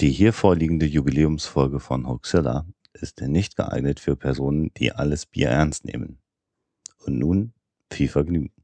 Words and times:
Die 0.00 0.10
hier 0.10 0.34
vorliegende 0.34 0.84
Jubiläumsfolge 0.84 1.80
von 1.80 2.06
Hoaxilla 2.06 2.66
ist 2.92 3.22
nicht 3.22 3.56
geeignet 3.56 3.98
für 3.98 4.14
Personen, 4.14 4.70
die 4.76 4.92
alles 4.92 5.24
Bier 5.24 5.48
ernst 5.48 5.86
nehmen. 5.86 6.18
Und 7.06 7.18
nun 7.18 7.54
viel 7.90 8.08
Vergnügen. 8.08 8.55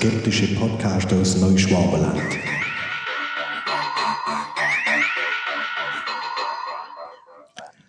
Skeptische 0.00 0.46
Podcast 0.54 1.12
aus 1.12 1.36
Neuschwabenland. 1.36 2.22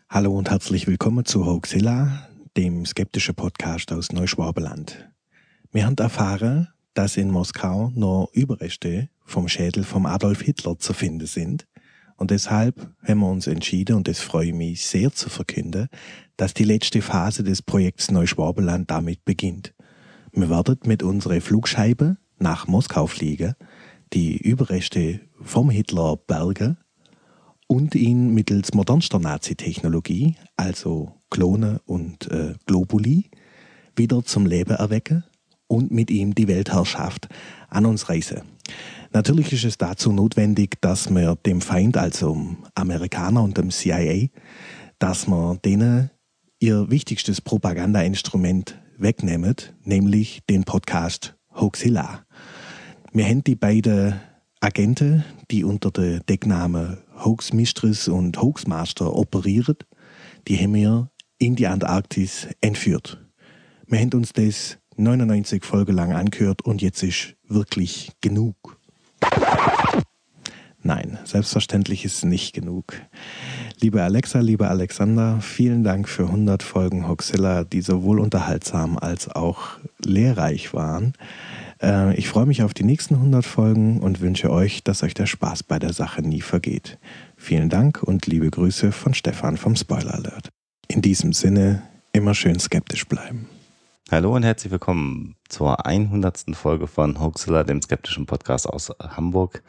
Hallo 0.09 0.37
und 0.37 0.51
herzlich 0.51 0.87
willkommen 0.87 1.23
zu 1.23 1.45
Hoaxilla, 1.45 2.27
dem 2.57 2.85
skeptischen 2.85 3.33
Podcast 3.33 3.93
aus 3.93 4.11
Neuschwabenland. 4.11 5.09
Wir 5.71 5.85
haben 5.85 5.95
erfahren, 5.95 6.67
dass 6.95 7.15
in 7.15 7.31
Moskau 7.31 7.93
noch 7.95 8.29
Überreste 8.33 9.07
vom 9.23 9.47
Schädel 9.47 9.85
vom 9.85 10.05
Adolf 10.05 10.41
Hitler 10.41 10.77
zu 10.77 10.91
finden 10.91 11.27
sind. 11.27 11.65
Und 12.17 12.31
deshalb 12.31 12.89
haben 13.07 13.19
wir 13.19 13.29
uns 13.29 13.47
entschieden, 13.47 13.95
und 13.95 14.09
das 14.09 14.19
freue 14.19 14.47
ich 14.47 14.53
mich 14.53 14.85
sehr 14.85 15.13
zu 15.13 15.29
verkünden, 15.29 15.87
dass 16.35 16.53
die 16.53 16.65
letzte 16.65 17.01
Phase 17.01 17.43
des 17.43 17.61
Projekts 17.61 18.11
Neuschwabenland 18.11 18.91
damit 18.91 19.23
beginnt. 19.23 19.73
Wir 20.33 20.49
werden 20.49 20.79
mit 20.85 21.03
unserer 21.03 21.41
Flugscheibe 21.41 22.17
nach 22.39 22.67
Moskau 22.67 23.07
fliegen, 23.07 23.55
die 24.13 24.37
Überreste 24.37 25.19
vom 25.41 25.69
Hitler 25.69 26.17
bergen 26.17 26.77
und 27.67 27.95
ihn 27.95 28.33
mittels 28.33 28.73
modernster 28.73 29.19
Nazi-Technologie, 29.19 30.35
also 30.55 31.13
Klone 31.29 31.81
und 31.85 32.29
äh, 32.31 32.55
Globuli, 32.65 33.29
wieder 33.95 34.23
zum 34.23 34.45
Leben 34.45 34.75
erwecken 34.75 35.23
und 35.67 35.91
mit 35.91 36.09
ihm 36.11 36.35
die 36.35 36.47
Weltherrschaft 36.47 37.27
an 37.69 37.85
uns 37.85 38.09
reisen. 38.09 38.41
Natürlich 39.13 39.51
ist 39.51 39.65
es 39.65 39.77
dazu 39.77 40.11
notwendig, 40.11 40.81
dass 40.81 41.09
wir 41.09 41.35
dem 41.35 41.61
Feind, 41.61 41.97
also 41.97 42.33
dem 42.33 42.57
Amerikaner 42.75 43.43
und 43.43 43.57
dem 43.57 43.69
CIA, 43.69 44.27
dass 44.99 45.27
wir 45.27 45.57
denen 45.63 46.09
ihr 46.59 46.89
wichtigstes 46.89 47.41
Propagandainstrument 47.41 48.79
wegnehmen, 49.01 49.55
nämlich 49.83 50.41
den 50.49 50.63
Podcast 50.63 51.35
Hoaxilla. 51.53 52.23
Wir 53.11 53.25
haben 53.25 53.43
die 53.43 53.55
beiden 53.55 54.19
Agenten, 54.59 55.25
die 55.49 55.63
unter 55.63 55.91
der 55.91 56.19
Deckname 56.19 56.99
Hoax 57.17 57.51
Mistress 57.51 58.07
und 58.07 58.39
Hoaxmaster 58.41 59.15
operieren, 59.15 59.77
die 60.47 60.57
haben 60.57 60.75
wir 60.75 61.09
in 61.39 61.55
die 61.55 61.67
Antarktis 61.67 62.47
entführt. 62.61 63.25
Wir 63.87 63.99
haben 63.99 64.13
uns 64.13 64.33
das 64.33 64.77
99 64.97 65.63
Folgen 65.63 65.95
lang 65.95 66.13
angehört 66.13 66.61
und 66.61 66.81
jetzt 66.81 67.01
ist 67.01 67.35
wirklich 67.47 68.11
genug. 68.21 68.77
Nein, 70.83 71.19
selbstverständlich 71.25 72.05
ist 72.05 72.23
nicht 72.23 72.53
genug. 72.53 72.93
Liebe 73.83 74.03
Alexa, 74.03 74.41
lieber 74.41 74.69
Alexander, 74.69 75.41
vielen 75.41 75.83
Dank 75.83 76.07
für 76.07 76.25
100 76.25 76.61
Folgen 76.61 77.07
Hoxilla, 77.07 77.63
die 77.63 77.81
sowohl 77.81 78.19
unterhaltsam 78.19 78.95
als 78.95 79.27
auch 79.27 79.79
lehrreich 80.05 80.75
waren. 80.75 81.13
Äh, 81.81 82.15
ich 82.15 82.29
freue 82.29 82.45
mich 82.45 82.61
auf 82.61 82.75
die 82.75 82.83
nächsten 82.83 83.15
100 83.15 83.43
Folgen 83.43 83.99
und 83.99 84.21
wünsche 84.21 84.51
euch, 84.51 84.83
dass 84.83 85.01
euch 85.01 85.15
der 85.15 85.25
Spaß 85.25 85.63
bei 85.63 85.79
der 85.79 85.93
Sache 85.93 86.21
nie 86.21 86.41
vergeht. 86.41 86.99
Vielen 87.37 87.69
Dank 87.69 88.03
und 88.03 88.27
liebe 88.27 88.51
Grüße 88.51 88.91
von 88.91 89.15
Stefan 89.15 89.57
vom 89.57 89.75
Spoiler 89.75 90.13
Alert. 90.13 90.49
In 90.87 91.01
diesem 91.01 91.33
Sinne, 91.33 91.81
immer 92.13 92.35
schön 92.35 92.59
skeptisch 92.59 93.07
bleiben. 93.07 93.47
Hallo 94.11 94.35
und 94.35 94.43
herzlich 94.43 94.71
willkommen 94.71 95.37
zur 95.49 95.87
100. 95.87 96.55
Folge 96.55 96.85
von 96.85 97.19
Hoaxilla, 97.19 97.63
dem 97.63 97.81
skeptischen 97.81 98.27
Podcast 98.27 98.69
aus 98.69 98.91
Hamburg. 98.99 99.63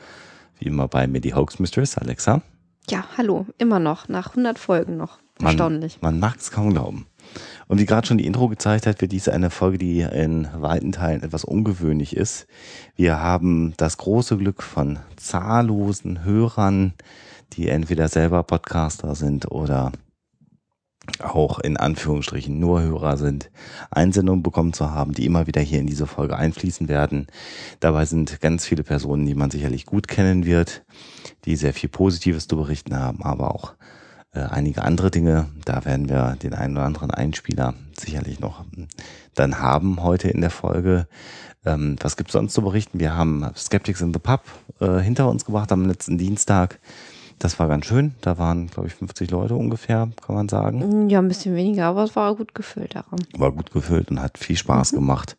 Wie 0.59 0.67
immer 0.67 0.87
bei 0.87 1.07
mir 1.07 1.23
die 1.23 1.33
Hoax 1.33 1.59
Mistress, 1.59 1.97
Alexa. 1.97 2.43
Ja, 2.91 3.05
hallo, 3.17 3.47
immer 3.59 3.79
noch, 3.79 4.09
nach 4.09 4.31
100 4.31 4.59
Folgen 4.59 4.97
noch. 4.97 5.19
Erstaunlich. 5.41 5.99
Man, 6.01 6.15
man 6.15 6.31
mag 6.31 6.39
es 6.39 6.51
kaum 6.51 6.71
glauben. 6.71 7.07
Und 7.69 7.79
wie 7.79 7.87
gerade 7.87 8.07
schon 8.07 8.19
die 8.19 8.27
Intro 8.27 8.49
gezeigt 8.49 8.87
hat, 8.87 9.01
wird 9.01 9.13
dies 9.13 9.29
eine 9.29 9.51
Folge, 9.51 9.79
die 9.79 10.01
in 10.01 10.49
weiten 10.55 10.93
Teilen 10.93 11.23
etwas 11.23 11.45
ungewöhnlich 11.45 12.17
ist. 12.17 12.47
Wir 12.97 13.21
haben 13.21 13.75
das 13.77 13.97
große 13.97 14.37
Glück 14.37 14.63
von 14.63 14.99
zahllosen 15.17 16.25
Hörern, 16.25 16.95
die 17.55 17.69
entweder 17.69 18.09
selber 18.09 18.43
Podcaster 18.43 19.15
sind 19.15 19.51
oder 19.51 19.93
auch 21.21 21.59
in 21.59 21.77
Anführungsstrichen 21.77 22.59
nur 22.59 22.83
Hörer 22.83 23.17
sind, 23.17 23.51
Einsendungen 23.91 24.43
bekommen 24.43 24.73
zu 24.73 24.91
haben, 24.91 25.13
die 25.13 25.27
immer 25.27 25.47
wieder 25.47 25.61
hier 25.61 25.81
in 25.81 25.87
diese 25.87 26.07
Folge 26.07 26.37
einfließen 26.37 26.89
werden. 26.89 27.27
Dabei 27.81 28.05
sind 28.05 28.41
ganz 28.41 28.65
viele 28.65 28.85
Personen, 28.85 29.27
die 29.27 29.35
man 29.35 29.51
sicherlich 29.51 29.87
gut 29.87 30.09
kennen 30.09 30.45
wird, 30.47 30.85
die 31.45 31.57
sehr 31.57 31.73
viel 31.73 31.89
Positives 31.89 32.47
zu 32.47 32.57
berichten 32.57 32.97
haben, 32.97 33.23
aber 33.23 33.55
auch 33.55 33.75
äh, 34.33 34.41
einige 34.41 34.83
andere 34.83 35.11
Dinge. 35.11 35.49
Da 35.65 35.85
werden 35.85 36.09
wir 36.09 36.37
den 36.43 36.55
einen 36.55 36.77
oder 36.77 36.87
anderen 36.87 37.11
Einspieler 37.11 37.75
sicherlich 37.99 38.41
noch 38.41 38.61
hm, 38.61 38.89
dann 39.35 39.61
haben 39.61 40.03
heute 40.03 40.29
in 40.29 40.41
der 40.41 40.51
Folge. 40.51 41.07
Ähm, 41.65 41.97
was 42.01 42.17
gibt 42.17 42.33
sonst 42.33 42.55
zu 42.55 42.63
berichten? 42.63 43.01
Wir 43.01 43.17
haben 43.17 43.51
Skeptics 43.57 44.01
in 44.01 44.13
the 44.13 44.19
Pub 44.19 44.43
äh, 44.81 44.99
hinter 44.99 45.29
uns 45.29 45.45
gebracht 45.45 45.73
am 45.73 45.87
letzten 45.87 46.19
Dienstag. 46.19 46.79
Das 47.43 47.59
war 47.59 47.67
ganz 47.67 47.87
schön. 47.87 48.15
Da 48.21 48.39
waren, 48.39 48.69
glaube 48.69 48.87
ich, 48.87 48.95
50 48.95 49.33
Leute 49.33 49.57
ungefähr, 49.57 50.09
kann 50.25 50.37
man 50.37 50.49
sagen. 50.49 51.11
Ja, 51.11 51.19
ein 51.19 51.27
bisschen 51.27 51.57
weniger, 51.57 51.87
aber 51.87 52.05
es 52.05 52.15
war 52.15 52.37
gut 52.37 52.55
gefüllt 52.55 52.95
daran. 52.95 53.19
War 53.37 53.51
gut 53.51 53.73
gefüllt 53.73 54.13
und 54.13 54.23
hat 54.23 54.39
viel 54.39 54.57
Spaß 54.57 54.93
mhm. 54.93 54.97
gemacht. 54.99 55.37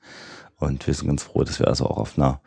Und 0.58 0.86
wir 0.86 0.94
sind 0.94 1.08
ganz 1.08 1.24
froh, 1.24 1.46
dass 1.46 1.59
wir 1.59 1.69
also 1.69 1.86
auch 1.86 1.96
auf 1.96 2.18
einer 2.18 2.41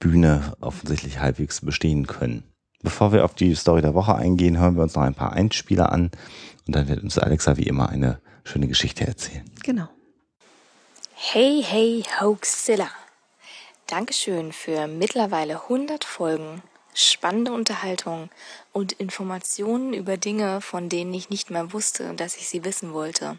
Bühne 0.00 0.54
offensichtlich 0.60 1.20
halbwegs 1.20 1.60
bestehen 1.60 2.08
können. 2.08 2.42
Bevor 2.82 3.12
wir 3.12 3.24
auf 3.24 3.34
die 3.34 3.54
Story 3.54 3.80
der 3.80 3.94
Woche 3.94 4.16
eingehen, 4.16 4.58
hören 4.58 4.74
wir 4.74 4.82
uns 4.82 4.96
noch 4.96 5.04
ein 5.04 5.14
paar 5.14 5.34
Einspieler 5.34 5.92
an 5.92 6.10
und 6.66 6.74
dann 6.74 6.88
wird 6.88 7.04
uns 7.04 7.16
Alexa 7.16 7.56
wie 7.56 7.68
immer 7.68 7.88
eine 7.88 8.18
schöne 8.42 8.66
Geschichte 8.66 9.06
erzählen. 9.06 9.44
Genau. 9.62 9.86
Hey, 11.14 11.62
hey, 11.64 12.02
Hoaxilla. 12.20 12.88
Dankeschön 13.86 14.50
für 14.50 14.88
mittlerweile 14.88 15.62
100 15.62 16.02
Folgen 16.02 16.60
spannende 16.96 17.52
Unterhaltung 17.52 18.30
und 18.72 18.92
Informationen 18.92 19.92
über 19.92 20.16
Dinge, 20.16 20.60
von 20.60 20.88
denen 20.88 21.12
ich 21.14 21.30
nicht 21.30 21.50
mehr 21.50 21.72
wusste, 21.72 22.14
dass 22.14 22.36
ich 22.36 22.48
sie 22.48 22.64
wissen 22.64 22.92
wollte. 22.92 23.38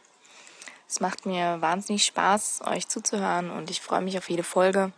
Es 0.87 0.99
macht 1.01 1.25
mir 1.25 1.59
wahnsinnig 1.59 2.05
Spaß, 2.05 2.61
euch 2.65 2.87
zuzuhören 2.87 3.49
und 3.49 3.69
ich 3.69 3.81
freue 3.81 4.01
mich 4.01 4.17
auf 4.17 4.29
jede 4.29 4.43
Folge. 4.43 4.93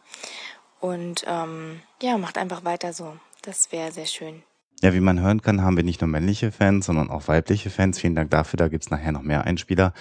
Und 0.79 1.23
ähm, 1.27 1.81
ja, 2.01 2.17
macht 2.17 2.37
einfach 2.37 2.63
weiter 2.63 2.93
so. 2.93 3.17
Das 3.41 3.71
wäre 3.71 3.91
sehr 3.91 4.05
schön. 4.05 4.43
Ja, 4.81 4.93
wie 4.93 4.99
man 4.99 5.19
hören 5.19 5.41
kann, 5.41 5.61
haben 5.61 5.75
wir 5.75 5.83
nicht 5.83 6.01
nur 6.01 6.07
männliche 6.07 6.51
Fans, 6.51 6.85
sondern 6.85 7.09
auch 7.09 7.27
weibliche 7.27 7.69
Fans. 7.69 7.99
Vielen 7.99 8.15
Dank 8.15 8.29
dafür. 8.29 8.57
Da 8.57 8.67
gibt's 8.67 8.89
nachher 8.89 9.11
noch 9.11 9.23
mehr 9.23 9.45
Einspieler. 9.45 9.93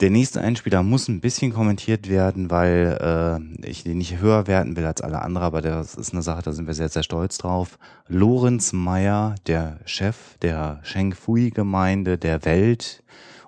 Der 0.00 0.10
nächste 0.10 0.40
Einspieler 0.40 0.84
muss 0.84 1.08
ein 1.08 1.20
bisschen 1.20 1.52
kommentiert 1.52 2.08
werden, 2.08 2.52
weil 2.52 2.96
äh, 3.00 3.68
ich 3.68 3.82
den 3.82 3.98
nicht 3.98 4.20
höher 4.20 4.46
werten 4.46 4.76
will 4.76 4.86
als 4.86 5.00
alle 5.00 5.20
anderen, 5.22 5.44
aber 5.44 5.60
das 5.60 5.96
ist 5.96 6.12
eine 6.12 6.22
Sache, 6.22 6.42
da 6.42 6.52
sind 6.52 6.68
wir 6.68 6.74
sehr, 6.74 6.88
sehr 6.88 7.02
stolz 7.02 7.36
drauf. 7.36 7.80
Lorenz 8.06 8.72
Meyer, 8.72 9.34
der 9.48 9.80
Chef 9.86 10.38
der 10.40 10.78
Sheng 10.84 11.14
Fui-Gemeinde 11.14 12.16
der 12.16 12.44
Welt, 12.44 13.02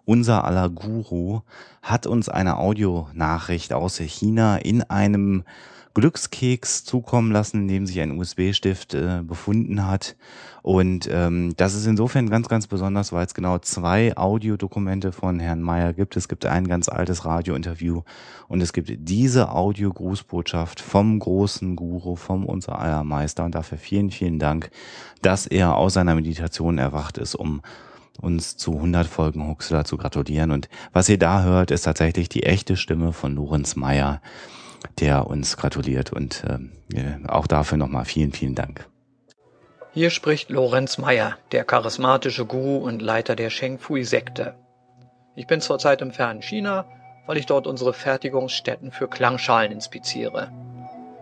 unser 0.05 0.43
aller 0.43 0.69
Guru, 0.71 1.43
hat 1.83 2.09
uns 2.09 2.29
eine 2.29 2.57
Audionachricht 2.59 3.73
aus 3.73 3.99
China 3.99 4.57
in 4.57 4.83
einem 4.83 5.45
Glückskeks 5.95 6.85
zukommen 6.85 7.33
lassen, 7.33 7.63
in 7.63 7.69
dem 7.69 7.87
sich 7.87 8.01
ein 8.01 8.17
USB-Stift 8.17 8.95
äh, 8.95 9.23
befunden 9.23 9.87
hat. 9.87 10.17
Und 10.63 11.09
ähm, 11.11 11.55
das 11.57 11.75
ist 11.75 11.87
insofern 11.87 12.29
ganz, 12.29 12.49
ganz 12.49 12.67
besonders, 12.67 13.13
weil 13.13 13.27
es 13.27 13.35
genau 13.35 13.59
zwei 13.59 14.17
Audiodokumente 14.17 15.11
von 15.11 15.41
Herrn 15.41 15.63
Meyer 15.63 15.93
gibt. 15.93 16.17
Es 16.17 16.29
gibt 16.29 16.47
ein 16.47 16.69
ganz 16.69 16.89
altes 16.89 17.25
Radiointerview 17.25 18.03
und 18.49 18.61
es 18.61 18.73
gibt 18.73 18.91
diese 18.93 19.53
Audio-Grußbotschaft 19.53 20.81
vom 20.81 21.19
großen 21.19 21.77
Guru, 21.77 22.15
vom 22.15 22.45
unser 22.45 22.79
aller 22.79 23.05
Meister. 23.05 23.45
Und 23.45 23.55
dafür 23.55 23.79
vielen, 23.79 24.11
vielen 24.11 24.39
Dank, 24.39 24.71
dass 25.23 25.47
er 25.47 25.77
aus 25.77 25.95
seiner 25.95 26.15
Meditation 26.15 26.79
erwacht 26.79 27.19
ist, 27.19 27.35
um 27.35 27.63
uns 28.21 28.57
zu 28.57 28.75
100 28.75 29.07
Folgen 29.07 29.49
Huxler 29.49 29.85
zu 29.85 29.97
gratulieren. 29.97 30.51
Und 30.51 30.69
was 30.93 31.09
ihr 31.09 31.19
da 31.19 31.43
hört, 31.43 31.71
ist 31.71 31.83
tatsächlich 31.83 32.29
die 32.29 32.43
echte 32.43 32.77
Stimme 32.77 33.13
von 33.13 33.35
Lorenz 33.35 33.77
Meyer 33.77 34.21
der 34.99 35.27
uns 35.27 35.57
gratuliert. 35.57 36.13
Und 36.13 36.45
äh, 36.93 37.29
auch 37.29 37.47
dafür 37.47 37.79
nochmal 37.79 38.05
vielen, 38.05 38.33
vielen 38.33 38.55
Dank. 38.55 38.87
Hier 39.93 40.11
spricht 40.11 40.51
Lorenz 40.51 40.99
Meyer, 40.99 41.37
der 41.53 41.65
charismatische 41.65 42.47
Guru 42.47 42.77
und 42.77 43.03
Leiter 43.03 43.35
der 43.35 43.51
Sheng 43.51 43.79
Fui-Sekte. 43.79 44.55
Ich 45.35 45.47
bin 45.47 45.61
zurzeit 45.61 46.01
im 46.01 46.13
fernen 46.13 46.43
China 46.43 46.87
weil 47.31 47.37
ich 47.37 47.47
dort 47.47 47.69
unsere 47.69 47.93
Fertigungsstätten 47.93 48.91
für 48.91 49.07
Klangschalen 49.07 49.71
inspiziere. 49.71 50.51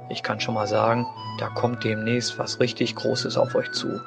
Ich 0.09 0.23
kann 0.23 0.41
schon 0.41 0.55
mal 0.55 0.67
sagen, 0.67 1.07
da 1.39 1.51
kommt 1.51 1.85
demnächst 1.85 2.39
was 2.39 2.61
richtig 2.61 2.95
Großes 2.95 3.37
auf 3.37 3.55
euch 3.55 3.73
zu. 3.73 4.01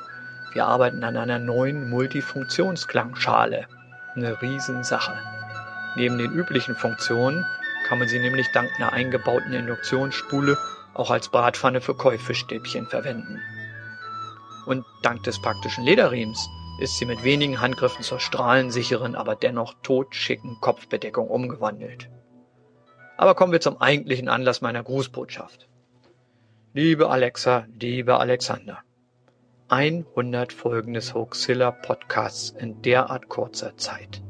Wir 0.54 0.66
arbeiten 0.66 1.04
an 1.04 1.16
einer 1.16 1.38
neuen 1.38 1.92
Multifunktionsklangschale. 1.92 3.68
Eine 4.16 4.42
Riesensache. 4.42 5.14
Neben 5.96 6.18
den 6.18 6.32
üblichen 6.32 6.76
Funktionen 6.76 7.46
kann 7.92 8.00
man 8.00 8.08
sie 8.08 8.20
nämlich 8.20 8.48
dank 8.54 8.72
einer 8.78 8.94
eingebauten 8.94 9.52
Induktionsspule 9.52 10.58
auch 10.94 11.12
als 11.12 11.28
Bratpfanne 11.28 11.82
für 11.82 11.94
Keufischstäbchen 11.94 12.88
verwenden. 12.88 13.42
Und 14.66 14.86
dank 15.02 15.24
des 15.24 15.42
praktischen 15.42 15.84
Lederriems 15.84 16.48
ist 16.80 16.98
sie 16.98 17.06
mit 17.06 17.26
wenigen 17.26 17.60
Handgriffen 17.60 18.02
zur 18.02 18.22
strahlensicheren, 18.22 19.14
aber 19.14 19.36
dennoch 19.36 19.74
totschicken 19.84 20.56
Kopfbedeckung 20.62 21.28
umgewandelt. 21.28 22.10
Aber 23.18 23.36
kommen 23.36 23.52
wir 23.52 23.60
zum 23.60 23.82
eigentlichen 23.82 24.30
Anlass 24.30 24.62
meiner 24.62 24.84
Grußbotschaft. 24.84 25.68
Liebe 26.72 27.10
Alexa, 27.10 27.66
liebe 27.78 28.22
Alexander. 28.22 28.78
100 29.68 30.54
Folgen 30.54 30.94
des 30.94 31.14
Hoaxilla 31.14 31.72
Podcasts 31.72 32.52
in 32.52 32.82
derart 32.84 33.28
kurzer 33.28 33.76
Zeit. 33.76 34.22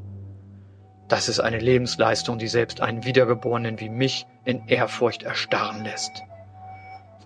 Das 1.12 1.28
ist 1.28 1.40
eine 1.40 1.58
Lebensleistung, 1.58 2.38
die 2.38 2.48
selbst 2.48 2.80
einen 2.80 3.04
Wiedergeborenen 3.04 3.78
wie 3.80 3.90
mich 3.90 4.26
in 4.46 4.66
Ehrfurcht 4.66 5.24
erstarren 5.24 5.84
lässt. 5.84 6.22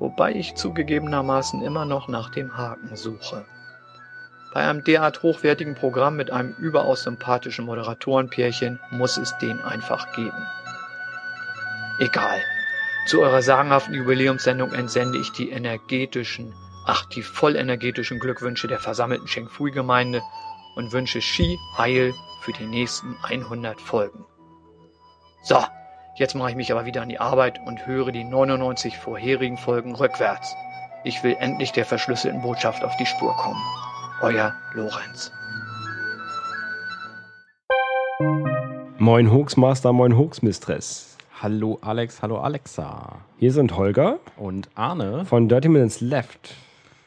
Wobei 0.01 0.33
ich 0.33 0.57
zugegebenermaßen 0.57 1.63
immer 1.63 1.85
noch 1.85 2.09
nach 2.09 2.31
dem 2.31 2.57
Haken 2.59 2.97
suche. 2.97 3.45
Bei 4.53 4.69
einem 4.69 4.83
derart 4.83 5.23
hochwertigen 5.23 5.77
Programm 5.77 6.17
mit 6.17 6.33
einem 6.33 6.53
überaus 6.59 7.05
sympathischen 7.05 7.65
Moderatorenpärchen 7.67 8.81
muss 8.91 9.19
es 9.19 9.39
den 9.39 9.61
einfach 9.61 10.11
geben. 10.17 10.49
Egal. 12.01 12.41
Zu 13.07 13.21
eurer 13.21 13.41
sagenhaften 13.41 13.95
Jubiläumssendung 13.95 14.73
entsende 14.73 15.19
ich 15.19 15.31
die 15.31 15.51
energetischen, 15.51 16.53
ach, 16.87 17.07
die 17.07 17.23
vollenergetischen 17.23 18.19
Glückwünsche 18.19 18.67
der 18.67 18.81
versammelten 18.81 19.29
Sheng 19.29 19.49
Fui-Gemeinde 19.49 20.23
und 20.77 20.93
wünsche 20.93 21.21
Shi 21.21 21.59
Heil 21.77 22.15
für 22.43 22.53
die 22.53 22.67
nächsten 22.67 23.17
100 23.25 23.81
Folgen. 23.81 24.25
So, 25.43 25.59
jetzt 26.15 26.35
mache 26.35 26.51
ich 26.51 26.57
mich 26.57 26.71
aber 26.71 26.85
wieder 26.85 27.03
an 27.03 27.09
die 27.09 27.19
Arbeit 27.19 27.59
und 27.67 27.87
höre 27.87 28.13
die 28.13 28.25
99 28.25 28.97
vorherigen 28.97 29.57
Folgen 29.57 29.95
rückwärts. 29.97 30.55
Ich 31.03 31.25
will 31.25 31.37
endlich 31.41 31.73
der 31.73 31.85
verschlüsselten 31.85 32.43
Botschaft 32.43 32.85
auf 32.85 32.97
die 32.97 33.07
Spur 33.07 33.35
kommen. 33.37 33.61
Euer 34.23 34.55
Lorenz. 34.75 35.33
Moin 38.99 39.31
Hoaxmaster, 39.31 39.93
moin 39.93 40.17
Hoaxmistress. 40.17 41.17
Hallo 41.43 41.79
Alex, 41.83 42.23
hallo 42.23 42.39
Alexa. 42.39 43.21
Hier 43.39 43.53
sind 43.53 43.77
Holger 43.77 44.19
und 44.37 44.71
Arne 44.75 45.27
von 45.27 45.49
Dirty 45.49 45.69
Minutes 45.69 46.01
Left, 46.01 46.55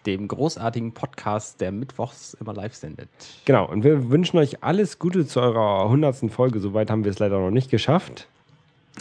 dem 0.05 0.27
großartigen 0.27 0.93
Podcast, 0.93 1.61
der 1.61 1.71
mittwochs 1.71 2.33
immer 2.35 2.53
live 2.53 2.73
sendet. 2.73 3.09
Genau, 3.45 3.67
und 3.67 3.83
wir 3.83 4.09
wünschen 4.09 4.37
euch 4.37 4.63
alles 4.63 4.99
Gute 4.99 5.25
zu 5.25 5.41
eurer 5.41 5.83
100. 5.85 6.31
Folge. 6.31 6.59
Soweit 6.59 6.89
haben 6.89 7.03
wir 7.03 7.11
es 7.11 7.19
leider 7.19 7.39
noch 7.39 7.51
nicht 7.51 7.69
geschafft. 7.69 8.27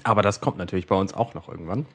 Aber 0.05 0.23
das 0.23 0.41
kommt 0.41 0.59
natürlich 0.59 0.87
bei 0.87 0.97
uns 0.97 1.15
auch 1.15 1.35
noch 1.35 1.49
irgendwann. 1.49 1.87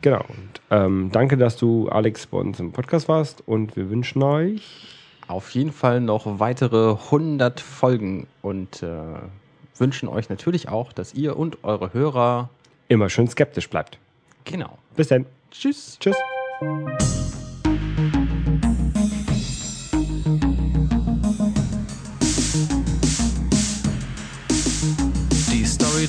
Genau, 0.00 0.24
und 0.28 0.60
ähm, 0.70 1.10
danke, 1.10 1.36
dass 1.36 1.56
du, 1.56 1.88
Alex, 1.88 2.26
bei 2.26 2.38
uns 2.38 2.60
im 2.60 2.72
Podcast 2.72 3.08
warst 3.08 3.46
und 3.46 3.76
wir 3.76 3.90
wünschen 3.90 4.22
euch 4.22 4.96
auf 5.26 5.50
jeden 5.50 5.72
Fall 5.72 6.00
noch 6.00 6.38
weitere 6.38 6.92
100 6.92 7.60
Folgen 7.60 8.26
und 8.40 8.82
äh, 8.82 8.88
wünschen 9.76 10.08
euch 10.08 10.28
natürlich 10.28 10.68
auch, 10.68 10.92
dass 10.92 11.14
ihr 11.14 11.36
und 11.36 11.64
eure 11.64 11.92
Hörer 11.92 12.48
immer 12.88 13.10
schön 13.10 13.28
skeptisch 13.28 13.68
bleibt. 13.68 13.98
Genau. 14.44 14.78
Bis 14.96 15.08
dann. 15.08 15.26
Tschüss. 15.50 15.98
Tschüss. 16.00 16.16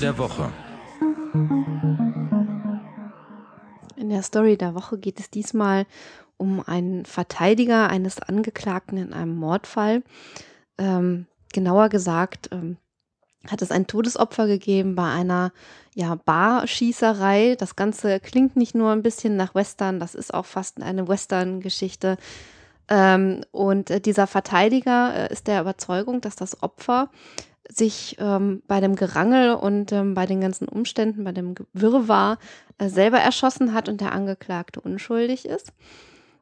Der 0.02 0.18
Woche. 0.18 0.50
In 3.98 4.10
der 4.10 4.24
Story 4.24 4.56
der 4.58 4.74
Woche 4.74 4.98
geht 4.98 5.20
es 5.20 5.30
diesmal 5.30 5.86
um 6.38 6.62
einen 6.66 7.06
Verteidiger 7.06 7.90
eines 7.90 8.22
Angeklagten 8.22 8.98
in 8.98 9.12
einem 9.12 9.36
Mordfall. 9.36 10.04
Ähm, 10.78 11.26
genauer 11.52 11.90
gesagt 11.90 12.48
ähm, 12.54 12.78
hat 13.50 13.62
es 13.62 13.72
ein 13.72 13.88
Todesopfer 13.88 14.48
gegeben 14.48 14.96
bei 14.96 15.12
einer 15.12 15.52
ja, 15.96 16.16
Barschießerei. 16.16 17.58
Das 17.60 17.76
Ganze 17.76 18.22
klingt 18.22 18.56
nicht 18.56 18.76
nur 18.76 18.92
ein 18.92 19.04
bisschen 19.04 19.36
nach 19.36 19.54
Western, 19.54 20.00
das 20.00 20.16
ist 20.16 20.34
auch 20.34 20.46
fast 20.46 20.82
eine 20.82 21.10
Western-Geschichte. 21.10 22.18
Ähm, 22.88 23.42
und 23.52 23.90
äh, 23.90 24.00
dieser 24.00 24.28
Verteidiger 24.28 25.14
äh, 25.14 25.34
ist 25.34 25.48
der 25.48 25.60
Überzeugung, 25.60 26.22
dass 26.22 26.38
das 26.38 26.64
Opfer 26.64 27.10
sich 27.72 28.18
ähm, 28.20 28.64
bei 28.68 28.80
dem 28.80 28.96
Gerangel 28.96 29.54
und 29.54 29.92
ähm, 29.92 30.14
bei 30.14 30.26
den 30.26 30.42
ganzen 30.42 30.68
Umständen, 30.68 31.24
bei 31.24 31.32
dem 31.32 31.56
Wirrwarr 31.74 32.40
äh, 32.78 32.90
selber 32.90 33.20
erschossen 33.20 33.74
hat 33.74 33.88
und 33.88 34.02
der 34.02 34.12
Angeklagte 34.12 34.82
unschuldig 34.82 35.46
ist. 35.46 35.72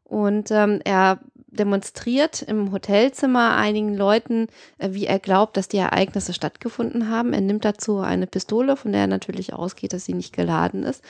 Und 0.04 0.52
ähm, 0.52 0.80
er 0.86 1.20
demonstriert 1.48 2.42
im 2.42 2.72
Hotelzimmer 2.72 3.56
einigen 3.56 3.96
Leuten, 3.96 4.48
äh, 4.78 4.90
wie 4.92 5.06
er 5.06 5.20
glaubt, 5.20 5.58
dass 5.58 5.68
die 5.68 5.78
Ereignisse 5.78 6.34
stattgefunden 6.34 7.10
haben. 7.10 7.34
Er 7.34 7.42
nimmt 7.42 7.66
dazu 7.66 8.00
eine 8.00 8.28
Pistole, 8.28 8.76
von 8.76 8.92
der 8.92 9.02
er 9.02 9.08
natürlich 9.08 9.54
ausgeht, 9.54 9.94
dass 9.94 10.06
sie 10.06 10.14
nicht 10.14 10.34
geladen 10.34 10.84
ist. 10.84 11.04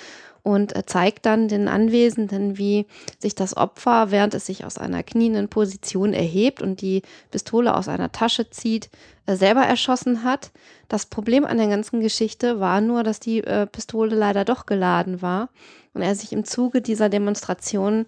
Und 0.43 0.71
er 0.71 0.87
zeigt 0.87 1.25
dann 1.25 1.49
den 1.49 1.67
Anwesenden, 1.67 2.57
wie 2.57 2.85
sich 3.19 3.35
das 3.35 3.57
Opfer, 3.57 4.11
während 4.11 4.33
es 4.33 4.45
sich 4.45 4.63
aus 4.63 4.77
einer 4.77 5.03
knienden 5.03 5.49
Position 5.49 6.13
erhebt 6.13 6.61
und 6.61 6.79
die 6.79 7.01
Pistole 7.31 7.75
aus 7.75 7.89
einer 7.89 8.11
Tasche 8.13 8.49
zieht, 8.49 8.89
äh, 9.25 9.35
selber 9.35 9.63
erschossen 9.63 10.23
hat. 10.23 10.51
Das 10.87 11.07
Problem 11.07 11.45
an 11.45 11.57
der 11.57 11.67
ganzen 11.67 11.99
Geschichte 11.99 12.59
war 12.59 12.79
nur, 12.79 13.03
dass 13.03 13.19
die 13.19 13.43
äh, 13.43 13.65
Pistole 13.65 14.15
leider 14.15 14.45
doch 14.45 14.65
geladen 14.65 15.21
war 15.21 15.49
und 15.93 16.01
er 16.01 16.15
sich 16.15 16.31
im 16.31 16.45
Zuge 16.45 16.81
dieser 16.81 17.09
Demonstration 17.09 18.05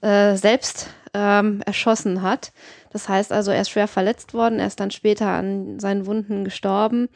äh, 0.00 0.36
selbst 0.36 0.88
ähm, 1.14 1.62
erschossen 1.66 2.22
hat. 2.22 2.52
Das 2.90 3.08
heißt 3.08 3.32
also, 3.32 3.50
er 3.50 3.62
ist 3.62 3.70
schwer 3.70 3.88
verletzt 3.88 4.34
worden, 4.34 4.58
er 4.58 4.66
ist 4.66 4.80
dann 4.80 4.90
später 4.90 5.28
an 5.28 5.78
seinen 5.80 6.06
Wunden 6.06 6.44
gestorben. 6.44 7.08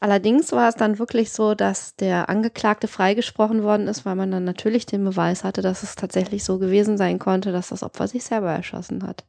Allerdings 0.00 0.52
war 0.52 0.68
es 0.68 0.76
dann 0.76 0.98
wirklich 1.00 1.32
so, 1.32 1.54
dass 1.54 1.96
der 1.96 2.28
Angeklagte 2.28 2.86
freigesprochen 2.86 3.64
worden 3.64 3.88
ist, 3.88 4.06
weil 4.06 4.14
man 4.14 4.30
dann 4.30 4.44
natürlich 4.44 4.86
den 4.86 5.02
Beweis 5.02 5.42
hatte, 5.42 5.60
dass 5.60 5.82
es 5.82 5.96
tatsächlich 5.96 6.44
so 6.44 6.58
gewesen 6.58 6.96
sein 6.96 7.18
konnte, 7.18 7.50
dass 7.50 7.68
das 7.68 7.82
Opfer 7.82 8.06
sich 8.06 8.22
selber 8.22 8.52
erschossen 8.52 9.04
hat. 9.04 9.24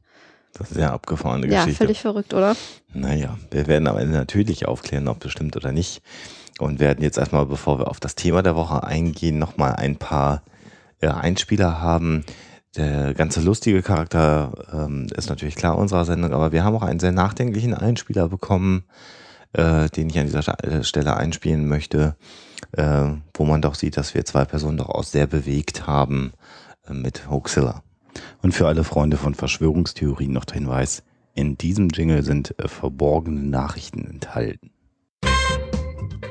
Das 0.53 0.69
ist 0.69 0.77
eine 0.77 0.85
sehr 0.85 0.93
abgefahrene 0.93 1.47
ja, 1.47 1.63
Geschichte. 1.63 1.83
Ja, 1.83 1.87
völlig 1.87 2.01
verrückt, 2.01 2.33
oder? 2.33 2.55
Naja, 2.93 3.37
wir 3.49 3.67
werden 3.67 3.87
am 3.87 3.97
Ende 3.97 4.13
natürlich 4.13 4.67
aufklären, 4.67 5.07
ob 5.07 5.19
das 5.21 5.31
stimmt 5.31 5.55
oder 5.55 5.71
nicht. 5.71 6.01
Und 6.59 6.79
werden 6.79 7.03
jetzt 7.03 7.17
erstmal, 7.17 7.45
bevor 7.45 7.79
wir 7.79 7.87
auf 7.87 7.99
das 7.99 8.15
Thema 8.15 8.43
der 8.43 8.55
Woche 8.55 8.83
eingehen, 8.83 9.39
nochmal 9.39 9.75
ein 9.75 9.95
paar 9.95 10.43
äh, 11.01 11.07
Einspieler 11.07 11.81
haben, 11.81 12.25
der 12.75 13.13
ganze 13.13 13.41
lustige 13.41 13.81
Charakter 13.81 14.51
ähm, 14.71 15.07
ist 15.15 15.29
natürlich 15.29 15.55
klar 15.55 15.77
unserer 15.77 16.05
Sendung, 16.05 16.33
aber 16.33 16.51
wir 16.51 16.63
haben 16.63 16.75
auch 16.75 16.83
einen 16.83 16.99
sehr 16.99 17.11
nachdenklichen 17.11 17.73
Einspieler 17.73 18.29
bekommen, 18.29 18.83
äh, 19.53 19.89
den 19.89 20.09
ich 20.09 20.19
an 20.19 20.27
dieser 20.27 20.63
äh, 20.63 20.83
Stelle 20.83 21.17
einspielen 21.17 21.67
möchte, 21.67 22.15
äh, 22.73 23.07
wo 23.33 23.45
man 23.45 23.61
doch 23.61 23.75
sieht, 23.75 23.97
dass 23.97 24.13
wir 24.13 24.25
zwei 24.25 24.45
Personen 24.45 24.77
doch 24.77 24.89
auch 24.89 25.03
sehr 25.03 25.25
bewegt 25.25 25.87
haben 25.87 26.33
äh, 26.87 26.93
mit 26.93 27.29
Hoaxilla. 27.29 27.83
Und 28.41 28.53
für 28.53 28.67
alle 28.67 28.83
Freunde 28.83 29.17
von 29.17 29.33
Verschwörungstheorien 29.33 30.31
noch 30.31 30.45
der 30.45 30.55
Hinweis, 30.55 31.03
in 31.33 31.57
diesem 31.57 31.89
Jingle 31.89 32.23
sind 32.23 32.53
äh, 32.59 32.67
verborgene 32.67 33.41
Nachrichten 33.41 34.05
enthalten. 34.05 34.71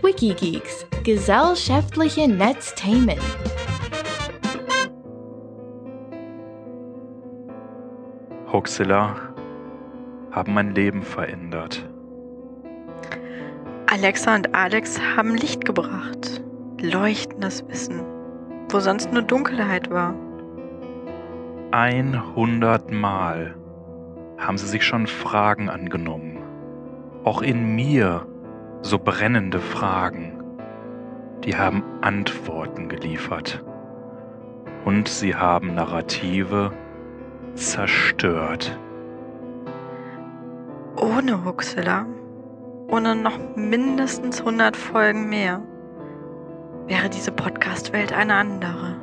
Wikigeeks, 0.02 0.87
gesellschaftliche 1.02 2.28
Netzthemen. 2.28 3.18
Hoaxilla 8.50 9.14
haben 10.31 10.55
mein 10.55 10.75
Leben 10.75 11.02
verändert. 11.02 11.87
Alexa 13.87 14.35
und 14.37 14.55
Alex 14.55 14.99
haben 15.17 15.35
Licht 15.35 15.64
gebracht. 15.64 16.43
Leuchtendes 16.81 17.67
Wissen, 17.69 18.00
wo 18.71 18.81
sonst 18.81 19.12
nur 19.12 19.23
Dunkelheit 19.23 19.90
war. 19.90 20.14
100 21.73 22.90
Mal 22.90 23.55
haben 24.38 24.57
sie 24.57 24.67
sich 24.67 24.85
schon 24.85 25.07
Fragen 25.07 25.69
angenommen. 25.69 26.38
Auch 27.25 27.43
in 27.43 27.75
mir 27.75 28.26
so 28.81 28.99
brennende 28.99 29.61
Fragen. 29.61 30.43
Die 31.45 31.57
haben 31.57 31.83
Antworten 32.00 32.88
geliefert. 32.88 33.62
Und 34.85 35.09
sie 35.09 35.35
haben 35.35 35.75
Narrative 35.75 36.73
zerstört. 37.59 38.79
Ohne 40.97 41.45
Huxilla, 41.45 42.07
ohne 42.88 43.15
noch 43.15 43.38
mindestens 43.57 44.41
100 44.41 44.77
Folgen 44.77 45.29
mehr, 45.29 45.62
wäre 46.87 47.11
diese 47.11 47.33
Podcast-Welt 47.33 48.12
eine 48.12 48.35
andere. 48.35 48.97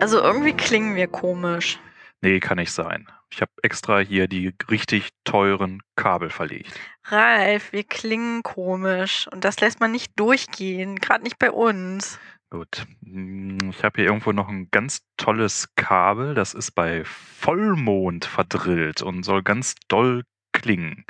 Also 0.00 0.20
irgendwie 0.20 0.52
klingen 0.52 0.94
wir 0.94 1.06
komisch. 1.06 1.78
Nee, 2.20 2.40
kann 2.40 2.58
nicht 2.58 2.72
sein. 2.72 3.06
Ich 3.30 3.40
habe 3.40 3.50
extra 3.62 3.98
hier 3.98 4.28
die 4.28 4.54
richtig 4.70 5.10
teuren 5.24 5.82
Kabel 5.96 6.30
verlegt. 6.30 6.72
Ralf, 7.04 7.72
wir 7.72 7.84
klingen 7.84 8.42
komisch 8.42 9.28
und 9.32 9.44
das 9.44 9.60
lässt 9.60 9.80
man 9.80 9.90
nicht 9.92 10.12
durchgehen, 10.16 10.96
gerade 10.96 11.24
nicht 11.24 11.38
bei 11.38 11.50
uns. 11.50 12.18
Gut. 12.54 12.86
Hm, 13.04 13.58
Ich 13.70 13.82
habe 13.82 13.96
hier 13.96 14.04
irgendwo 14.04 14.30
noch 14.30 14.48
ein 14.48 14.68
ganz 14.70 15.00
tolles 15.16 15.74
Kabel. 15.74 16.34
Das 16.34 16.54
ist 16.54 16.70
bei 16.70 17.04
Vollmond 17.04 18.26
verdrillt 18.26 19.02
und 19.02 19.24
soll 19.24 19.42
ganz 19.42 19.74
doll 19.88 20.22
klingen. 20.52 21.04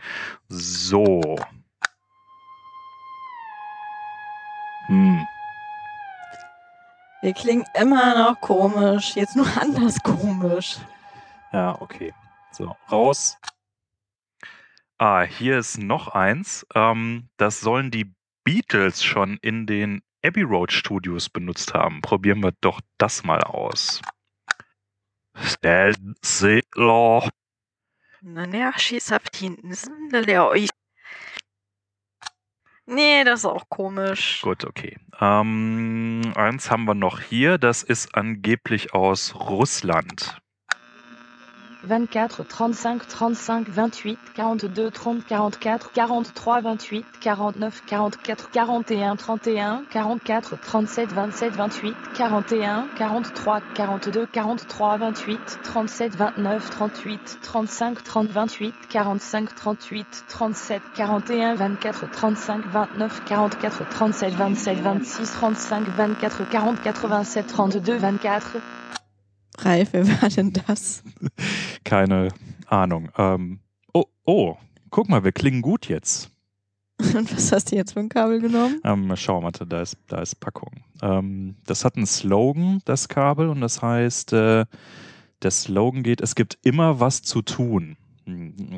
So. 0.48 1.36
Hm. 4.86 5.26
Wir 7.20 7.34
klingen 7.34 7.66
immer 7.78 8.16
noch 8.16 8.40
komisch, 8.40 9.14
jetzt 9.14 9.36
nur 9.36 9.46
anders 9.60 10.02
komisch. 10.02 10.78
Ja, 11.52 11.78
okay. 11.78 12.14
So, 12.52 12.74
raus. 12.90 13.36
Ah, 14.96 15.24
hier 15.24 15.58
ist 15.58 15.76
noch 15.76 16.08
eins. 16.08 16.66
Ähm, 16.74 17.28
das 17.36 17.60
sollen 17.60 17.90
die 17.90 18.14
Beatles 18.44 19.04
schon 19.04 19.36
in 19.42 19.66
den 19.66 20.00
Abbey 20.24 20.42
Road 20.42 20.72
Studios 20.72 21.28
benutzt 21.28 21.74
haben. 21.74 22.00
Probieren 22.00 22.42
wir 22.42 22.52
doch 22.60 22.80
das 22.98 23.24
mal 23.24 23.40
aus. 23.42 24.00
Stelzelo. 25.36 27.28
Nee, 32.86 33.24
das 33.24 33.40
ist 33.40 33.46
auch 33.46 33.68
komisch. 33.68 34.40
Gut, 34.42 34.64
okay. 34.64 34.98
Ähm, 35.20 36.32
eins 36.34 36.70
haben 36.70 36.84
wir 36.84 36.94
noch 36.94 37.20
hier. 37.20 37.58
Das 37.58 37.82
ist 37.82 38.14
angeblich 38.14 38.94
aus 38.94 39.34
Russland. 39.34 40.38
24, 41.86 42.44
35, 42.48 43.06
35, 43.06 43.66
28, 43.74 44.18
42, 44.34 44.90
30, 44.90 45.24
44, 45.28 45.90
43, 45.92 46.32
28, 46.34 47.04
49, 47.22 47.82
44, 47.86 48.50
41, 48.52 49.16
31, 49.16 49.84
44, 49.90 50.58
37, 50.62 51.10
27, 51.10 51.56
28, 51.56 51.94
41, 52.18 52.88
43, 52.96 53.62
42, 53.74 54.26
43, 54.32 54.66
28, 54.66 55.58
37, 55.62 56.16
29, 56.16 56.70
38, 56.70 57.38
35, 57.42 58.02
30, 58.02 58.34
28, 58.34 58.74
45, 58.88 59.54
38, 59.54 60.06
37, 60.28 60.82
41, 60.94 61.56
24, 61.56 62.10
35, 62.10 62.64
29, 62.70 63.12
44, 63.24 63.84
37, 63.90 64.36
27, 64.36 65.04
26, 65.04 65.30
35, 65.30 65.86
24, 65.86 66.48
40, 66.48 66.82
87, 66.82 67.46
32, 67.46 68.00
24. 68.00 68.62
Ralf, 69.58 69.88
wer 69.92 70.08
war 70.08 70.28
denn 70.28 70.52
das? 70.52 71.02
Keine 71.84 72.28
Ahnung. 72.66 73.10
Ähm, 73.16 73.60
oh, 73.92 74.04
oh, 74.24 74.56
guck 74.90 75.08
mal, 75.08 75.24
wir 75.24 75.32
klingen 75.32 75.62
gut 75.62 75.88
jetzt. 75.88 76.30
Und 76.98 77.34
was 77.34 77.52
hast 77.52 77.72
du 77.72 77.76
jetzt 77.76 77.92
für 77.92 78.00
ein 78.00 78.08
Kabel 78.08 78.40
genommen? 78.40 78.80
Ähm, 78.84 79.12
schau 79.16 79.40
mal, 79.40 79.50
da 79.50 79.82
ist, 79.82 79.96
da 80.06 80.22
ist 80.22 80.36
Packung. 80.36 80.84
Ähm, 81.02 81.56
das 81.66 81.84
hat 81.84 81.96
einen 81.96 82.06
Slogan, 82.06 82.80
das 82.84 83.08
Kabel, 83.08 83.48
und 83.48 83.60
das 83.60 83.82
heißt, 83.82 84.32
äh, 84.32 84.64
der 85.42 85.50
Slogan 85.50 86.04
geht, 86.04 86.20
es 86.20 86.36
gibt 86.36 86.58
immer 86.62 87.00
was 87.00 87.22
zu 87.22 87.42
tun. 87.42 87.96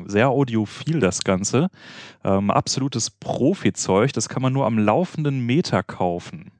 Sehr 0.07 0.29
audiophil 0.29 0.99
das 0.99 1.23
Ganze. 1.23 1.69
Ähm, 2.23 2.51
absolutes 2.51 3.11
Profi-Zeug, 3.11 4.11
das 4.13 4.29
kann 4.29 4.41
man 4.41 4.51
nur 4.51 4.65
am 4.65 4.77
laufenden 4.77 5.45
Meter 5.45 5.83
kaufen. 5.83 6.51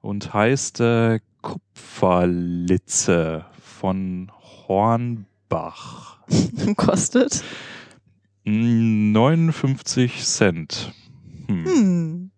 Und 0.00 0.32
heißt 0.32 0.80
äh, 0.80 1.20
Kupferlitze 1.42 3.44
von 3.60 4.30
Hornbach. 5.52 6.18
Kostet? 6.76 7.44
Mm, 8.44 9.12
59 9.12 10.24
Cent. 10.24 10.92
Hm. 11.46 11.64
Hm. 11.64 12.30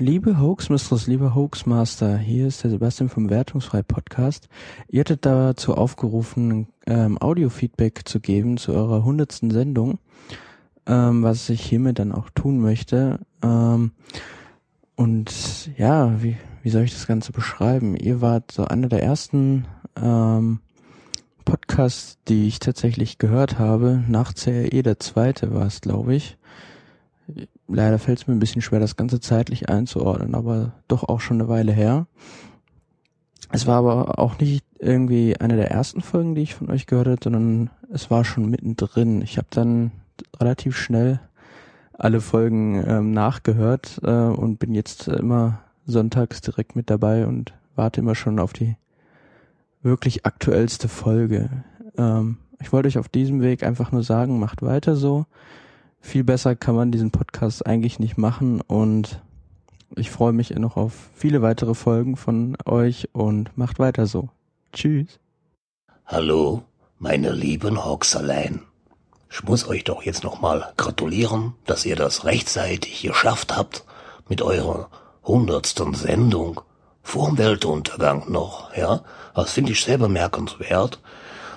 Liebe 0.00 0.38
Hoaxmistress, 0.38 1.08
liebe 1.08 1.34
Hoaxmaster, 1.34 2.16
hier 2.16 2.46
ist 2.46 2.62
der 2.62 2.70
Sebastian 2.70 3.08
vom 3.08 3.30
Wertungsfrei 3.30 3.82
Podcast. 3.82 4.48
Ihr 4.88 5.00
hattet 5.00 5.26
dazu 5.26 5.74
aufgerufen, 5.74 6.68
ähm, 6.86 7.18
Audiofeedback 7.20 8.06
zu 8.06 8.20
geben 8.20 8.58
zu 8.58 8.74
eurer 8.74 9.04
hundertsten 9.04 9.50
Sendung, 9.50 9.98
ähm, 10.86 11.24
was 11.24 11.48
ich 11.48 11.62
hiermit 11.62 11.98
dann 11.98 12.12
auch 12.12 12.30
tun 12.30 12.60
möchte. 12.60 13.18
Ähm, 13.42 13.90
und 14.98 15.70
ja, 15.78 16.20
wie, 16.20 16.36
wie 16.64 16.70
soll 16.70 16.82
ich 16.82 16.92
das 16.92 17.06
Ganze 17.06 17.30
beschreiben? 17.30 17.96
Ihr 17.96 18.20
wart 18.20 18.50
so 18.50 18.64
einer 18.64 18.88
der 18.88 19.00
ersten 19.00 19.64
ähm, 19.94 20.58
Podcasts, 21.44 22.18
die 22.26 22.48
ich 22.48 22.58
tatsächlich 22.58 23.18
gehört 23.18 23.60
habe. 23.60 24.02
Nach 24.08 24.34
CRE 24.34 24.82
der 24.82 24.98
zweite 24.98 25.54
war 25.54 25.66
es, 25.66 25.82
glaube 25.82 26.16
ich. 26.16 26.36
Leider 27.68 28.00
fällt 28.00 28.18
es 28.18 28.26
mir 28.26 28.34
ein 28.34 28.40
bisschen 28.40 28.60
schwer, 28.60 28.80
das 28.80 28.96
Ganze 28.96 29.20
zeitlich 29.20 29.68
einzuordnen, 29.68 30.34
aber 30.34 30.72
doch 30.88 31.04
auch 31.04 31.20
schon 31.20 31.40
eine 31.40 31.48
Weile 31.48 31.70
her. 31.70 32.08
Es 33.52 33.68
war 33.68 33.76
aber 33.76 34.18
auch 34.18 34.40
nicht 34.40 34.64
irgendwie 34.80 35.36
eine 35.38 35.54
der 35.54 35.70
ersten 35.70 36.00
Folgen, 36.00 36.34
die 36.34 36.42
ich 36.42 36.56
von 36.56 36.72
euch 36.72 36.86
gehört 36.86 37.06
habe, 37.06 37.20
sondern 37.22 37.70
es 37.92 38.10
war 38.10 38.24
schon 38.24 38.50
mittendrin. 38.50 39.22
Ich 39.22 39.38
habe 39.38 39.46
dann 39.50 39.92
relativ 40.40 40.76
schnell 40.76 41.20
alle 41.98 42.20
Folgen 42.20 42.82
ähm, 42.86 43.10
nachgehört 43.12 44.00
äh, 44.04 44.10
und 44.10 44.58
bin 44.58 44.72
jetzt 44.72 45.08
immer 45.08 45.58
sonntags 45.84 46.40
direkt 46.40 46.76
mit 46.76 46.88
dabei 46.88 47.26
und 47.26 47.52
warte 47.74 48.00
immer 48.00 48.14
schon 48.14 48.38
auf 48.38 48.52
die 48.52 48.76
wirklich 49.82 50.24
aktuellste 50.24 50.88
Folge. 50.88 51.50
Ähm, 51.96 52.38
ich 52.60 52.72
wollte 52.72 52.88
euch 52.88 52.98
auf 52.98 53.08
diesem 53.08 53.42
Weg 53.42 53.64
einfach 53.64 53.92
nur 53.92 54.02
sagen, 54.02 54.38
macht 54.38 54.62
weiter 54.62 54.96
so. 54.96 55.26
Viel 56.00 56.22
besser 56.22 56.54
kann 56.54 56.76
man 56.76 56.92
diesen 56.92 57.10
Podcast 57.10 57.66
eigentlich 57.66 57.98
nicht 57.98 58.16
machen 58.16 58.60
und 58.60 59.20
ich 59.96 60.10
freue 60.10 60.32
mich 60.32 60.50
noch 60.50 60.76
auf 60.76 60.92
viele 61.16 61.42
weitere 61.42 61.74
Folgen 61.74 62.16
von 62.16 62.56
euch 62.64 63.08
und 63.12 63.56
macht 63.58 63.80
weiter 63.80 64.06
so. 64.06 64.28
Tschüss. 64.72 65.18
Hallo, 66.06 66.62
meine 66.98 67.32
lieben 67.32 67.84
Hoxerlein. 67.84 68.67
Ich 69.30 69.42
muss 69.42 69.68
euch 69.68 69.84
doch 69.84 70.02
jetzt 70.02 70.24
nochmal 70.24 70.72
gratulieren, 70.76 71.54
dass 71.66 71.84
ihr 71.84 71.96
das 71.96 72.24
rechtzeitig 72.24 73.02
geschafft 73.02 73.56
habt 73.56 73.84
mit 74.28 74.42
eurer 74.42 74.88
hundertsten 75.22 75.94
Sendung. 75.94 76.60
Vorm 77.02 77.38
Weltuntergang 77.38 78.30
noch, 78.30 78.74
ja. 78.76 79.02
Das 79.34 79.52
finde 79.52 79.72
ich 79.72 79.82
sehr 79.82 79.98
bemerkenswert. 79.98 81.00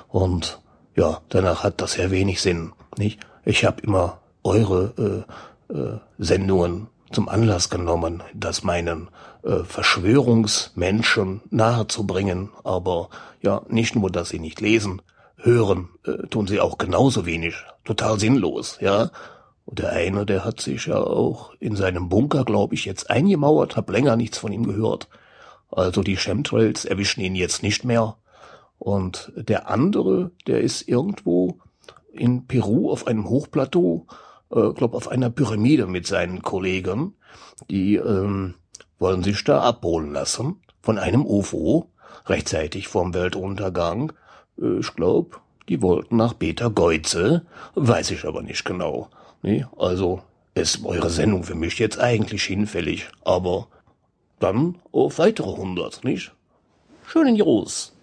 Und 0.07 0.61
ja, 0.95 1.21
danach 1.29 1.63
hat 1.63 1.81
das 1.81 1.97
ja 1.97 2.11
wenig 2.11 2.41
Sinn, 2.41 2.73
nicht? 2.97 3.19
Ich 3.43 3.65
habe 3.65 3.81
immer 3.81 4.19
eure 4.43 5.25
äh, 5.69 5.73
äh, 5.73 5.99
Sendungen 6.19 6.87
zum 7.11 7.27
Anlass 7.27 7.69
genommen, 7.69 8.23
das 8.33 8.63
meinen 8.63 9.09
äh, 9.43 9.63
Verschwörungsmenschen 9.63 11.41
nahezubringen. 11.49 12.49
Aber 12.63 13.09
ja, 13.41 13.61
nicht 13.67 13.95
nur, 13.95 14.11
dass 14.11 14.29
sie 14.29 14.39
nicht 14.39 14.61
lesen, 14.61 15.01
hören, 15.43 15.89
äh, 16.05 16.27
tun 16.27 16.47
sie 16.47 16.59
auch 16.59 16.77
genauso 16.77 17.25
wenig. 17.25 17.55
Total 17.83 18.19
sinnlos, 18.19 18.77
ja. 18.81 19.11
Und 19.65 19.79
der 19.79 19.91
eine, 19.91 20.25
der 20.25 20.43
hat 20.43 20.59
sich 20.59 20.87
ja 20.87 20.97
auch 20.97 21.53
in 21.59 21.75
seinem 21.75 22.09
Bunker, 22.09 22.43
glaube 22.43 22.75
ich, 22.75 22.85
jetzt 22.85 23.09
eingemauert, 23.09 23.75
hab 23.75 23.89
länger 23.89 24.15
nichts 24.15 24.37
von 24.37 24.51
ihm 24.51 24.65
gehört. 24.65 25.07
Also 25.71 26.03
die 26.03 26.17
Chemtrails 26.17 26.85
erwischen 26.85 27.21
ihn 27.21 27.35
jetzt 27.35 27.63
nicht 27.63 27.85
mehr. 27.85 28.17
Und 28.77 29.31
der 29.35 29.69
andere, 29.69 30.31
der 30.47 30.61
ist 30.61 30.87
irgendwo 30.87 31.59
in 32.11 32.47
Peru 32.47 32.91
auf 32.91 33.07
einem 33.07 33.29
Hochplateau, 33.29 34.07
äh, 34.49 34.73
glaube 34.73 34.97
auf 34.97 35.07
einer 35.07 35.29
Pyramide 35.29 35.87
mit 35.87 36.07
seinen 36.07 36.41
Kollegen. 36.41 37.15
Die 37.69 37.95
ähm, 37.95 38.55
wollen 38.99 39.23
sich 39.23 39.43
da 39.43 39.61
abholen 39.61 40.11
lassen 40.13 40.61
von 40.81 40.97
einem 40.97 41.25
UFO 41.25 41.89
rechtzeitig 42.25 42.87
vorm 42.87 43.13
Weltuntergang. 43.13 44.13
Ich 44.61 44.93
glaube, 44.93 45.37
die 45.69 45.81
wollten 45.81 46.17
nach 46.17 46.33
Beta 46.33 46.67
Geuze, 46.67 47.43
weiß 47.73 48.11
ich 48.11 48.25
aber 48.25 48.43
nicht 48.43 48.63
genau. 48.63 49.09
Nee, 49.41 49.65
also 49.75 50.21
ist 50.53 50.85
eure 50.85 51.09
Sendung 51.09 51.43
für 51.43 51.55
mich 51.55 51.79
jetzt 51.79 51.99
eigentlich 51.99 52.43
hinfällig, 52.43 53.09
aber 53.25 53.67
dann 54.39 54.75
auf 54.91 55.17
weitere 55.17 55.49
100, 55.49 56.03
nicht? 56.03 56.31
Schönen 57.07 57.39
Gruß. 57.39 57.93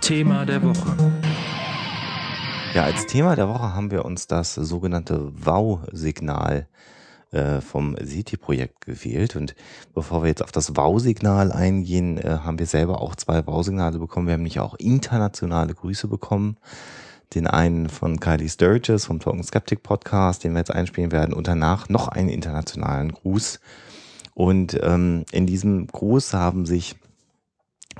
Thema 0.00 0.44
der 0.44 0.62
Woche. 0.64 1.15
Ja, 2.76 2.82
als 2.82 3.06
Thema 3.06 3.36
der 3.36 3.48
Woche 3.48 3.72
haben 3.72 3.90
wir 3.90 4.04
uns 4.04 4.26
das 4.26 4.54
sogenannte 4.54 5.32
Wow-Signal 5.34 6.68
äh, 7.30 7.62
vom 7.62 7.96
SETI-Projekt 7.98 8.84
gewählt. 8.84 9.34
Und 9.34 9.54
bevor 9.94 10.22
wir 10.22 10.28
jetzt 10.28 10.42
auf 10.42 10.52
das 10.52 10.76
Wow-Signal 10.76 11.52
eingehen, 11.52 12.18
äh, 12.18 12.40
haben 12.44 12.58
wir 12.58 12.66
selber 12.66 13.00
auch 13.00 13.14
zwei 13.14 13.46
Wow-Signale 13.46 13.98
bekommen. 13.98 14.26
Wir 14.26 14.34
haben 14.34 14.42
nicht 14.42 14.60
auch 14.60 14.74
internationale 14.74 15.72
Grüße 15.72 16.06
bekommen. 16.06 16.58
Den 17.32 17.46
einen 17.46 17.88
von 17.88 18.20
Kylie 18.20 18.50
Sturgis 18.50 19.06
vom 19.06 19.20
Token 19.20 19.42
Skeptic 19.42 19.82
Podcast, 19.82 20.44
den 20.44 20.52
wir 20.52 20.58
jetzt 20.58 20.70
einspielen 20.70 21.12
werden, 21.12 21.32
und 21.32 21.48
danach 21.48 21.88
noch 21.88 22.08
einen 22.08 22.28
internationalen 22.28 23.12
Gruß. 23.12 23.58
Und 24.34 24.78
ähm, 24.82 25.24
in 25.32 25.46
diesem 25.46 25.86
Gruß 25.86 26.34
haben 26.34 26.66
sich 26.66 26.96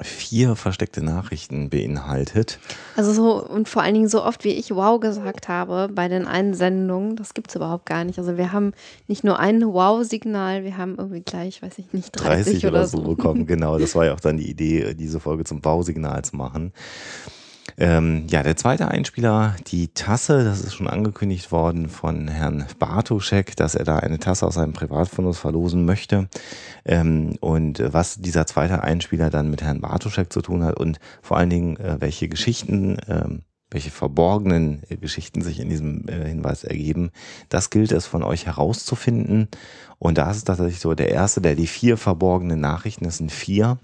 vier 0.02 0.56
versteckte 0.56 1.02
Nachrichten 1.02 1.70
beinhaltet. 1.70 2.58
Also 2.96 3.12
so, 3.12 3.42
und 3.42 3.68
vor 3.68 3.82
allen 3.82 3.94
Dingen 3.94 4.08
so 4.08 4.22
oft, 4.22 4.44
wie 4.44 4.50
ich 4.50 4.70
Wow 4.70 5.00
gesagt 5.00 5.48
habe 5.48 5.88
bei 5.92 6.08
den 6.08 6.26
Einsendungen, 6.26 7.16
das 7.16 7.32
gibt 7.32 7.48
es 7.48 7.56
überhaupt 7.56 7.86
gar 7.86 8.04
nicht. 8.04 8.18
Also 8.18 8.36
wir 8.36 8.52
haben 8.52 8.72
nicht 9.08 9.24
nur 9.24 9.38
ein 9.38 9.62
Wow-Signal, 9.62 10.64
wir 10.64 10.76
haben 10.76 10.96
irgendwie 10.98 11.20
gleich, 11.20 11.62
weiß 11.62 11.78
ich 11.78 11.92
nicht, 11.92 12.12
30, 12.12 12.44
30 12.44 12.66
oder, 12.66 12.78
oder 12.78 12.86
so 12.86 13.02
bekommen. 13.02 13.46
Genau, 13.56 13.78
das 13.78 13.94
war 13.94 14.06
ja 14.06 14.12
auch 14.12 14.20
dann 14.20 14.38
die 14.38 14.50
Idee, 14.50 14.94
diese 14.94 15.20
Folge 15.20 15.44
zum 15.44 15.64
Wow-Signal 15.64 16.24
zu 16.24 16.36
machen. 16.36 16.72
Ähm, 17.78 18.26
ja, 18.28 18.42
der 18.42 18.56
zweite 18.56 18.88
Einspieler, 18.88 19.54
die 19.66 19.88
Tasse, 19.88 20.44
das 20.44 20.62
ist 20.62 20.74
schon 20.74 20.88
angekündigt 20.88 21.52
worden 21.52 21.88
von 21.90 22.26
Herrn 22.28 22.64
Bartoschek, 22.78 23.54
dass 23.56 23.74
er 23.74 23.84
da 23.84 23.98
eine 23.98 24.18
Tasse 24.18 24.46
aus 24.46 24.54
seinem 24.54 24.72
Privatfundus 24.72 25.38
verlosen 25.38 25.84
möchte. 25.84 26.28
Ähm, 26.86 27.36
und 27.40 27.82
was 27.84 28.16
dieser 28.16 28.46
zweite 28.46 28.82
Einspieler 28.82 29.28
dann 29.28 29.50
mit 29.50 29.62
Herrn 29.62 29.82
Bartoschek 29.82 30.32
zu 30.32 30.40
tun 30.40 30.64
hat 30.64 30.78
und 30.78 31.00
vor 31.20 31.36
allen 31.36 31.50
Dingen, 31.50 31.76
äh, 31.76 31.96
welche 32.00 32.28
Geschichten, 32.28 32.96
ähm, 33.08 33.42
welche 33.70 33.90
verborgenen 33.90 34.82
äh, 34.88 34.96
Geschichten 34.96 35.42
sich 35.42 35.60
in 35.60 35.68
diesem 35.68 36.08
äh, 36.08 36.28
Hinweis 36.28 36.64
ergeben, 36.64 37.10
das 37.50 37.68
gilt 37.68 37.92
es 37.92 38.06
von 38.06 38.22
euch 38.22 38.46
herauszufinden. 38.46 39.48
Und 39.98 40.16
da 40.16 40.30
ist 40.30 40.38
es 40.38 40.44
tatsächlich 40.44 40.80
so, 40.80 40.94
der 40.94 41.10
erste, 41.10 41.42
der 41.42 41.54
die 41.54 41.66
vier 41.66 41.98
verborgenen 41.98 42.60
Nachrichten, 42.60 43.04
das 43.04 43.18
sind 43.18 43.32
vier, 43.32 43.78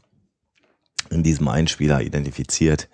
in 1.10 1.22
diesem 1.22 1.48
Einspieler 1.48 2.00
identifiziert, 2.00 2.88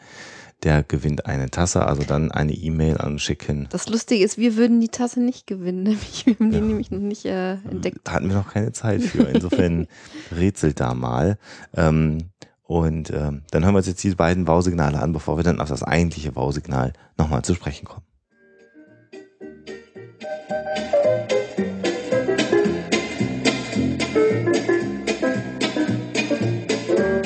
der 0.62 0.82
gewinnt 0.82 1.26
eine 1.26 1.50
Tasse, 1.50 1.86
also 1.86 2.02
dann 2.02 2.32
eine 2.32 2.52
E-Mail 2.52 2.98
anschicken. 2.98 3.68
Das 3.70 3.88
Lustige 3.88 4.24
ist, 4.24 4.38
wir 4.38 4.56
würden 4.56 4.80
die 4.80 4.88
Tasse 4.88 5.20
nicht 5.20 5.46
gewinnen, 5.46 5.82
nämlich, 5.84 6.26
wir 6.26 6.34
haben 6.34 6.50
die 6.50 6.60
nämlich 6.60 6.90
noch 6.90 7.00
nicht 7.00 7.24
äh, 7.24 7.52
entdeckt. 7.52 8.10
Hatten 8.10 8.28
wir 8.28 8.36
noch 8.36 8.52
keine 8.52 8.72
Zeit 8.72 9.02
für, 9.02 9.22
insofern 9.22 9.86
rätselt 10.36 10.80
da 10.80 10.94
mal. 10.94 11.38
Ähm, 11.74 12.30
und 12.64 13.10
ähm, 13.10 13.42
dann 13.50 13.64
hören 13.64 13.74
wir 13.74 13.78
uns 13.78 13.86
jetzt 13.86 14.04
die 14.04 14.14
beiden 14.14 14.44
Bausignale 14.44 15.00
an, 15.00 15.12
bevor 15.12 15.38
wir 15.38 15.44
dann 15.44 15.60
auf 15.60 15.68
das 15.68 15.82
eigentliche 15.82 16.32
Bausignal 16.32 16.92
nochmal 17.16 17.42
zu 17.42 17.54
sprechen 17.54 17.86
kommen. 17.86 18.04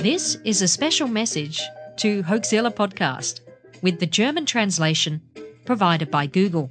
This 0.02 0.38
is 0.44 0.62
a 0.62 0.68
special 0.68 1.08
message 1.08 1.62
to 2.02 2.20
Hoaxilla 2.24 2.74
podcast 2.74 3.42
with 3.80 4.00
the 4.00 4.06
German 4.06 4.44
translation 4.44 5.22
provided 5.64 6.10
by 6.10 6.26
Google. 6.26 6.68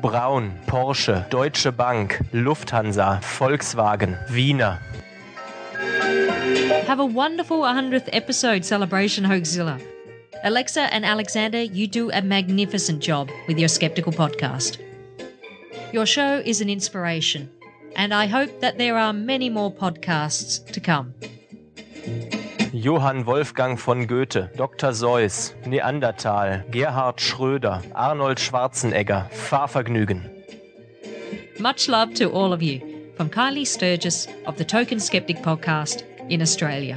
Braun, 0.00 0.58
Porsche, 0.66 1.28
Deutsche 1.28 1.76
Bank, 1.76 2.16
Lufthansa, 2.32 3.20
Volkswagen, 3.20 4.16
Wiener. 4.30 4.80
Have 6.86 6.98
a 6.98 7.04
wonderful 7.04 7.60
100th 7.60 8.08
episode 8.14 8.64
celebration, 8.64 9.22
Hoaxilla. 9.22 9.78
Alexa 10.44 10.90
and 10.90 11.04
Alexander, 11.04 11.60
you 11.60 11.86
do 11.86 12.10
a 12.10 12.22
magnificent 12.22 13.02
job 13.02 13.28
with 13.48 13.58
your 13.58 13.68
skeptical 13.68 14.12
podcast. 14.12 14.78
Your 15.92 16.06
show 16.06 16.40
is 16.42 16.62
an 16.62 16.70
inspiration, 16.70 17.50
and 17.96 18.14
I 18.14 18.28
hope 18.28 18.62
that 18.62 18.78
there 18.78 18.96
are 18.96 19.12
many 19.12 19.50
more 19.50 19.70
podcasts 19.70 20.64
to 20.72 20.80
come. 20.80 21.12
Johann 22.72 23.26
Wolfgang 23.26 23.76
von 23.76 24.06
Goethe, 24.06 24.50
Dr. 24.56 24.94
Seuss, 24.94 25.54
Neandertal, 25.66 26.64
Gerhard 26.70 27.20
Schröder, 27.20 27.82
Arnold 27.92 28.40
Schwarzenegger, 28.40 29.28
Fahrvergnügen. 29.30 30.30
Much 31.58 31.86
love 31.86 32.14
to 32.14 32.30
all 32.30 32.54
of 32.54 32.62
you 32.62 32.80
from 33.14 33.30
Kylie 33.30 33.66
Sturgis 33.66 34.26
of 34.46 34.56
the 34.56 34.64
Token 34.64 34.98
Skeptic 34.98 35.42
podcast 35.42 36.04
in 36.30 36.40
Australia. 36.40 36.96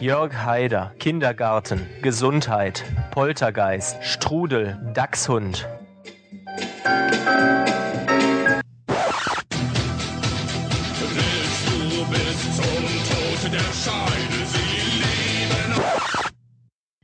Jörg 0.00 0.34
Haider, 0.44 0.92
Kindergarten, 0.98 1.86
Gesundheit, 2.02 2.84
Poltergeist, 3.10 3.96
Strudel, 4.02 4.78
Dachshund. 4.92 5.66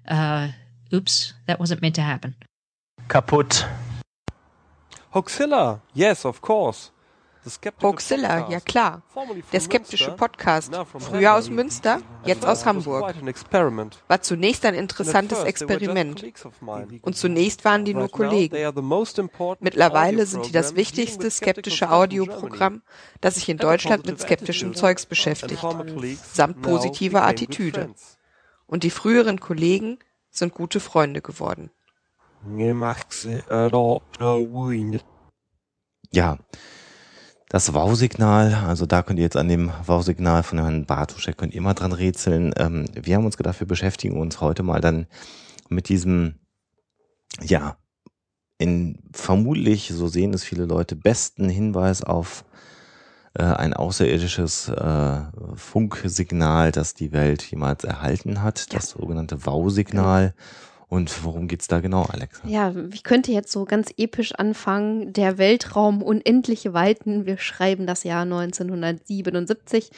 Uh, 0.06 0.52
oops, 0.92 1.32
that 1.46 1.58
wasn't 1.58 1.80
meant 1.82 1.94
to 1.94 2.02
happen. 2.02 2.34
Kaputt. 3.08 3.66
Hoaxilla, 5.14 5.80
yes, 5.94 6.24
of 6.24 6.40
course. 6.40 6.90
Hoaxilla, 7.82 8.50
ja 8.50 8.60
klar. 8.60 9.02
Der 9.52 9.60
skeptische 9.60 10.12
Podcast. 10.12 10.74
Früher 10.98 11.34
aus 11.34 11.50
Münster, 11.50 12.00
jetzt 12.24 12.46
aus 12.46 12.64
Hamburg. 12.64 13.14
War 14.08 14.22
zunächst 14.22 14.64
ein 14.64 14.74
interessantes 14.74 15.42
Experiment. 15.44 16.24
Und 17.02 17.16
zunächst 17.16 17.64
waren 17.64 17.84
die 17.84 17.94
nur 17.94 18.10
Kollegen. 18.10 18.56
Mittlerweile 19.60 20.26
sind 20.26 20.46
die 20.46 20.52
das 20.52 20.76
wichtigste 20.76 21.30
skeptische 21.30 21.90
Audioprogramm, 21.90 22.82
das 23.20 23.34
sich 23.34 23.48
in 23.48 23.58
Deutschland 23.58 24.06
mit 24.06 24.20
skeptischem 24.20 24.74
Zeugs 24.74 25.06
beschäftigt, 25.06 25.64
samt 26.32 26.62
positiver 26.62 27.24
Attitüde. 27.24 27.94
Und 28.66 28.82
die 28.82 28.90
früheren 28.90 29.40
Kollegen 29.40 29.98
sind 30.30 30.54
gute 30.54 30.80
Freunde 30.80 31.20
geworden. 31.20 31.70
Ja, 36.10 36.38
das 37.54 37.72
Wow-Signal, 37.72 38.52
also 38.66 38.84
da 38.84 39.02
könnt 39.02 39.20
ihr 39.20 39.24
jetzt 39.24 39.36
an 39.36 39.46
dem 39.46 39.70
Wow-Signal 39.86 40.42
von 40.42 40.58
Herrn 40.58 40.86
Bartuschek 40.86 41.36
könnt 41.36 41.54
ihr 41.54 41.60
mal 41.60 41.74
dran 41.74 41.92
rätseln. 41.92 42.52
Ähm, 42.56 42.86
wir 43.00 43.14
haben 43.14 43.26
uns 43.26 43.36
gedacht, 43.36 43.60
wir 43.60 43.68
beschäftigen 43.68 44.20
uns 44.20 44.40
heute 44.40 44.64
mal 44.64 44.80
dann 44.80 45.06
mit 45.68 45.88
diesem, 45.88 46.34
ja, 47.40 47.76
in 48.58 48.98
vermutlich, 49.12 49.92
so 49.94 50.08
sehen 50.08 50.34
es 50.34 50.42
viele 50.42 50.64
Leute, 50.64 50.96
besten 50.96 51.48
Hinweis 51.48 52.02
auf 52.02 52.44
äh, 53.34 53.44
ein 53.44 53.72
außerirdisches 53.72 54.70
äh, 54.70 55.20
Funksignal, 55.54 56.72
das 56.72 56.94
die 56.94 57.12
Welt 57.12 57.48
jemals 57.48 57.84
erhalten 57.84 58.42
hat, 58.42 58.74
das 58.74 58.90
sogenannte 58.90 59.46
Wow-Signal. 59.46 60.34
Und 60.94 61.24
worum 61.24 61.48
geht's 61.48 61.66
da 61.66 61.80
genau, 61.80 62.04
Alex? 62.04 62.40
Ja, 62.46 62.72
ich 62.92 63.02
könnte 63.02 63.32
jetzt 63.32 63.50
so 63.50 63.64
ganz 63.64 63.92
episch 63.96 64.32
anfangen. 64.32 65.12
Der 65.12 65.38
Weltraum, 65.38 66.04
unendliche 66.04 66.72
Weiten. 66.72 67.26
Wir 67.26 67.36
schreiben 67.38 67.84
das 67.84 68.04
Jahr 68.04 68.22
1977 68.22 69.90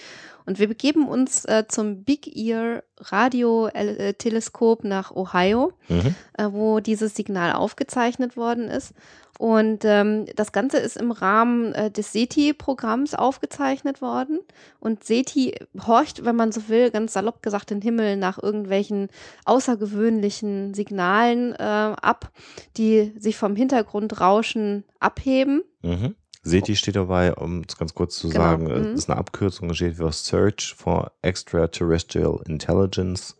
und 0.46 0.58
wir 0.58 0.68
begeben 0.68 1.08
uns 1.08 1.44
äh, 1.44 1.64
zum 1.68 2.04
Big 2.04 2.36
Ear 2.36 2.82
Radioteleskop 2.98 4.84
nach 4.84 5.10
Ohio, 5.10 5.72
mhm. 5.88 6.14
äh, 6.38 6.48
wo 6.50 6.80
dieses 6.80 7.14
Signal 7.14 7.52
aufgezeichnet 7.52 8.36
worden 8.36 8.68
ist. 8.68 8.94
Und 9.38 9.84
ähm, 9.84 10.24
das 10.34 10.52
Ganze 10.52 10.78
ist 10.78 10.96
im 10.96 11.10
Rahmen 11.10 11.74
äh, 11.74 11.90
des 11.90 12.12
SETI-Programms 12.12 13.14
aufgezeichnet 13.14 14.00
worden. 14.00 14.38
Und 14.80 15.04
SETI 15.04 15.56
horcht, 15.86 16.24
wenn 16.24 16.36
man 16.36 16.52
so 16.52 16.68
will, 16.68 16.90
ganz 16.90 17.12
salopp 17.12 17.42
gesagt, 17.42 17.70
den 17.70 17.82
Himmel 17.82 18.16
nach 18.16 18.42
irgendwelchen 18.42 19.08
außergewöhnlichen 19.44 20.72
Signalen 20.72 21.52
äh, 21.52 21.62
ab, 21.62 22.30
die 22.78 23.12
sich 23.18 23.36
vom 23.36 23.56
Hintergrundrauschen 23.56 24.84
abheben. 25.00 25.62
Mhm. 25.82 26.14
SETI 26.46 26.76
steht 26.76 26.96
dabei, 26.96 27.34
um 27.34 27.62
es 27.68 27.76
ganz 27.76 27.94
kurz 27.94 28.18
zu 28.18 28.28
genau. 28.28 28.40
sagen, 28.40 28.64
mhm. 28.64 28.94
ist 28.94 29.10
eine 29.10 29.18
Abkürzung, 29.18 29.72
steht 29.74 29.96
für 29.96 30.12
Search 30.12 30.74
for 30.76 31.12
Extraterrestrial 31.22 32.40
Intelligence 32.46 33.36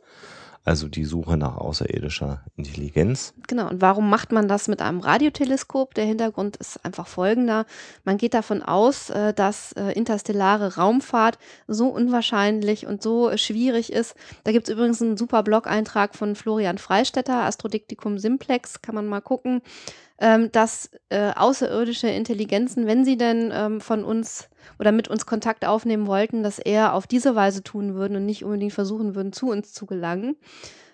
also 0.66 0.88
die 0.88 1.04
Suche 1.04 1.36
nach 1.36 1.56
außerirdischer 1.56 2.42
Intelligenz. 2.56 3.34
Genau, 3.46 3.68
und 3.68 3.80
warum 3.80 4.10
macht 4.10 4.32
man 4.32 4.48
das 4.48 4.66
mit 4.66 4.82
einem 4.82 4.98
Radioteleskop? 4.98 5.94
Der 5.94 6.04
Hintergrund 6.04 6.56
ist 6.56 6.84
einfach 6.84 7.06
folgender. 7.06 7.66
Man 8.04 8.18
geht 8.18 8.34
davon 8.34 8.62
aus, 8.62 9.08
äh, 9.10 9.32
dass 9.32 9.72
äh, 9.72 9.92
interstellare 9.92 10.74
Raumfahrt 10.74 11.38
so 11.68 11.86
unwahrscheinlich 11.86 12.84
und 12.84 13.00
so 13.00 13.36
schwierig 13.36 13.92
ist. 13.92 14.16
Da 14.42 14.50
gibt 14.50 14.68
es 14.68 14.74
übrigens 14.74 15.00
einen 15.00 15.16
super 15.16 15.44
Blog-Eintrag 15.44 16.16
von 16.16 16.34
Florian 16.34 16.78
Freistetter, 16.78 17.44
Astrodiktikum 17.44 18.18
Simplex, 18.18 18.82
kann 18.82 18.96
man 18.96 19.06
mal 19.06 19.20
gucken, 19.20 19.62
ähm, 20.18 20.50
dass 20.52 20.90
äh, 21.09 21.33
außerirdische 21.35 22.09
Intelligenzen, 22.09 22.87
wenn 22.87 23.05
sie 23.05 23.16
denn 23.16 23.52
ähm, 23.55 23.81
von 23.81 24.05
uns 24.05 24.48
oder 24.79 24.92
mit 24.92 25.09
uns 25.09 25.26
Kontakt 25.26 25.64
aufnehmen 25.64 26.07
wollten, 26.07 26.42
das 26.42 26.59
eher 26.59 26.94
auf 26.94 27.07
diese 27.07 27.35
Weise 27.35 27.62
tun 27.62 27.94
würden 27.94 28.16
und 28.16 28.26
nicht 28.26 28.44
unbedingt 28.44 28.72
versuchen 28.72 29.14
würden, 29.14 29.33
zu 29.33 29.50
uns 29.50 29.72
zu 29.72 29.87
gelangen. 29.87 30.37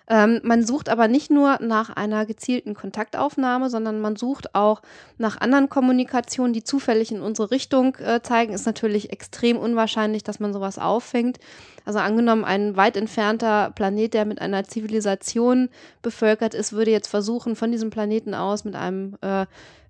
Ähm, 0.09 0.41
man 0.43 0.65
sucht 0.65 0.89
aber 0.89 1.07
nicht 1.07 1.31
nur 1.31 1.59
nach 1.61 1.89
einer 1.89 2.25
gezielten 2.25 2.73
Kontaktaufnahme, 2.73 3.69
sondern 3.69 4.01
man 4.01 4.17
sucht 4.17 4.53
auch 4.53 4.81
nach 5.17 5.39
anderen 5.39 5.69
Kommunikationen, 5.69 6.53
die 6.53 6.63
zufällig 6.63 7.11
in 7.11 7.21
unsere 7.21 7.51
Richtung 7.51 7.95
äh, 7.95 8.21
zeigen. 8.21 8.53
Ist 8.53 8.65
natürlich 8.65 9.11
extrem 9.11 9.57
unwahrscheinlich, 9.57 10.23
dass 10.23 10.41
man 10.41 10.51
sowas 10.51 10.77
auffängt. 10.77 11.39
Also 11.85 11.99
angenommen, 11.99 12.45
ein 12.45 12.75
weit 12.77 12.97
entfernter 12.97 13.71
Planet, 13.75 14.13
der 14.13 14.25
mit 14.25 14.41
einer 14.41 14.63
Zivilisation 14.63 15.69
bevölkert 16.01 16.53
ist, 16.53 16.73
würde 16.73 16.91
jetzt 16.91 17.07
versuchen, 17.07 17.55
von 17.55 17.71
diesem 17.71 17.89
Planeten 17.89 18.33
aus 18.33 18.63
mit 18.63 18.75
einem 18.75 19.17
äh, 19.21 19.45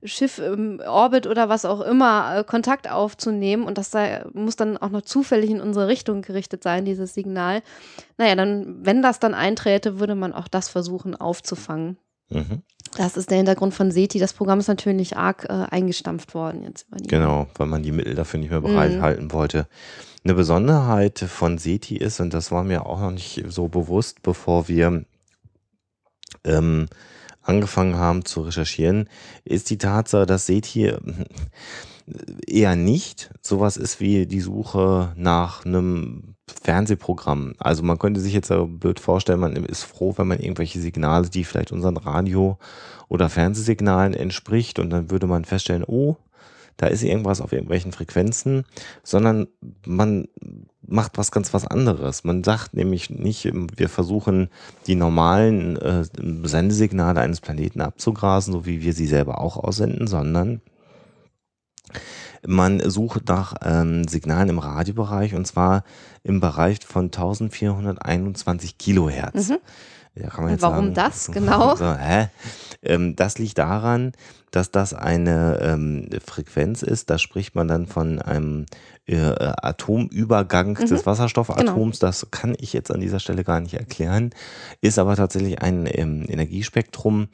Schiff 0.06 0.40
im 0.40 0.82
Orbit 0.86 1.28
oder 1.28 1.50
was 1.50 1.66
auch 1.66 1.82
immer 1.82 2.38
äh, 2.38 2.44
Kontakt 2.44 2.90
aufzunehmen 2.92 3.64
und 3.64 3.78
das 3.78 3.92
sei, 3.92 4.24
muss 4.34 4.56
dann 4.56 4.78
auch 4.78 4.90
noch 4.90 5.04
zufällig 5.04 5.50
in 5.50 5.62
unsere 5.62 5.88
Richtung 5.88 6.22
gerichtet 6.22 6.64
sein, 6.64 6.86
dieses 6.86 7.14
Signal. 7.14 7.62
Naja, 8.18 8.36
dann, 8.36 8.86
wenn 8.86 9.02
das 9.02 9.20
dann 9.20 9.34
einträte, 9.34 10.00
würde 10.00 10.16
man 10.16 10.34
auch 10.34 10.48
das 10.48 10.70
versuchen 10.70 11.16
aufzufangen. 11.16 11.98
Mhm. 12.30 12.64
Das 12.98 13.18
ist 13.18 13.30
der 13.30 13.38
Hintergrund 13.38 13.74
von 13.74 13.92
SETI. 13.92 14.20
Das 14.20 14.34
Programm 14.34 14.60
ist 14.60 14.68
natürlich 14.68 15.18
arg 15.18 15.46
äh, 15.46 15.66
eingestampft 15.70 16.36
worden 16.36 16.64
jetzt. 16.64 16.86
Genau, 17.08 17.48
weil 17.56 17.68
man 17.68 17.82
die 17.82 17.92
Mittel 17.92 18.14
dafür 18.14 18.40
nicht 18.40 18.52
mehr 18.52 18.62
bereithalten 18.62 19.26
mhm. 19.26 19.32
wollte. 19.34 19.68
Eine 20.26 20.36
Besonderheit 20.36 21.20
von 21.20 21.58
SETI 21.58 21.98
ist, 21.98 22.22
und 22.22 22.34
das 22.34 22.52
war 22.52 22.64
mir 22.64 22.86
auch 22.86 23.00
noch 23.02 23.12
nicht 23.12 23.44
so 23.50 23.68
bewusst, 23.68 24.22
bevor 24.22 24.70
wir 24.70 25.04
ähm, 26.46 26.88
angefangen 27.42 27.96
haben 27.98 28.24
zu 28.24 28.42
recherchieren, 28.42 29.10
ist 29.44 29.70
die 29.70 29.78
Tatsache, 29.78 30.26
dass 30.26 30.46
SETI 30.46 30.88
äh, 30.88 31.00
eher 32.48 32.76
nicht 32.76 33.32
sowas 33.42 33.76
ist 33.76 34.00
wie 34.00 34.26
die 34.26 34.40
Suche 34.40 35.14
nach 35.18 35.66
einem 35.66 36.36
Fernsehprogramm. 36.48 37.54
Also 37.58 37.84
man 37.84 38.00
könnte 38.00 38.22
sich 38.22 38.34
jetzt 38.34 38.52
blöd 38.80 39.00
vorstellen, 39.00 39.40
man 39.40 39.56
ist 39.56 39.84
froh, 39.84 40.14
wenn 40.18 40.28
man 40.28 40.40
irgendwelche 40.40 40.80
Signale, 40.80 41.30
die 41.30 41.44
vielleicht 41.44 41.72
unseren 41.72 41.98
Radio- 41.98 42.58
oder 43.10 43.30
Fernsehsignalen 43.30 44.14
entspricht 44.14 44.80
und 44.80 44.90
dann 44.90 45.12
würde 45.12 45.28
man 45.28 45.46
feststellen, 45.46 45.84
oh, 45.86 46.18
da 46.78 46.88
ist 46.88 47.04
irgendwas 47.04 47.42
auf 47.42 47.52
irgendwelchen 47.52 47.92
Frequenzen, 47.92 48.66
sondern 49.04 49.48
man 49.86 50.28
macht 50.86 51.18
was 51.18 51.32
ganz 51.32 51.54
was 51.54 51.66
anderes. 51.66 52.24
Man 52.24 52.44
sagt 52.44 52.74
nämlich 52.74 53.10
nicht, 53.10 53.50
wir 53.54 53.90
versuchen 53.90 54.50
die 54.88 54.96
normalen 54.96 55.78
äh, 55.78 56.04
Sendesignale 56.44 57.22
eines 57.22 57.42
Planeten 57.42 57.82
abzugrasen, 57.82 58.54
so 58.54 58.66
wie 58.66 58.82
wir 58.82 58.94
sie 58.94 59.08
selber 59.08 59.40
auch 59.40 59.58
aussenden, 59.58 60.08
sondern 60.08 60.62
man 62.46 62.80
sucht 62.90 63.30
nach 63.30 63.56
ähm, 63.64 64.08
Signalen 64.08 64.50
im 64.50 64.60
Radiobereich 64.60 65.34
und 65.34 65.46
zwar 65.46 65.84
im 66.24 66.40
Bereich 66.40 66.80
von 66.86 67.06
1421 67.06 68.78
Kilohertz. 68.78 69.50
Mhm. 69.50 69.58
Ja, 70.16 70.30
Warum 70.36 70.58
sagen, 70.58 70.94
das 70.94 71.28
genau? 71.32 71.76
So, 71.76 71.96
ähm, 72.84 73.16
das 73.16 73.38
liegt 73.40 73.58
daran, 73.58 74.12
dass 74.52 74.70
das 74.70 74.94
eine 74.94 75.60
ähm, 75.62 76.10
Frequenz 76.24 76.84
ist. 76.84 77.10
Da 77.10 77.18
spricht 77.18 77.56
man 77.56 77.68
dann 77.68 77.88
von 77.88 78.22
einem 78.22 78.66
äh, 79.06 79.16
Atomübergang 79.62 80.78
mhm. 80.80 80.86
des 80.86 81.06
Wasserstoffatoms. 81.06 82.00
Genau. 82.00 82.08
Das 82.08 82.28
kann 82.32 82.56
ich 82.60 82.72
jetzt 82.72 82.90
an 82.90 83.02
dieser 83.02 83.20
Stelle 83.20 83.44
gar 83.44 83.60
nicht 83.60 83.74
erklären. 83.74 84.32
Ist 84.82 84.98
aber 84.98 85.16
tatsächlich 85.16 85.62
ein 85.62 85.88
ähm, 85.92 86.26
Energiespektrum, 86.30 87.28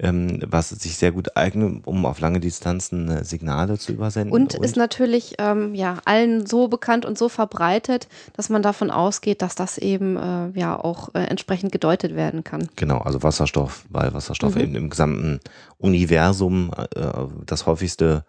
ähm, 0.00 0.40
was 0.44 0.70
sich 0.70 0.96
sehr 0.96 1.12
gut 1.12 1.36
eignet, 1.36 1.86
um 1.86 2.06
auf 2.06 2.18
lange 2.18 2.40
Distanzen 2.40 3.08
äh, 3.08 3.24
Signale 3.24 3.78
zu 3.78 3.92
übersenden. 3.92 4.32
Und, 4.32 4.56
und 4.56 4.64
ist 4.64 4.76
natürlich 4.76 5.34
ähm, 5.38 5.74
ja 5.76 5.98
allen 6.04 6.44
so 6.44 6.66
bekannt 6.66 7.04
und 7.04 7.16
so 7.16 7.28
verbreitet, 7.28 8.08
dass 8.32 8.48
man 8.48 8.62
davon 8.62 8.90
ausgeht, 8.90 9.42
dass 9.42 9.54
das 9.54 9.78
eben 9.78 10.16
äh, 10.16 10.58
ja 10.58 10.76
auch 10.76 11.14
äh, 11.14 11.20
entsprechend 11.20 11.70
gedeutet 11.70 12.16
werden 12.16 12.42
kann. 12.42 12.68
Genau, 12.74 12.98
also 12.98 13.22
Wasserstoff, 13.22 13.84
weil 13.90 14.12
Wasserstoff 14.12 14.56
mhm. 14.56 14.60
eben 14.60 14.74
im 14.74 14.90
gesamten 14.90 15.38
Universum 15.78 16.72
äh, 16.96 17.12
das 17.46 17.66
häufigste 17.66 18.24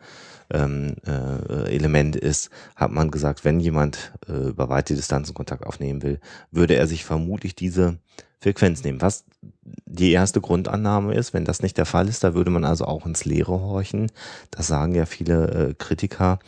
ähm, 0.54 0.96
äh, 1.06 1.74
Element 1.74 2.16
ist, 2.16 2.50
hat 2.76 2.92
man 2.92 3.12
gesagt, 3.12 3.44
wenn 3.44 3.60
jemand 3.60 4.13
äh, 4.28 4.50
über 4.50 4.70
weite 4.70 4.96
Distanzen 4.96 5.34
Kontakt 5.34 5.66
aufnehmen 5.66 6.02
will, 6.02 6.20
würde 6.52 6.76
er 6.76 6.88
sich 6.88 7.04
vermutlich 7.04 7.56
diese 7.56 7.98
Frequenz 8.44 8.84
nehmen. 8.84 9.02
Was 9.02 9.24
die 9.62 10.12
erste 10.12 10.42
Grundannahme 10.42 11.13
ist, 11.13 11.34
wenn 11.34 11.46
das 11.46 11.62
nicht 11.62 11.78
der 11.78 11.86
Fall 11.86 12.10
ist, 12.10 12.24
da 12.24 12.34
würde 12.34 12.52
man 12.52 12.66
also 12.66 12.86
auch 12.86 13.06
ins 13.06 13.26
Leere 13.26 13.62
horchen. 13.62 14.12
Das 14.52 14.68
sagen 14.68 14.94
ja 14.96 15.06
viele 15.06 15.70
äh, 15.70 15.74
Kritiker 15.74 16.39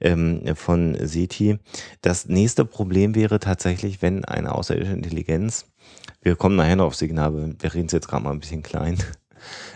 ähm, 0.00 0.42
von 0.54 0.96
SETI. 1.00 1.58
Das 2.02 2.26
nächste 2.26 2.64
Problem 2.64 3.14
wäre 3.14 3.40
tatsächlich, 3.40 4.00
wenn 4.00 4.24
eine 4.24 4.54
außerirdische 4.54 4.92
Intelligenz, 4.92 5.66
wir 6.22 6.36
kommen 6.36 6.56
nachher 6.56 6.76
noch 6.76 6.86
auf 6.86 6.94
Signale, 6.94 7.56
wir 7.58 7.74
reden 7.74 7.86
es 7.86 7.92
jetzt 7.92 8.08
gerade 8.08 8.22
mal 8.22 8.30
ein 8.30 8.40
bisschen 8.40 8.62
klein, 8.62 8.98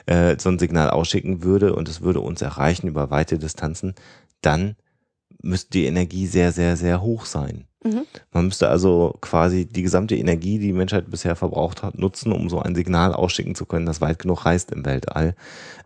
äh, 0.07 0.37
so 0.39 0.49
ein 0.49 0.59
Signal 0.59 0.91
ausschicken 0.91 1.43
würde 1.43 1.75
und 1.75 1.89
es 1.89 2.01
würde 2.01 2.21
uns 2.21 2.43
erreichen 2.43 2.89
über 2.89 3.11
weite 3.11 3.39
Distanzen, 3.39 3.95
dann 4.41 4.77
müsste 5.43 5.71
die 5.73 5.87
Energie 5.87 6.27
sehr, 6.27 6.53
sehr, 6.53 6.77
sehr 6.77 7.03
hoch 7.03 7.27
sein. 7.27 7.67
Mhm. 7.85 8.07
Man 8.33 8.47
müsste 8.47 8.69
also 8.69 9.17
quasi 9.21 9.67
die 9.67 9.83
gesamte 9.83 10.17
Energie, 10.17 10.59
die 10.59 10.69
die 10.69 10.73
Menschheit 10.73 11.11
bisher 11.11 11.37
verbraucht 11.37 11.83
hat, 11.83 11.99
nutzen, 11.99 12.33
um 12.33 12.49
so 12.49 12.61
ein 12.61 12.75
Signal 12.75 13.13
ausschicken 13.13 13.55
zu 13.55 13.67
können, 13.67 13.87
das 13.87 14.01
weit 14.01 14.19
genug 14.19 14.47
reist 14.47 14.73
im 14.73 14.85
Weltall. 14.85 15.35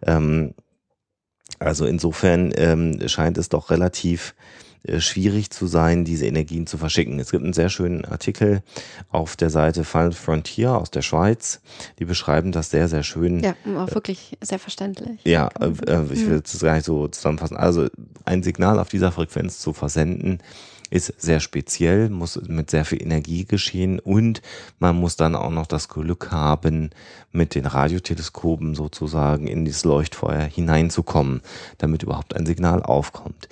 Ähm, 0.02 0.54
also 1.58 1.86
insofern 1.86 2.52
ähm, 2.56 3.08
scheint 3.08 3.36
es 3.36 3.48
doch 3.48 3.70
relativ 3.70 4.34
schwierig 4.98 5.50
zu 5.50 5.66
sein, 5.66 6.04
diese 6.04 6.26
Energien 6.26 6.66
zu 6.66 6.78
verschicken. 6.78 7.18
Es 7.18 7.30
gibt 7.30 7.44
einen 7.44 7.52
sehr 7.52 7.68
schönen 7.68 8.04
Artikel 8.04 8.62
auf 9.10 9.36
der 9.36 9.50
Seite 9.50 9.84
Final 9.84 10.12
Frontier 10.12 10.72
aus 10.72 10.90
der 10.90 11.02
Schweiz. 11.02 11.60
Die 11.98 12.04
beschreiben 12.04 12.52
das 12.52 12.70
sehr, 12.70 12.88
sehr 12.88 13.02
schön. 13.02 13.40
Ja, 13.40 13.54
auch 13.76 13.94
wirklich 13.94 14.36
sehr 14.40 14.58
verständlich. 14.58 15.20
Ja, 15.24 15.48
äh, 15.60 15.72
äh 15.90 16.04
ich 16.12 16.26
will 16.26 16.42
es 16.44 16.60
gar 16.60 16.74
nicht 16.74 16.86
so 16.86 17.08
zusammenfassen. 17.08 17.56
Also 17.56 17.88
ein 18.24 18.42
Signal 18.42 18.78
auf 18.78 18.88
dieser 18.88 19.12
Frequenz 19.12 19.58
zu 19.58 19.72
versenden, 19.72 20.40
ist 20.90 21.12
sehr 21.18 21.40
speziell, 21.40 22.08
muss 22.08 22.40
mit 22.46 22.70
sehr 22.70 22.86
viel 22.86 23.02
Energie 23.02 23.44
geschehen 23.44 23.98
und 23.98 24.40
man 24.78 24.96
muss 24.96 25.16
dann 25.16 25.34
auch 25.34 25.50
noch 25.50 25.66
das 25.66 25.90
Glück 25.90 26.30
haben, 26.30 26.90
mit 27.30 27.54
den 27.54 27.66
Radioteleskopen 27.66 28.74
sozusagen 28.74 29.48
in 29.48 29.66
dieses 29.66 29.84
Leuchtfeuer 29.84 30.44
hineinzukommen, 30.44 31.42
damit 31.76 32.02
überhaupt 32.02 32.34
ein 32.34 32.46
Signal 32.46 32.82
aufkommt 32.82 33.48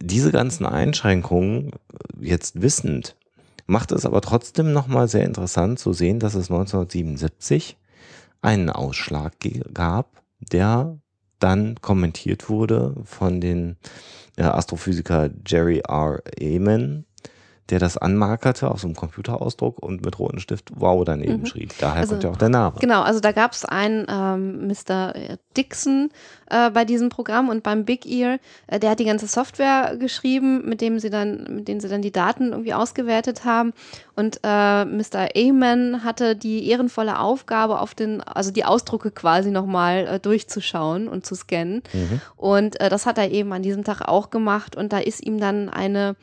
diese 0.00 0.32
ganzen 0.32 0.66
Einschränkungen 0.66 1.72
jetzt 2.20 2.62
wissend, 2.62 3.16
macht 3.66 3.92
es 3.92 4.06
aber 4.06 4.20
trotzdem 4.20 4.72
nochmal 4.72 5.08
sehr 5.08 5.24
interessant 5.24 5.78
zu 5.78 5.92
sehen, 5.92 6.20
dass 6.20 6.34
es 6.34 6.50
1977 6.50 7.76
einen 8.40 8.70
Ausschlag 8.70 9.34
gab, 9.74 10.22
der 10.40 10.98
dann 11.38 11.80
kommentiert 11.80 12.48
wurde 12.48 12.94
von 13.04 13.40
den 13.40 13.76
äh, 14.36 14.42
Astrophysiker 14.42 15.30
Jerry 15.46 15.82
R. 15.86 16.22
Ehman 16.36 17.04
der 17.70 17.78
das 17.78 17.98
anmarkerte 17.98 18.70
auf 18.70 18.80
so 18.80 18.86
einem 18.86 18.96
Computerausdruck 18.96 19.78
und 19.78 20.04
mit 20.04 20.18
rotem 20.18 20.38
Stift 20.38 20.70
Wow 20.74 21.04
daneben 21.04 21.40
mhm. 21.40 21.46
schrieb. 21.46 21.74
Daher 21.78 22.00
also, 22.00 22.12
kommt 22.12 22.24
ja 22.24 22.30
auch 22.30 22.36
der 22.36 22.48
Name. 22.48 22.76
Genau, 22.80 23.02
also 23.02 23.20
da 23.20 23.32
gab 23.32 23.52
es 23.52 23.64
einen 23.64 24.06
ähm, 24.08 24.68
Mr. 24.68 25.12
Dixon 25.56 26.10
äh, 26.50 26.70
bei 26.70 26.84
diesem 26.84 27.08
Programm 27.08 27.48
und 27.48 27.62
beim 27.62 27.84
Big 27.84 28.06
Ear, 28.06 28.38
äh, 28.66 28.78
der 28.78 28.90
hat 28.90 28.98
die 28.98 29.04
ganze 29.04 29.26
Software 29.26 29.96
geschrieben, 29.98 30.68
mit 30.68 30.80
dem 30.80 30.98
sie 30.98 31.10
dann, 31.10 31.44
mit 31.48 31.68
denen 31.68 31.80
sie 31.80 31.88
dann 31.88 32.02
die 32.02 32.12
Daten 32.12 32.50
irgendwie 32.50 32.74
ausgewertet 32.74 33.44
haben. 33.44 33.72
Und 34.16 34.40
äh, 34.42 34.84
Mr. 34.84 35.28
Amen 35.36 36.04
hatte 36.04 36.36
die 36.36 36.68
ehrenvolle 36.68 37.18
Aufgabe, 37.18 37.80
auf 37.80 37.94
den, 37.94 38.20
also 38.20 38.50
die 38.50 38.64
Ausdrucke 38.64 39.10
quasi 39.10 39.50
nochmal 39.50 40.06
äh, 40.06 40.20
durchzuschauen 40.20 41.08
und 41.08 41.24
zu 41.26 41.34
scannen. 41.34 41.82
Mhm. 41.92 42.20
Und 42.36 42.80
äh, 42.80 42.88
das 42.88 43.06
hat 43.06 43.18
er 43.18 43.30
eben 43.30 43.52
an 43.52 43.62
diesem 43.62 43.84
Tag 43.84 44.02
auch 44.08 44.30
gemacht 44.30 44.76
und 44.76 44.92
da 44.92 44.98
ist 44.98 45.24
ihm 45.24 45.38
dann 45.38 45.68
eine 45.68 46.16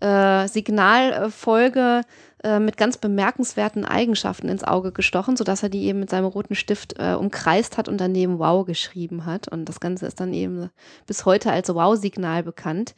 äh, 0.00 0.46
Signalfolge 0.48 2.02
äh, 2.04 2.27
mit 2.60 2.76
ganz 2.76 2.98
bemerkenswerten 2.98 3.84
Eigenschaften 3.84 4.48
ins 4.48 4.62
Auge 4.62 4.92
gestochen, 4.92 5.36
sodass 5.36 5.64
er 5.64 5.68
die 5.68 5.86
eben 5.86 5.98
mit 5.98 6.10
seinem 6.10 6.26
roten 6.26 6.54
Stift 6.54 6.94
äh, 6.98 7.14
umkreist 7.14 7.76
hat 7.76 7.88
und 7.88 8.00
daneben 8.00 8.38
Wow 8.38 8.64
geschrieben 8.64 9.26
hat. 9.26 9.48
Und 9.48 9.64
das 9.64 9.80
Ganze 9.80 10.06
ist 10.06 10.20
dann 10.20 10.32
eben 10.32 10.70
bis 11.06 11.24
heute 11.24 11.50
als 11.50 11.68
Wow-Signal 11.68 12.44
bekannt. 12.44 12.94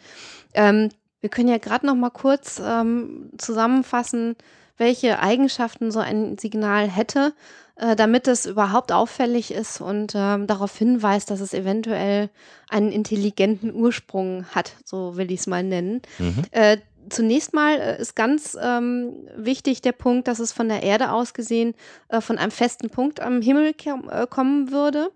Ähm, 0.52 0.90
wir 1.20 1.30
können 1.30 1.48
ja 1.48 1.58
gerade 1.58 1.86
noch 1.86 1.94
mal 1.94 2.10
kurz 2.10 2.60
ähm, 2.64 3.30
zusammenfassen, 3.38 4.36
welche 4.76 5.20
Eigenschaften 5.20 5.90
so 5.90 6.00
ein 6.00 6.38
Signal 6.38 6.88
hätte, 6.88 7.34
äh, 7.76 7.94
damit 7.94 8.26
es 8.28 8.46
überhaupt 8.46 8.92
auffällig 8.92 9.52
ist 9.52 9.80
und 9.80 10.12
ähm, 10.14 10.46
darauf 10.46 10.76
hinweist, 10.76 11.30
dass 11.30 11.40
es 11.40 11.54
eventuell 11.54 12.30
einen 12.68 12.90
intelligenten 12.90 13.74
Ursprung 13.74 14.46
hat, 14.54 14.72
so 14.84 15.16
will 15.16 15.30
ich 15.30 15.40
es 15.40 15.46
mal 15.46 15.62
nennen. 15.62 16.00
Mhm. 16.18 16.44
Äh, 16.50 16.78
zunächst 17.10 17.52
mal 17.52 17.78
äh, 17.78 18.00
ist 18.00 18.16
ganz 18.16 18.56
ähm, 18.60 19.12
wichtig 19.36 19.82
der 19.82 19.92
Punkt, 19.92 20.28
dass 20.28 20.38
es 20.38 20.52
von 20.52 20.68
der 20.68 20.82
Erde 20.82 21.12
aus 21.12 21.34
gesehen 21.34 21.74
äh, 22.08 22.20
von 22.20 22.38
einem 22.38 22.50
festen 22.50 22.90
Punkt 22.90 23.20
am 23.20 23.42
Himmel 23.42 23.74
äh, 23.84 24.26
kommen 24.26 24.70
würde. 24.70 25.10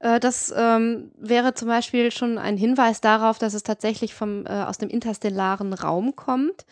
Äh, 0.00 0.20
das 0.20 0.52
ähm, 0.56 1.10
wäre 1.18 1.54
zum 1.54 1.68
Beispiel 1.68 2.10
schon 2.10 2.38
ein 2.38 2.56
Hinweis 2.56 3.00
darauf, 3.00 3.38
dass 3.38 3.54
es 3.54 3.62
tatsächlich 3.62 4.14
vom, 4.14 4.46
aus 4.46 4.78
dem 4.78 4.88
interstellaren 4.88 5.72
Raum 5.72 6.16
kommt. 6.16 6.64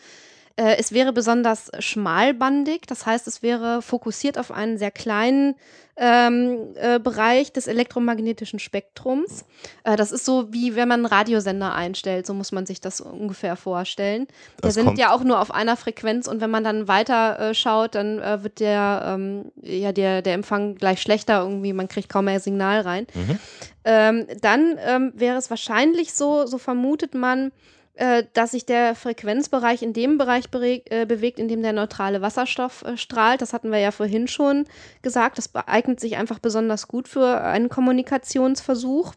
Äh, 0.55 0.75
es 0.77 0.91
wäre 0.91 1.13
besonders 1.13 1.71
schmalbandig, 1.79 2.81
das 2.87 3.05
heißt, 3.07 3.25
es 3.27 3.41
wäre 3.41 3.81
fokussiert 3.81 4.37
auf 4.37 4.51
einen 4.51 4.77
sehr 4.77 4.91
kleinen 4.91 5.55
ähm, 5.95 6.73
äh, 6.75 6.99
Bereich 6.99 7.51
des 7.53 7.65
elektromagnetischen 7.67 8.59
Spektrums. 8.59 9.45
Äh, 9.83 9.95
das 9.95 10.11
ist 10.11 10.25
so 10.25 10.51
wie 10.53 10.75
wenn 10.75 10.87
man 10.87 11.01
einen 11.01 11.05
Radiosender 11.07 11.73
einstellt, 11.73 12.25
so 12.27 12.33
muss 12.35 12.51
man 12.51 12.65
sich 12.67 12.81
das 12.81 13.01
ungefähr 13.01 13.55
vorstellen. 13.55 14.27
Der 14.27 14.61
Das 14.61 14.73
sendet 14.75 14.89
kommt- 14.89 14.99
ja 14.99 15.11
auch 15.13 15.23
nur 15.23 15.39
auf 15.39 15.51
einer 15.51 15.75
Frequenz 15.77 16.27
und 16.27 16.39
wenn 16.41 16.51
man 16.51 16.63
dann 16.63 16.87
weiter 16.87 17.39
äh, 17.39 17.53
schaut, 17.55 17.95
dann 17.95 18.19
äh, 18.19 18.43
wird 18.43 18.59
der, 18.59 19.03
ähm, 19.07 19.51
ja, 19.61 19.91
der, 19.91 20.21
der 20.21 20.33
Empfang 20.35 20.75
gleich 20.75 21.01
schlechter 21.01 21.41
irgendwie, 21.41 21.73
man 21.73 21.87
kriegt 21.87 22.09
kaum 22.09 22.25
mehr 22.25 22.39
Signal 22.39 22.81
rein. 22.81 23.07
Mhm. 23.15 23.39
Ähm, 23.85 24.27
dann 24.41 24.77
ähm, 24.85 25.11
wäre 25.15 25.37
es 25.37 25.49
wahrscheinlich 25.49 26.13
so, 26.13 26.45
so 26.45 26.57
vermutet 26.59 27.15
man, 27.15 27.51
äh, 27.95 28.23
dass 28.33 28.51
sich 28.51 28.65
der 28.65 28.95
Frequenzbereich 28.95 29.81
in 29.83 29.93
dem 29.93 30.17
Bereich 30.17 30.45
bere- 30.45 30.81
äh, 30.89 31.05
bewegt, 31.05 31.39
in 31.39 31.47
dem 31.47 31.61
der 31.61 31.73
neutrale 31.73 32.21
Wasserstoff 32.21 32.83
äh, 32.83 32.97
strahlt. 32.97 33.41
Das 33.41 33.53
hatten 33.53 33.71
wir 33.71 33.79
ja 33.79 33.91
vorhin 33.91 34.27
schon 34.27 34.65
gesagt. 35.01 35.37
Das 35.37 35.53
eignet 35.55 35.99
sich 35.99 36.17
einfach 36.17 36.39
besonders 36.39 36.87
gut 36.87 37.07
für 37.07 37.41
einen 37.41 37.69
Kommunikationsversuch. 37.69 39.13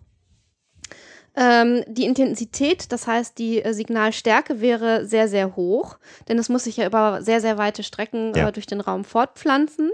Ähm, 1.38 1.84
die 1.86 2.06
Intensität, 2.06 2.92
das 2.92 3.06
heißt 3.06 3.38
die 3.38 3.62
äh, 3.62 3.74
Signalstärke 3.74 4.62
wäre 4.62 5.04
sehr, 5.04 5.28
sehr 5.28 5.54
hoch, 5.54 5.98
denn 6.28 6.38
es 6.38 6.48
muss 6.48 6.64
sich 6.64 6.78
ja 6.78 6.86
über 6.86 7.20
sehr, 7.20 7.42
sehr 7.42 7.58
weite 7.58 7.82
Strecken 7.82 8.32
Ja. 8.34 8.48
äh, 8.48 8.52
durch 8.52 8.66
den 8.66 8.80
Raum 8.80 9.04
fortpflanzen. 9.04 9.90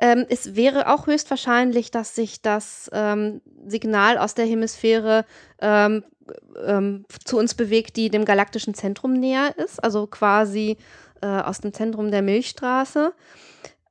Ähm, 0.00 0.24
es 0.28 0.56
wäre 0.56 0.88
auch 0.92 1.06
höchstwahrscheinlich, 1.06 1.90
dass 1.90 2.14
sich 2.14 2.40
das 2.40 2.90
ähm, 2.92 3.42
Signal 3.66 4.16
aus 4.16 4.34
der 4.34 4.46
Hemisphäre 4.46 5.26
ähm, 5.60 6.04
ähm, 6.64 7.04
zu 7.24 7.36
uns 7.38 7.54
bewegt, 7.54 7.96
die 7.96 8.08
dem 8.08 8.24
galaktischen 8.24 8.72
Zentrum 8.74 9.12
näher 9.12 9.54
ist, 9.58 9.82
also 9.82 10.06
quasi 10.06 10.78
äh, 11.20 11.26
aus 11.26 11.60
dem 11.60 11.72
Zentrum 11.74 12.10
der 12.10 12.22
Milchstraße. 12.22 13.12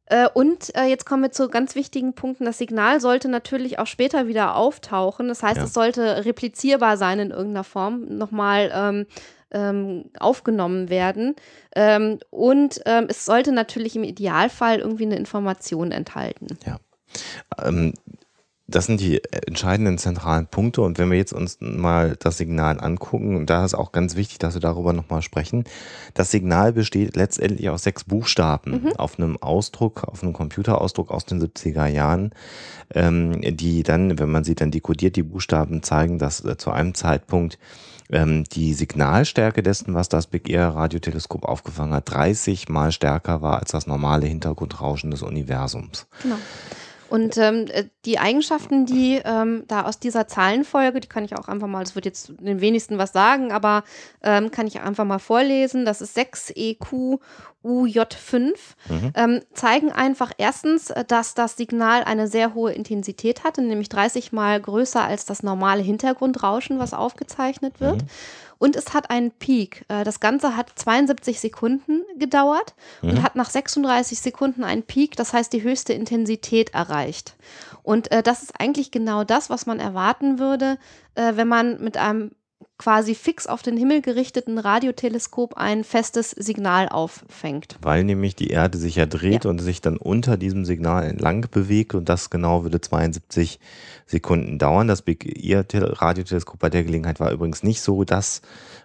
Äh, 0.05 0.27
und 0.33 0.75
äh, 0.75 0.85
jetzt 0.85 1.05
kommen 1.05 1.21
wir 1.21 1.31
zu 1.31 1.47
ganz 1.49 1.75
wichtigen 1.75 2.15
Punkten. 2.15 2.45
Das 2.45 2.57
Signal 2.57 2.99
sollte 2.99 3.29
natürlich 3.29 3.77
auch 3.77 3.85
später 3.85 4.27
wieder 4.27 4.55
auftauchen. 4.55 5.27
Das 5.27 5.43
heißt, 5.43 5.57
Ja. 5.57 5.65
es 5.65 5.73
sollte 5.73 6.25
replizierbar 6.25 6.97
sein 6.97 7.19
in 7.19 7.29
irgendeiner 7.29 7.63
Form, 7.63 8.17
nochmal 8.17 9.05
ähm, 9.51 10.05
aufgenommen 10.19 10.89
werden. 10.89 11.35
Ähm, 11.75 12.19
und 12.29 12.81
ähm, 12.85 13.07
es 13.09 13.25
sollte 13.25 13.51
natürlich 13.51 13.95
im 13.95 14.03
Idealfall 14.03 14.79
irgendwie 14.79 15.05
eine 15.05 15.15
Information 15.17 15.91
enthalten. 15.91 16.47
Ähm, 17.63 17.93
das 18.67 18.85
sind 18.85 19.01
die 19.01 19.19
entscheidenden 19.47 19.97
zentralen 19.97 20.45
Punkte. 20.45 20.81
Und 20.81 20.99
wenn 20.99 21.09
wir 21.09 21.17
jetzt 21.17 21.33
uns 21.33 21.57
mal 21.59 22.15
das 22.19 22.37
Signal 22.37 22.79
angucken, 22.79 23.35
und 23.35 23.49
da 23.49 23.65
ist 23.65 23.73
auch 23.73 23.91
ganz 23.91 24.15
wichtig, 24.15 24.37
dass 24.37 24.53
wir 24.53 24.61
darüber 24.61 24.93
nochmal 24.93 25.23
sprechen, 25.23 25.63
das 26.13 26.29
Signal 26.29 26.73
besteht 26.73 27.15
letztendlich 27.15 27.69
aus 27.69 27.83
sechs 27.83 28.03
Buchstaben 28.03 28.83
Mhm. 28.83 28.93
auf 28.97 29.17
einem 29.17 29.37
Ausdruck, 29.41 30.03
auf 30.03 30.21
einem 30.21 30.33
Computerausdruck 30.33 31.09
aus 31.09 31.25
den 31.25 31.41
70er 31.41 31.87
Jahren, 31.87 32.31
ähm, 32.93 33.41
die 33.41 33.81
dann, 33.81 34.19
wenn 34.19 34.29
man 34.29 34.43
sie 34.43 34.53
dann 34.55 34.69
dekodiert, 34.69 35.15
die 35.15 35.23
Buchstaben 35.23 35.81
zeigen, 35.81 36.19
dass 36.19 36.45
äh, 36.45 36.55
zu 36.57 36.69
einem 36.69 36.93
Zeitpunkt 36.93 37.57
ähm, 38.11 38.43
die 38.45 38.73
Signalstärke 38.73 39.63
dessen, 39.63 39.93
was 39.93 40.09
das 40.09 40.27
Big 40.27 40.49
Ear 40.49 40.75
Radioteleskop 40.75 41.45
aufgefangen 41.45 41.93
hat, 41.93 42.11
30 42.11 42.69
mal 42.69 42.91
stärker 42.91 43.41
war 43.41 43.59
als 43.59 43.71
das 43.71 43.87
normale 43.87 44.25
Hintergrundrauschen 44.25 45.11
des 45.11 45.21
Universums. 45.21 46.07
Genau. 46.23 46.37
Und 47.09 47.37
ähm, 47.37 47.65
äh, 47.71 47.85
die 48.05 48.19
Eigenschaften, 48.19 48.85
die 48.85 49.19
ähm, 49.25 49.63
da 49.67 49.83
aus 49.83 49.99
dieser 49.99 50.27
Zahlenfolge, 50.27 50.99
die 50.99 51.07
kann 51.07 51.25
ich 51.25 51.35
auch 51.35 51.47
einfach 51.47 51.67
mal, 51.67 51.83
das 51.83 51.95
wird 51.95 52.05
jetzt 52.05 52.31
den 52.39 52.61
wenigsten 52.61 52.97
was 52.97 53.11
sagen, 53.11 53.51
aber 53.51 53.83
ähm, 54.21 54.51
kann 54.51 54.67
ich 54.67 54.79
einfach 54.79 55.05
mal 55.05 55.19
vorlesen. 55.19 55.85
Das 55.85 56.01
ist 56.01 56.17
E 56.55 56.75
6EQUJ5. 57.63 58.53
Mhm. 58.89 59.11
Ähm, 59.15 59.41
zeigen 59.53 59.91
einfach 59.91 60.31
erstens, 60.37 60.89
äh, 60.89 61.03
dass 61.05 61.33
das 61.33 61.57
Signal 61.57 62.03
eine 62.03 62.27
sehr 62.27 62.53
hohe 62.53 62.71
Intensität 62.73 63.43
hatte, 63.43 63.61
nämlich 63.61 63.89
30 63.89 64.31
mal 64.31 64.59
größer 64.59 65.03
als 65.03 65.25
das 65.25 65.43
normale 65.43 65.81
Hintergrundrauschen, 65.81 66.79
was 66.79 66.93
aufgezeichnet 66.93 67.79
wird. 67.79 68.03
Und 68.57 68.75
es 68.75 68.93
hat 68.93 69.09
einen 69.09 69.31
Peak. 69.31 69.85
Äh, 69.87 70.03
Das 70.03 70.19
Ganze 70.19 70.55
hat 70.57 70.71
72 70.75 71.39
Sekunden 71.39 72.01
gedauert 72.17 72.73
und 73.01 73.13
Mhm. 73.15 73.23
hat 73.23 73.35
nach 73.35 73.49
36 73.49 74.19
Sekunden 74.19 74.63
einen 74.63 74.83
Peak, 74.83 75.15
das 75.15 75.33
heißt 75.33 75.53
die 75.53 75.63
höchste 75.63 75.93
Intensität 75.93 76.73
erreicht. 76.73 77.35
Und 77.83 78.11
äh, 78.11 78.21
das 78.21 78.43
ist 78.43 78.59
eigentlich 78.59 78.91
genau 78.91 79.23
das, 79.23 79.49
was 79.49 79.65
man 79.65 79.79
erwarten 79.79 80.39
würde, 80.39 80.77
äh, 81.15 81.33
wenn 81.35 81.47
man 81.47 81.81
mit 81.81 81.97
einem 81.97 82.31
quasi 82.79 83.13
fix 83.13 83.45
auf 83.45 83.61
den 83.61 83.75
Himmel 83.75 84.01
gerichteten 84.01 84.57
Radioteleskop 84.57 85.55
ein 85.55 85.83
festes 85.83 86.31
Signal 86.31 86.87
auffängt. 86.87 87.77
Weil 87.81 88.05
nämlich 88.05 88.35
die 88.37 88.47
Erde 88.47 88.77
sich 88.77 88.95
ja 88.95 89.05
dreht 89.05 89.45
und 89.45 89.59
sich 89.59 89.81
dann 89.81 89.97
unter 89.97 90.37
diesem 90.37 90.63
Signal 90.63 91.03
entlang 91.03 91.45
bewegt 91.51 91.93
und 91.93 92.07
das 92.07 92.29
genau 92.29 92.63
würde 92.63 92.79
72 92.79 93.59
Sekunden 94.07 94.57
dauern. 94.57 94.87
Das 94.87 95.01
Big 95.01 95.43
Ear 95.43 95.67
Tel- 95.67 95.83
Radioteleskop 95.83 96.57
bei 96.57 96.69
der 96.69 96.85
Gelegenheit 96.85 97.19
war 97.19 97.31
übrigens 97.31 97.63
nicht 97.63 97.81
so 97.81 98.05
das 98.05 98.41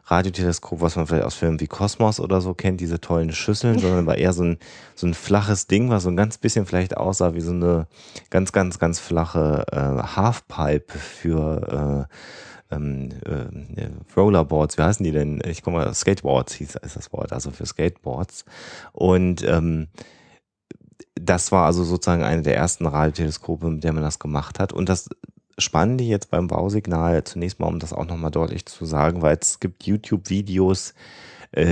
Radioteleskop, 0.06 0.80
was 0.80 0.96
man 0.96 1.06
vielleicht 1.06 1.24
aus 1.24 1.34
Filmen 1.36 1.60
wie 1.60 1.68
Kosmos 1.68 2.18
oder 2.18 2.40
so 2.40 2.52
kennt, 2.52 2.80
diese 2.80 3.00
tollen 3.00 3.32
Schüsseln, 3.32 3.78
sondern 3.78 4.06
war 4.06 4.18
eher 4.18 4.32
so 4.32 4.42
ein, 4.42 4.58
so 4.96 5.06
ein 5.06 5.14
flaches 5.14 5.68
Ding, 5.68 5.88
was 5.88 6.02
so 6.02 6.10
ein 6.10 6.16
ganz 6.16 6.36
bisschen 6.36 6.66
vielleicht 6.66 6.96
aussah 6.96 7.34
wie 7.34 7.40
so 7.40 7.52
eine 7.52 7.86
ganz, 8.28 8.50
ganz, 8.50 8.80
ganz 8.80 8.98
flache 8.98 9.64
äh, 9.70 10.16
Halfpipe 10.16 10.98
für 10.98 12.08
äh, 12.10 12.14
ähm, 12.70 13.10
äh, 13.24 13.88
Rollerboards, 14.16 14.78
wie 14.78 14.82
heißen 14.82 15.04
die 15.04 15.12
denn? 15.12 15.42
Ich 15.46 15.62
komme 15.62 15.78
mal, 15.78 15.94
Skateboards 15.94 16.54
hieß 16.54 16.76
ist 16.76 16.96
das 16.96 17.12
Wort, 17.12 17.32
also 17.32 17.50
für 17.50 17.66
Skateboards. 17.66 18.44
Und 18.92 19.42
ähm, 19.44 19.88
das 21.14 21.52
war 21.52 21.66
also 21.66 21.84
sozusagen 21.84 22.22
eine 22.22 22.42
der 22.42 22.56
ersten 22.56 22.86
Radioteleskope, 22.86 23.68
mit 23.68 23.84
der 23.84 23.92
man 23.92 24.02
das 24.02 24.18
gemacht 24.18 24.58
hat. 24.58 24.72
Und 24.72 24.88
das 24.88 25.08
Spannende 25.58 26.02
jetzt 26.02 26.30
beim 26.30 26.48
Bausignal, 26.48 27.22
zunächst 27.24 27.60
mal, 27.60 27.68
um 27.68 27.78
das 27.78 27.92
auch 27.92 28.06
nochmal 28.06 28.32
deutlich 28.32 28.66
zu 28.66 28.84
sagen, 28.84 29.22
weil 29.22 29.38
es 29.40 29.60
gibt 29.60 29.84
YouTube-Videos, 29.84 30.90
äh, 30.90 30.94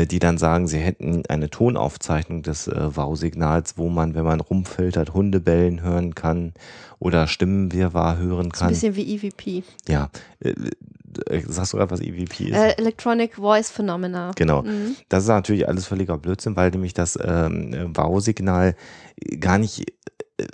die 0.06 0.18
dann 0.18 0.38
sagen, 0.38 0.68
sie 0.68 0.78
hätten 0.78 1.24
eine 1.28 1.50
Tonaufzeichnung 1.50 2.42
des 2.42 2.68
äh, 2.68 2.96
Wow-Signals, 2.96 3.76
wo 3.78 3.88
man, 3.88 4.14
wenn 4.14 4.24
man 4.24 4.40
rumfiltert, 4.40 5.14
Hunde 5.14 5.40
bellen 5.40 5.82
hören 5.82 6.14
kann 6.14 6.52
oder 6.98 7.26
Stimmenwirrwarr 7.26 8.18
hören 8.18 8.36
So 8.36 8.42
ein 8.44 8.52
kann. 8.52 8.68
bisschen 8.68 8.96
wie 8.96 9.14
EVP. 9.14 9.64
Ja. 9.88 10.08
Äh, 10.40 10.50
äh, 10.50 10.70
sagst 11.46 11.72
du 11.72 11.76
gerade, 11.76 11.90
was 11.90 12.00
EVP 12.00 12.44
ist? 12.44 12.56
Äh, 12.56 12.72
Electronic 12.78 13.36
Voice 13.36 13.70
Phenomena. 13.70 14.32
Genau. 14.36 14.62
Mhm. 14.62 14.96
Das 15.08 15.24
ist 15.24 15.28
natürlich 15.28 15.68
alles 15.68 15.86
völliger 15.86 16.18
Blödsinn, 16.18 16.56
weil 16.56 16.70
nämlich 16.70 16.94
das 16.94 17.18
ähm, 17.22 17.92
Wow-Signal 17.94 18.74
gar 19.38 19.58
nicht 19.58 19.80
äh, 20.38 20.44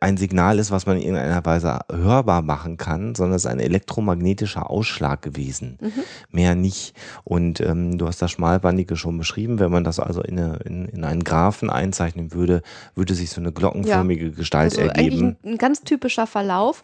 ein 0.00 0.16
Signal 0.16 0.58
ist, 0.58 0.70
was 0.70 0.86
man 0.86 0.96
in 0.96 1.02
irgendeiner 1.02 1.44
Weise 1.44 1.80
hörbar 1.90 2.42
machen 2.42 2.76
kann, 2.76 3.14
sondern 3.14 3.36
es 3.36 3.44
ist 3.44 3.50
ein 3.50 3.60
elektromagnetischer 3.60 4.70
Ausschlag 4.70 5.22
gewesen. 5.22 5.78
Mhm. 5.80 5.92
Mehr 6.30 6.54
nicht. 6.54 6.94
Und 7.24 7.60
ähm, 7.60 7.98
du 7.98 8.06
hast 8.06 8.20
das 8.20 8.30
Schmalbandige 8.30 8.96
schon 8.96 9.18
beschrieben. 9.18 9.58
Wenn 9.58 9.70
man 9.70 9.84
das 9.84 10.00
also 10.00 10.22
in, 10.22 10.38
eine, 10.38 10.56
in, 10.64 10.86
in 10.86 11.04
einen 11.04 11.24
Graphen 11.24 11.70
einzeichnen 11.70 12.32
würde, 12.32 12.62
würde 12.94 13.14
sich 13.14 13.30
so 13.30 13.40
eine 13.40 13.52
glockenförmige 13.52 14.32
Gestalt 14.32 14.78
also 14.78 14.90
eigentlich 14.90 15.14
ergeben. 15.14 15.36
ein, 15.42 15.52
ein 15.52 15.58
ganz 15.58 15.82
typischer 15.82 16.26
Verlauf. 16.26 16.82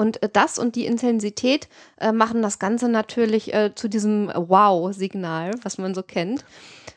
Und 0.00 0.22
äh, 0.22 0.30
das 0.32 0.58
und 0.58 0.76
die 0.76 0.86
Intensität 0.86 1.68
äh, 1.98 2.10
machen 2.10 2.40
das 2.40 2.58
Ganze 2.58 2.88
natürlich 2.88 3.52
äh, 3.52 3.74
zu 3.74 3.86
diesem 3.86 4.28
Wow-Signal, 4.34 5.50
was 5.62 5.76
man 5.76 5.94
so 5.94 6.02
kennt. 6.02 6.42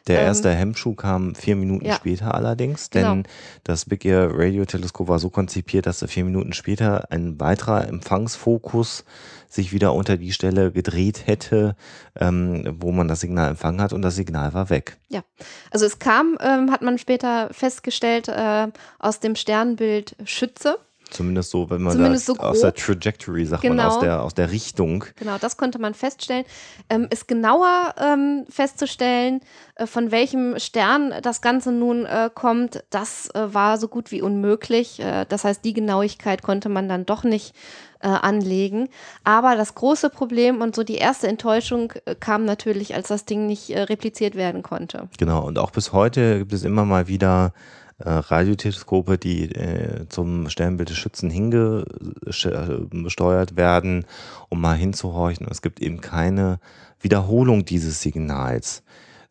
Der 0.07 0.21
Ähm, 0.21 0.27
erste 0.27 0.51
Hemmschuh 0.51 0.95
kam 0.95 1.35
vier 1.35 1.57
Minuten 1.57 1.85
ja. 1.85 1.95
später 1.95 2.33
allerdings, 2.33 2.89
Genau. 2.91 3.09
denn 3.09 3.23
das 3.65 3.83
Big 3.83 4.05
Ear 4.05 4.29
Radioteleskop 4.31 5.09
war 5.09 5.19
so 5.19 5.29
konzipiert, 5.29 5.85
dass 5.85 6.01
vier 6.07 6.23
Minuten 6.23 6.53
später 6.53 7.11
ein 7.11 7.41
weiterer 7.41 7.85
Empfangsfokus 7.89 9.03
sich 9.49 9.73
wieder 9.73 9.93
unter 9.93 10.15
die 10.15 10.31
Stelle 10.31 10.71
gedreht 10.71 11.27
hätte, 11.27 11.75
ähm, 12.17 12.77
wo 12.79 12.93
man 12.93 13.09
das 13.09 13.19
Signal 13.19 13.49
empfangen 13.51 13.81
hat 13.81 13.91
und 13.91 14.01
das 14.01 14.15
Signal 14.15 14.53
war 14.53 14.69
weg. 14.69 14.97
Ja, 15.09 15.23
also 15.71 15.85
es 15.85 15.99
kam, 15.99 16.37
ähm, 16.39 16.71
hat 16.71 16.81
man 16.81 16.97
später 16.97 17.49
festgestellt, 17.51 18.29
äh, 18.29 18.67
aus 18.99 19.19
dem 19.19 19.35
Sternbild 19.35 20.15
Schütze. 20.23 20.77
Zumindest 21.13 21.51
so, 21.51 21.69
wenn 21.69 21.81
man 21.81 21.93
Zumindest 21.93 22.27
das 22.29 22.35
so 22.37 22.41
aus 22.41 22.61
der. 22.61 22.73
Trajectory, 22.73 23.45
sagt 23.45 23.63
man, 23.63 23.77
Genau. 23.77 23.87
aus 23.87 23.99
der, 23.99 24.23
aus 24.23 24.33
der 24.33 24.51
Richtung. 24.51 25.05
Genau, 25.15 25.37
das 25.39 25.57
konnte 25.57 25.79
man 25.79 25.93
feststellen. 25.93 26.45
Ähm, 26.89 27.07
ist 27.09 27.27
genauer 27.27 27.93
ähm, 27.97 28.45
festzustellen, 28.49 29.41
äh, 29.75 29.85
von 29.85 30.11
welchem 30.11 30.59
Stern 30.59 31.13
das 31.21 31.41
Ganze 31.41 31.71
nun 31.71 32.05
äh, 32.05 32.29
kommt, 32.33 32.83
das 32.89 33.29
äh, 33.35 33.53
war 33.53 33.77
so 33.77 33.87
gut 33.87 34.11
wie 34.11 34.21
unmöglich. 34.21 34.99
Äh, 34.99 35.25
das 35.29 35.43
heißt, 35.43 35.63
die 35.63 35.73
Genauigkeit 35.73 36.41
konnte 36.41 36.69
man 36.69 36.89
dann 36.89 37.05
doch 37.05 37.23
nicht 37.23 37.55
äh, 38.01 38.07
anlegen. 38.07 38.89
Aber 39.23 39.55
das 39.55 39.75
große 39.75 40.09
Problem 40.09 40.61
und 40.61 40.75
so 40.75 40.83
die 40.83 40.95
erste 40.95 41.27
Enttäuschung 41.27 41.93
äh, 42.05 42.15
kam 42.15 42.43
natürlich, 42.45 42.95
als 42.95 43.07
das 43.07 43.25
Ding 43.25 43.45
nicht 43.45 43.69
repliziert 43.69 44.35
werden 44.35 44.63
konnte. 44.63 45.09
Genau, 45.17 45.45
und 45.45 45.57
auch 45.59 45.71
bis 45.71 45.93
heute 45.93 46.39
gibt 46.39 46.53
es 46.53 46.63
immer 46.63 46.85
mal 46.85 47.07
wieder 47.07 47.53
äh, 47.99 48.09
Radioteleskope, 48.09 49.17
die 49.17 49.51
äh, 49.51 50.07
zum 50.09 50.49
Sternbild 50.49 50.89
des 50.89 50.97
Schützen 50.97 51.29
hingesteuert 51.29 53.55
werden, 53.55 54.05
um 54.49 54.59
mal 54.61 54.75
hinzuhorchen. 54.75 55.45
Und 55.45 55.51
es 55.51 55.61
gibt 55.61 55.79
eben 55.81 56.01
keine 56.01 56.59
Wiederholung 56.99 57.65
dieses 57.65 58.01
Signals. 58.01 58.81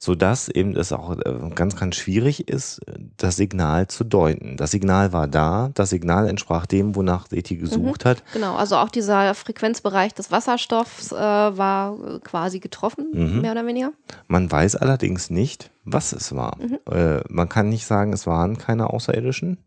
Sodass 0.04 0.48
eben 0.48 0.74
es 0.74 0.92
auch 0.92 1.16
äh, 1.16 1.50
ganz, 1.54 1.76
ganz 1.76 1.94
schwierig 1.94 2.48
ist, 2.48 2.80
das 3.18 3.36
Signal 3.36 3.86
zu 3.86 4.02
deuten. 4.02 4.56
Das 4.56 4.72
Signal 4.72 5.12
war 5.12 5.28
da, 5.28 5.70
das 5.74 5.90
Signal 5.90 6.26
entsprach 6.28 6.66
dem, 6.66 6.96
wonach 6.96 7.28
SETI 7.28 7.54
gesucht 7.56 8.04
Mhm. 8.04 8.08
hat. 8.08 8.22
Genau, 8.32 8.56
also 8.56 8.78
auch 8.78 8.88
dieser 8.88 9.32
Frequenzbereich 9.34 10.12
des 10.12 10.32
Wasserstoffs 10.32 11.12
äh, 11.12 11.16
war 11.16 12.18
quasi 12.24 12.58
getroffen, 12.58 13.10
Mhm. 13.12 13.42
mehr 13.42 13.52
oder 13.52 13.64
weniger. 13.64 13.92
Man 14.26 14.50
weiß 14.50 14.74
allerdings 14.74 15.30
nicht, 15.30 15.70
was 15.84 16.12
es 16.12 16.34
war. 16.34 16.56
Mhm. 16.60 16.78
Äh, 16.92 17.20
man 17.28 17.48
kann 17.48 17.68
nicht 17.68 17.86
sagen, 17.86 18.12
es 18.12 18.26
waren 18.26 18.58
keine 18.58 18.90
Außerirdischen. 18.90 19.58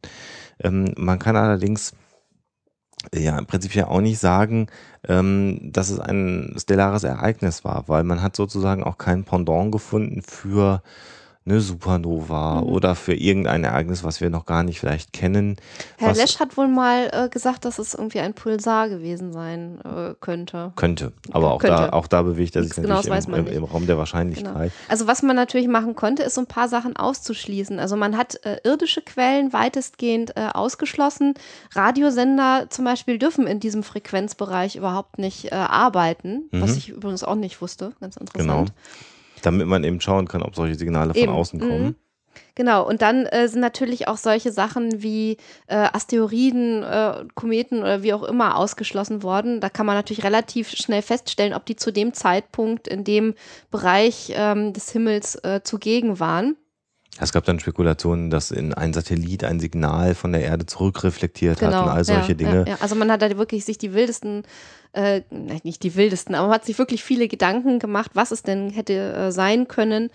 Ähm, 0.62 0.94
man 0.98 1.18
kann 1.18 1.38
allerdings 1.38 1.94
ja 3.14 3.38
im 3.38 3.46
Prinzip 3.46 3.76
ja 3.76 3.88
auch 3.88 4.02
nicht 4.02 4.20
sagen, 4.20 4.68
ähm, 5.08 5.60
dass 5.62 5.90
es 5.90 6.00
ein 6.00 6.56
stellares 6.58 7.04
Ereignis 7.04 7.64
war, 7.64 7.86
weil 7.88 8.04
man 8.04 8.22
hat 8.22 8.36
sozusagen 8.36 8.84
auch 8.84 8.98
kein 8.98 9.24
Pendant 9.24 9.72
gefunden 9.72 10.22
für 10.22 10.82
eine 11.48 11.62
Supernova 11.62 12.62
Mhm. 12.62 12.68
oder 12.68 12.96
für 12.96 13.14
irgendein 13.14 13.64
Ereignis, 13.64 14.04
was 14.04 14.20
wir 14.20 14.32
noch 14.32 14.46
gar 14.48 14.64
nicht 14.64 14.80
vielleicht 14.80 15.14
kennen. 15.14 15.58
Herr 15.98 16.10
was 16.10 16.18
Lesch 16.18 16.40
hat 16.40 16.58
wohl 16.58 16.68
mal 16.68 17.10
äh, 17.14 17.30
gesagt, 17.30 17.66
dass 17.66 17.78
es 17.78 17.94
irgendwie 17.94 18.20
ein 18.20 18.34
Pulsar 18.34 18.90
gewesen 18.90 19.32
sein 19.32 19.80
äh, 19.86 20.16
könnte. 20.20 20.74
könnte. 20.76 21.12
Aber 21.32 21.52
auch 21.54 21.62
da, 21.62 21.68
Könnte. 21.78 21.94
auch 21.94 22.08
da 22.08 22.24
bewegt 22.24 22.56
er 22.56 22.64
sich 22.64 22.76
Nichts 22.76 22.82
Genaues 22.82 23.06
natürlich 23.08 23.28
man 23.28 23.40
im, 23.42 23.48
im, 23.48 23.58
im 23.58 23.64
Raum 23.64 23.86
der 23.86 23.98
Wahrscheinlichkeit. 24.00 24.54
Genau. 24.56 24.72
Also 24.90 25.06
was 25.06 25.22
man 25.22 25.36
natürlich 25.36 25.68
machen 25.68 25.96
konnte, 25.96 26.24
ist 26.24 26.34
so 26.34 26.42
ein 26.42 26.48
paar 26.48 26.68
Sachen 26.68 26.96
auszuschließen. 26.96 27.78
Also 27.78 27.96
man 27.96 28.18
hat 28.18 28.44
äh, 28.44 28.58
irdische 28.64 29.02
Quellen 29.04 29.54
weitestgehend 29.54 30.36
äh, 30.36 30.48
ausgeschlossen. 30.52 31.36
Radiosender 31.76 32.68
zum 32.70 32.86
Beispiel 32.86 33.20
dürfen 33.20 33.46
in 33.46 33.60
diesem 33.60 33.84
Frequenzbereich 33.84 34.76
überhaupt 34.76 35.20
nicht 35.20 35.52
äh, 35.52 35.56
arbeiten, 35.56 36.50
was 36.52 36.72
Mhm. 36.72 36.78
ich 36.78 36.90
übrigens 36.90 37.24
auch 37.24 37.36
nicht 37.36 37.62
wusste. 37.62 37.92
Ganz 38.02 38.16
Genau. 38.34 38.66
Damit 39.46 39.68
man 39.68 39.84
eben 39.84 40.02
schauen 40.02 40.28
kann, 40.28 40.42
ob 40.42 40.56
solche 40.56 40.76
Signale 40.76 41.14
von 41.14 41.24
Eben. 41.24 41.32
außen 41.32 41.60
kommen. 41.60 41.84
Mhm. 41.84 41.96
Genau, 42.56 42.88
und 42.88 43.02
dann 43.02 43.26
äh, 43.26 43.50
sind 43.50 43.60
natürlich 43.60 44.08
auch 44.08 44.18
solche 44.18 44.52
Sachen 44.52 45.04
wie 45.04 45.38
äh, 45.68 45.76
Asteroiden, 45.76 46.84
äh, 46.84 47.26
Kometen 47.36 47.80
oder 47.80 48.02
wie 48.02 48.14
auch 48.14 48.24
immer 48.24 48.58
ausgeschlossen 48.58 49.24
worden. 49.24 49.60
Da 49.60 49.70
kann 49.70 49.86
man 49.86 49.96
natürlich 49.96 50.24
relativ 50.24 50.70
schnell 50.70 51.02
feststellen, 51.02 51.54
ob 51.54 51.66
die 51.66 51.76
zu 51.76 51.92
dem 51.92 52.14
Zeitpunkt 52.14 52.88
in 52.88 53.04
dem 53.04 53.36
Bereich 53.72 54.34
ähm, 54.36 54.72
des 54.72 54.90
Himmels 54.92 55.36
äh, 55.44 55.62
zugegen 55.64 56.20
waren. 56.20 56.56
Es 57.18 57.32
gab 57.32 57.46
dann 57.46 57.60
Spekulationen, 57.60 58.30
dass 58.30 58.52
in 58.52 58.74
ein 58.74 58.92
Satellit 58.92 59.46
ein 59.46 59.62
Signal 59.62 60.16
von 60.16 60.34
der 60.34 60.42
Erde 60.42 60.66
zurückreflektiert 60.66 61.62
hat 61.62 61.70
und 61.70 61.90
all 61.90 62.04
solche 62.04 62.36
Genau, 62.36 62.50
ja, 62.50 62.54
Dinge. 62.54 62.66
Ja, 62.68 62.76
ja. 62.76 62.78
Also 62.82 62.96
man 62.96 63.10
hat 63.10 63.22
da 63.22 63.38
wirklich 63.38 63.64
sich 63.64 63.78
die 63.78 63.94
wildesten, 63.94 64.44
äh, 64.96 65.22
nicht 65.64 65.84
die 65.84 65.96
wildesten, 65.96 66.36
aber 66.36 66.48
man 66.48 66.56
hat 66.56 66.66
sich 66.66 66.78
wirklich 66.78 67.04
viele 67.04 67.28
Gedanken 67.28 67.80
gemacht, 67.80 68.12
was 68.14 68.32
es 68.32 68.44
denn 68.44 68.70
hätte 68.70 68.94
äh, 69.14 69.32
sein 69.32 69.68
können. 69.68 70.10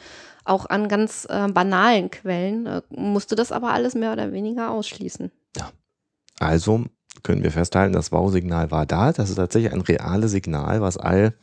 Auch 0.45 0.67
an 0.67 0.89
ganz 0.89 1.27
äh, 1.31 1.49
banalen 1.49 2.11
Quellen 2.11 2.67
äh, 2.67 2.83
musste 2.91 3.37
das 3.37 3.53
aber 3.53 3.73
alles 3.73 3.95
mehr 3.95 4.13
oder 4.13 4.33
weniger 4.33 4.71
ausschließen. 4.71 5.31
Also 6.39 6.87
können 7.23 7.43
wir 7.43 7.51
festhalten, 7.51 7.93
das 7.93 8.13
Wow-Signal 8.13 8.71
war 8.71 8.87
da. 8.87 9.13
Das 9.13 9.29
ist 9.29 9.37
tatsächlich 9.37 9.73
ein 9.73 9.83
reales 9.83 10.31
Signal, 10.31 10.81
was 10.81 10.97
all 10.97 11.35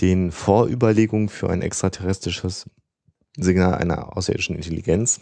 den 0.00 0.30
Vorüberlegungen 0.30 1.28
für 1.28 1.48
ein 1.48 1.62
extraterrestrisches 1.62 2.68
Signal 3.36 3.74
einer 3.74 4.16
außerirdischen 4.16 4.56
Intelligenz 4.56 5.20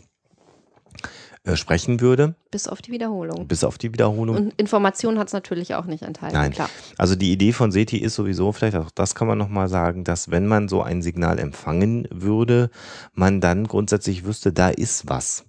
äh, 1.49 1.57
sprechen 1.57 2.01
würde, 2.01 2.35
Bis 2.51 2.69
auf 2.69 2.83
die 2.83 2.93
Wiederholung. 2.93 3.47
bis 3.49 3.65
auf 3.65 3.79
die 3.79 3.93
Wiederholung. 3.93 4.37
Und 4.37 4.55
Informationen 4.57 5.19
hat 5.19 5.29
es 5.29 5.33
natürlich 5.33 5.75
auch 5.75 5.87
nicht 5.87 6.03
enthalten. 6.03 6.37
Nein, 6.37 6.53
Klar. 6.53 6.69
also 6.97 7.15
die 7.17 7.33
Idee 7.33 7.53
von 7.53 7.73
SETI 7.73 7.99
ist 7.99 8.15
sowieso, 8.15 8.53
vielleicht 8.53 8.77
auch 8.77 8.91
das 8.91 9.15
kann 9.15 9.27
man 9.29 9.39
nochmal 9.39 9.69
sagen, 9.69 10.05
dass 10.05 10.31
wenn 10.31 10.47
man 10.47 10.69
so 10.69 10.83
ein 10.83 11.03
Signal 11.03 11.39
empfangen 11.39 12.07
würde, 12.11 12.71
man 13.15 13.41
dann 13.41 13.67
grundsätzlich 13.67 14.25
wüsste, 14.25 14.53
da 14.53 14.69
ist 14.69 15.09
was. 15.09 15.45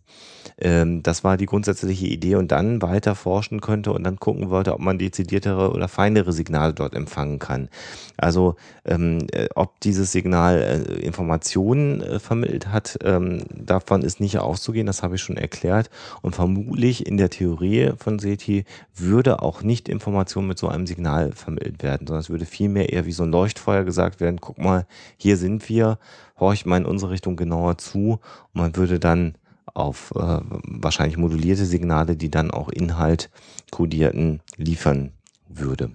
Ähm, 0.58 1.04
das 1.04 1.24
war 1.24 1.38
die 1.38 1.46
grundsätzliche 1.46 2.08
Idee 2.08 2.36
und 2.36 2.52
dann 2.52 2.82
weiter 2.82 3.16
forschen 3.16 3.62
könnte 3.62 3.92
und 3.94 4.04
dann 4.04 4.20
gucken 4.20 4.50
wollte, 4.50 4.74
ob 4.74 4.80
man 4.80 4.98
dezidiertere 4.98 5.72
oder 5.72 5.88
feinere 5.88 6.34
Signale 6.34 6.74
dort 6.74 6.94
empfangen 6.96 7.40
kann. 7.40 7.70
Also 8.18 8.56
ähm, 8.86 9.28
äh, 9.32 9.48
ob 9.56 9.80
dieses 9.82 10.12
Signal 10.12 10.62
äh, 10.62 11.00
Informationen 11.00 12.02
äh, 12.02 12.20
vermittelt 12.20 12.68
hat, 12.68 12.98
ähm, 13.04 13.44
davon 13.50 14.02
ist 14.02 14.20
nicht 14.20 14.40
auszugehen, 14.40 14.88
das 14.88 15.04
habe 15.04 15.16
ich 15.16 15.22
schon 15.22 15.38
erklärt. 15.38 15.90
Und 16.22 16.36
vermutlich 16.36 17.06
in 17.06 17.18
der 17.18 17.30
Theorie 17.30 17.92
von 17.98 18.20
SETI 18.20 18.66
würde 18.96 19.42
auch 19.42 19.62
nicht 19.62 19.90
Information 19.90 20.48
mit 20.48 20.58
so 20.58 20.68
einem 20.68 20.88
Signal 20.88 21.32
vermittelt 21.32 21.84
werden, 21.84 22.08
sondern 22.08 22.22
es 22.22 22.30
würde 22.30 22.46
vielmehr 22.46 22.92
eher 22.92 23.06
wie 23.06 23.12
so 23.12 23.24
ein 23.24 23.32
Leuchtfeuer 23.32 23.84
gesagt 23.84 24.20
werden, 24.20 24.42
guck 24.42 24.58
mal, 24.58 24.86
hier 25.18 25.38
sind 25.38 25.70
wir, 25.70 25.98
horcht 26.40 26.66
mal 26.66 26.78
in 26.78 26.86
unsere 26.86 27.12
Richtung 27.12 27.36
genauer 27.36 27.78
zu 27.78 28.20
und 28.54 28.62
man 28.62 28.76
würde 28.76 29.00
dann 29.00 29.36
auf 29.74 30.12
äh, 30.16 30.40
wahrscheinlich 30.64 31.18
modulierte 31.18 31.66
Signale, 31.66 32.16
die 32.16 32.30
dann 32.30 32.52
auch 32.52 32.70
Inhalt 32.70 33.30
kodierten, 33.72 34.42
liefern 34.58 35.14
würde. 35.48 35.92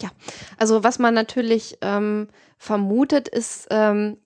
Ja, 0.00 0.10
also 0.56 0.82
was 0.82 0.98
man 0.98 1.14
natürlich 1.14 1.78
ähm, 1.82 2.28
vermutet, 2.58 3.28
ist, 3.28 3.68
ähm, 3.70 4.16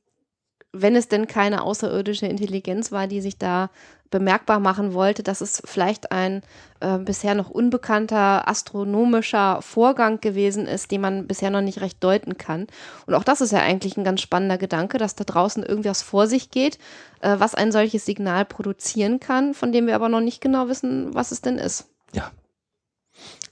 wenn 0.75 0.97
es 0.97 1.09
denn 1.09 1.27
keine 1.27 1.63
außerirdische 1.63 2.27
Intelligenz 2.27 2.93
war, 2.93 3.07
die 3.07 3.21
sich 3.21 3.39
da 3.39 3.71
bemerkbar 4.11 4.61
machen 4.61 4.93
wollte, 4.95 5.23
dass 5.23 5.41
es 5.41 5.63
vielleicht 5.65 6.13
ein 6.13 6.43
äh, 6.81 6.99
bisher 6.99 7.35
noch 7.35 7.51
unbekannter 7.51 8.47
astronomischer 8.47 9.61
Vorgang 9.63 10.21
gewesen 10.21 10.67
ist, 10.67 10.91
den 10.91 11.01
man 11.01 11.27
bisher 11.27 11.51
noch 11.51 11.63
nicht 11.63 11.81
recht 11.81 12.03
deuten 12.05 12.37
kann. 12.39 12.67
Und 13.07 13.15
auch 13.15 13.25
das 13.25 13.41
ist 13.41 13.53
ja 13.53 13.61
eigentlich 13.61 13.97
ein 13.97 14.05
ganz 14.05 14.21
spannender 14.21 14.59
Gedanke, 14.59 14.99
dass 14.99 15.17
da 15.17 15.25
draußen 15.25 15.63
irgendwas 15.65 16.03
vor 16.03 16.27
sich 16.27 16.51
geht, 16.51 16.79
äh, 17.23 17.37
was 17.39 17.55
ein 17.55 17.73
solches 17.73 18.05
Signal 18.05 18.45
produzieren 18.45 19.19
kann, 19.19 19.55
von 19.55 19.73
dem 19.73 19.87
wir 19.87 19.95
aber 19.95 20.09
noch 20.09 20.21
nicht 20.21 20.41
genau 20.41 20.69
wissen, 20.69 21.15
was 21.15 21.33
es 21.33 21.41
denn 21.41 21.59
ist. 21.59 21.89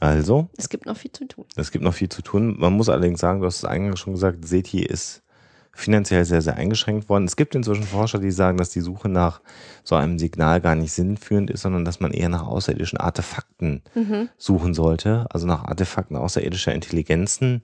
Also, 0.00 0.48
Es 0.56 0.68
gibt 0.68 0.86
noch 0.86 0.96
viel 0.96 1.12
zu 1.12 1.26
tun. 1.26 1.44
es 1.54 1.70
gibt 1.70 1.84
noch 1.84 1.94
viel 1.94 2.08
zu 2.08 2.22
tun. 2.22 2.56
Man 2.58 2.72
muss 2.72 2.88
allerdings 2.88 3.20
sagen, 3.20 3.40
du 3.40 3.46
hast 3.46 3.58
es 3.58 3.64
eingangs 3.64 4.00
schon 4.00 4.14
gesagt, 4.14 4.44
SETI 4.44 4.82
ist 4.82 5.22
finanziell 5.74 6.24
sehr, 6.26 6.42
sehr 6.42 6.56
eingeschränkt 6.56 7.08
worden. 7.08 7.24
Es 7.24 7.34
gibt 7.36 7.54
inzwischen 7.54 7.84
Forscher, 7.84 8.18
die 8.18 8.30
sagen, 8.30 8.58
dass 8.58 8.70
die 8.70 8.80
Suche 8.82 9.08
nach 9.08 9.40
so 9.84 9.94
einem 9.94 10.18
Signal 10.18 10.60
gar 10.60 10.74
nicht 10.74 10.92
sinnführend 10.92 11.50
ist, 11.50 11.62
sondern 11.62 11.84
dass 11.86 11.98
man 11.98 12.12
eher 12.12 12.28
nach 12.28 12.46
außerirdischen 12.46 12.98
Artefakten 12.98 13.82
Mhm. 13.94 14.28
suchen 14.36 14.74
sollte, 14.74 15.26
also 15.30 15.46
nach 15.46 15.64
Artefakten 15.64 16.16
außerirdischer 16.16 16.74
Intelligenzen. 16.74 17.62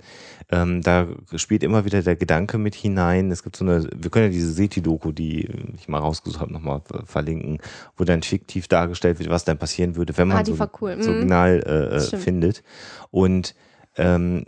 Ähm, 0.51 0.81
da 0.83 1.07
spielt 1.37 1.63
immer 1.63 1.85
wieder 1.85 2.03
der 2.03 2.17
Gedanke 2.17 2.57
mit 2.57 2.75
hinein. 2.75 3.31
Es 3.31 3.43
gibt 3.43 3.57
so 3.57 3.65
eine, 3.65 3.87
wir 3.95 4.11
können 4.11 4.27
ja 4.27 4.33
diese 4.33 4.53
SETI-Doku, 4.53 5.13
die 5.13 5.47
ich 5.77 5.87
mal 5.89 5.99
rausgesucht 5.99 6.41
habe, 6.41 6.53
nochmal 6.53 6.81
verlinken, 7.05 7.59
wo 7.97 8.05
dann 8.05 8.23
fiktiv 8.23 8.69
dargestellt 8.69 9.19
wird, 9.19 9.29
was 9.29 9.45
dann 9.45 9.59
passieren 9.59 9.97
würde, 9.97 10.17
wenn 10.17 10.29
man 10.29 10.39
Ah, 10.39 10.45
so 10.47 10.59
war 10.59 10.71
cool. 10.81 10.93
ein 10.93 10.99
Mhm. 10.99 11.03
Signal 11.03 11.61
äh, 11.61 12.01
stimmt. 12.01 12.23
findet. 12.23 12.63
Und 13.11 13.55
ähm, 13.97 14.45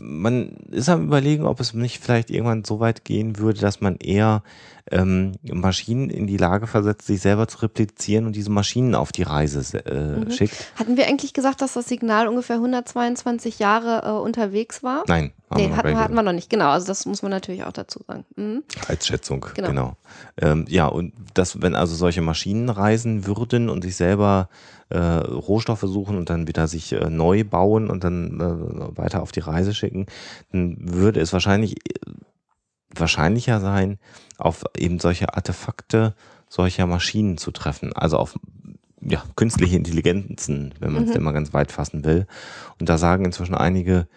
man 0.00 0.50
ist 0.70 0.88
am 0.88 1.04
überlegen, 1.04 1.44
ob 1.46 1.60
es 1.60 1.74
nicht 1.74 2.02
vielleicht 2.02 2.30
irgendwann 2.30 2.64
so 2.64 2.80
weit 2.80 3.04
gehen 3.04 3.38
würde, 3.38 3.60
dass 3.60 3.80
man 3.80 3.96
eher 3.96 4.42
ähm, 4.90 5.32
Maschinen 5.42 6.08
in 6.08 6.26
die 6.26 6.38
Lage 6.38 6.66
versetzt, 6.66 7.06
sich 7.06 7.20
selber 7.20 7.46
zu 7.46 7.58
replizieren 7.58 8.24
und 8.26 8.34
diese 8.34 8.50
Maschinen 8.50 8.94
auf 8.94 9.12
die 9.12 9.22
Reise 9.22 9.60
äh, 9.84 10.18
Mhm. 10.20 10.30
schickt. 10.30 10.54
Hatten 10.76 10.96
wir 10.96 11.06
eigentlich 11.06 11.34
gesagt, 11.34 11.60
dass 11.60 11.74
das 11.74 11.86
Signal 11.88 12.26
ungefähr 12.28 12.56
122 12.56 13.58
Jahre 13.58 14.02
äh, 14.06 14.10
unterwegs 14.18 14.82
war? 14.82 15.04
Nein, 15.06 15.32
haben 15.50 15.58
wir 15.58 15.64
nee, 15.64 15.70
noch 15.70 15.76
hatten, 15.76 15.98
hatten 15.98 16.14
wir 16.14 16.22
noch 16.22 16.32
nicht. 16.32 16.48
Genau, 16.48 16.70
also 16.70 16.86
das 16.86 17.04
muss 17.04 17.20
man 17.22 17.30
natürlich 17.30 17.64
auch 17.64 17.72
dazu 17.72 18.00
sagen. 18.06 18.24
Mhm. 18.36 18.62
Als 18.88 19.06
Schätzung, 19.06 19.44
Genau. 19.54 19.68
genau. 19.68 19.96
Ähm, 20.40 20.64
ja, 20.68 20.86
und 20.86 21.12
das, 21.34 21.60
wenn 21.60 21.74
also 21.74 21.94
solche 21.94 22.22
Maschinen 22.22 22.70
reisen 22.70 23.26
würden 23.26 23.68
und 23.68 23.82
sich 23.82 23.96
selber 23.96 24.48
äh, 24.90 24.98
Rohstoffe 24.98 25.82
suchen 25.82 26.16
und 26.16 26.30
dann 26.30 26.48
wieder 26.48 26.66
sich 26.68 26.92
äh, 26.92 27.10
neu 27.10 27.44
bauen 27.44 27.90
und 27.90 28.04
dann 28.04 28.40
äh, 28.40 28.96
weiter 28.98 29.22
auf 29.22 29.32
die 29.32 29.40
Reise 29.40 29.74
schicken, 29.74 30.06
dann 30.52 30.76
würde 30.80 31.20
es 31.20 31.32
wahrscheinlich 31.32 31.76
wahrscheinlicher 32.94 33.60
sein, 33.60 33.98
auf 34.38 34.64
eben 34.76 34.98
solche 34.98 35.34
Artefakte 35.34 36.14
solcher 36.48 36.86
Maschinen 36.86 37.36
zu 37.36 37.50
treffen. 37.50 37.92
Also 37.92 38.16
auf 38.16 38.38
ja, 39.00 39.22
künstliche 39.36 39.76
Intelligenzen, 39.76 40.74
wenn 40.80 40.92
man 40.92 41.04
es 41.04 41.10
Mhm. 41.10 41.12
denn 41.14 41.22
mal 41.22 41.32
ganz 41.32 41.52
weit 41.52 41.70
fassen 41.70 42.04
will. 42.04 42.26
Und 42.80 42.88
da 42.88 42.98
sagen 42.98 43.24
inzwischen 43.24 43.54
einige 43.54 44.08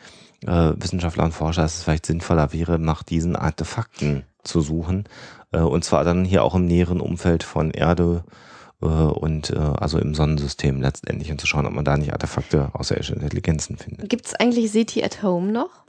äh, 0.47 0.73
Wissenschaftler 0.75 1.25
und 1.25 1.33
Forscher, 1.33 1.61
dass 1.61 1.77
es 1.77 1.83
vielleicht 1.83 2.05
sinnvoller 2.05 2.51
wäre, 2.53 2.79
nach 2.79 3.03
diesen 3.03 3.35
Artefakten 3.35 4.23
zu 4.43 4.61
suchen. 4.61 5.03
Äh, 5.51 5.59
und 5.59 5.83
zwar 5.83 6.03
dann 6.03 6.25
hier 6.25 6.43
auch 6.43 6.55
im 6.55 6.65
näheren 6.65 6.99
Umfeld 6.99 7.43
von 7.43 7.69
Erde 7.71 8.23
und 8.85 9.51
äh, 9.51 9.57
also 9.57 9.99
im 9.99 10.15
Sonnensystem 10.15 10.81
letztendlich 10.81 11.31
und 11.31 11.39
zu 11.39 11.47
schauen, 11.47 11.65
ob 11.65 11.73
man 11.73 11.85
da 11.85 11.97
nicht 11.97 12.13
Artefakte 12.13 12.69
außerirdischer 12.73 13.15
Intelligenzen 13.15 13.77
findet. 13.77 14.09
Gibt 14.09 14.25
es 14.25 14.35
eigentlich 14.35 14.71
SETI 14.71 15.03
at 15.03 15.23
Home 15.23 15.51
noch? 15.51 15.80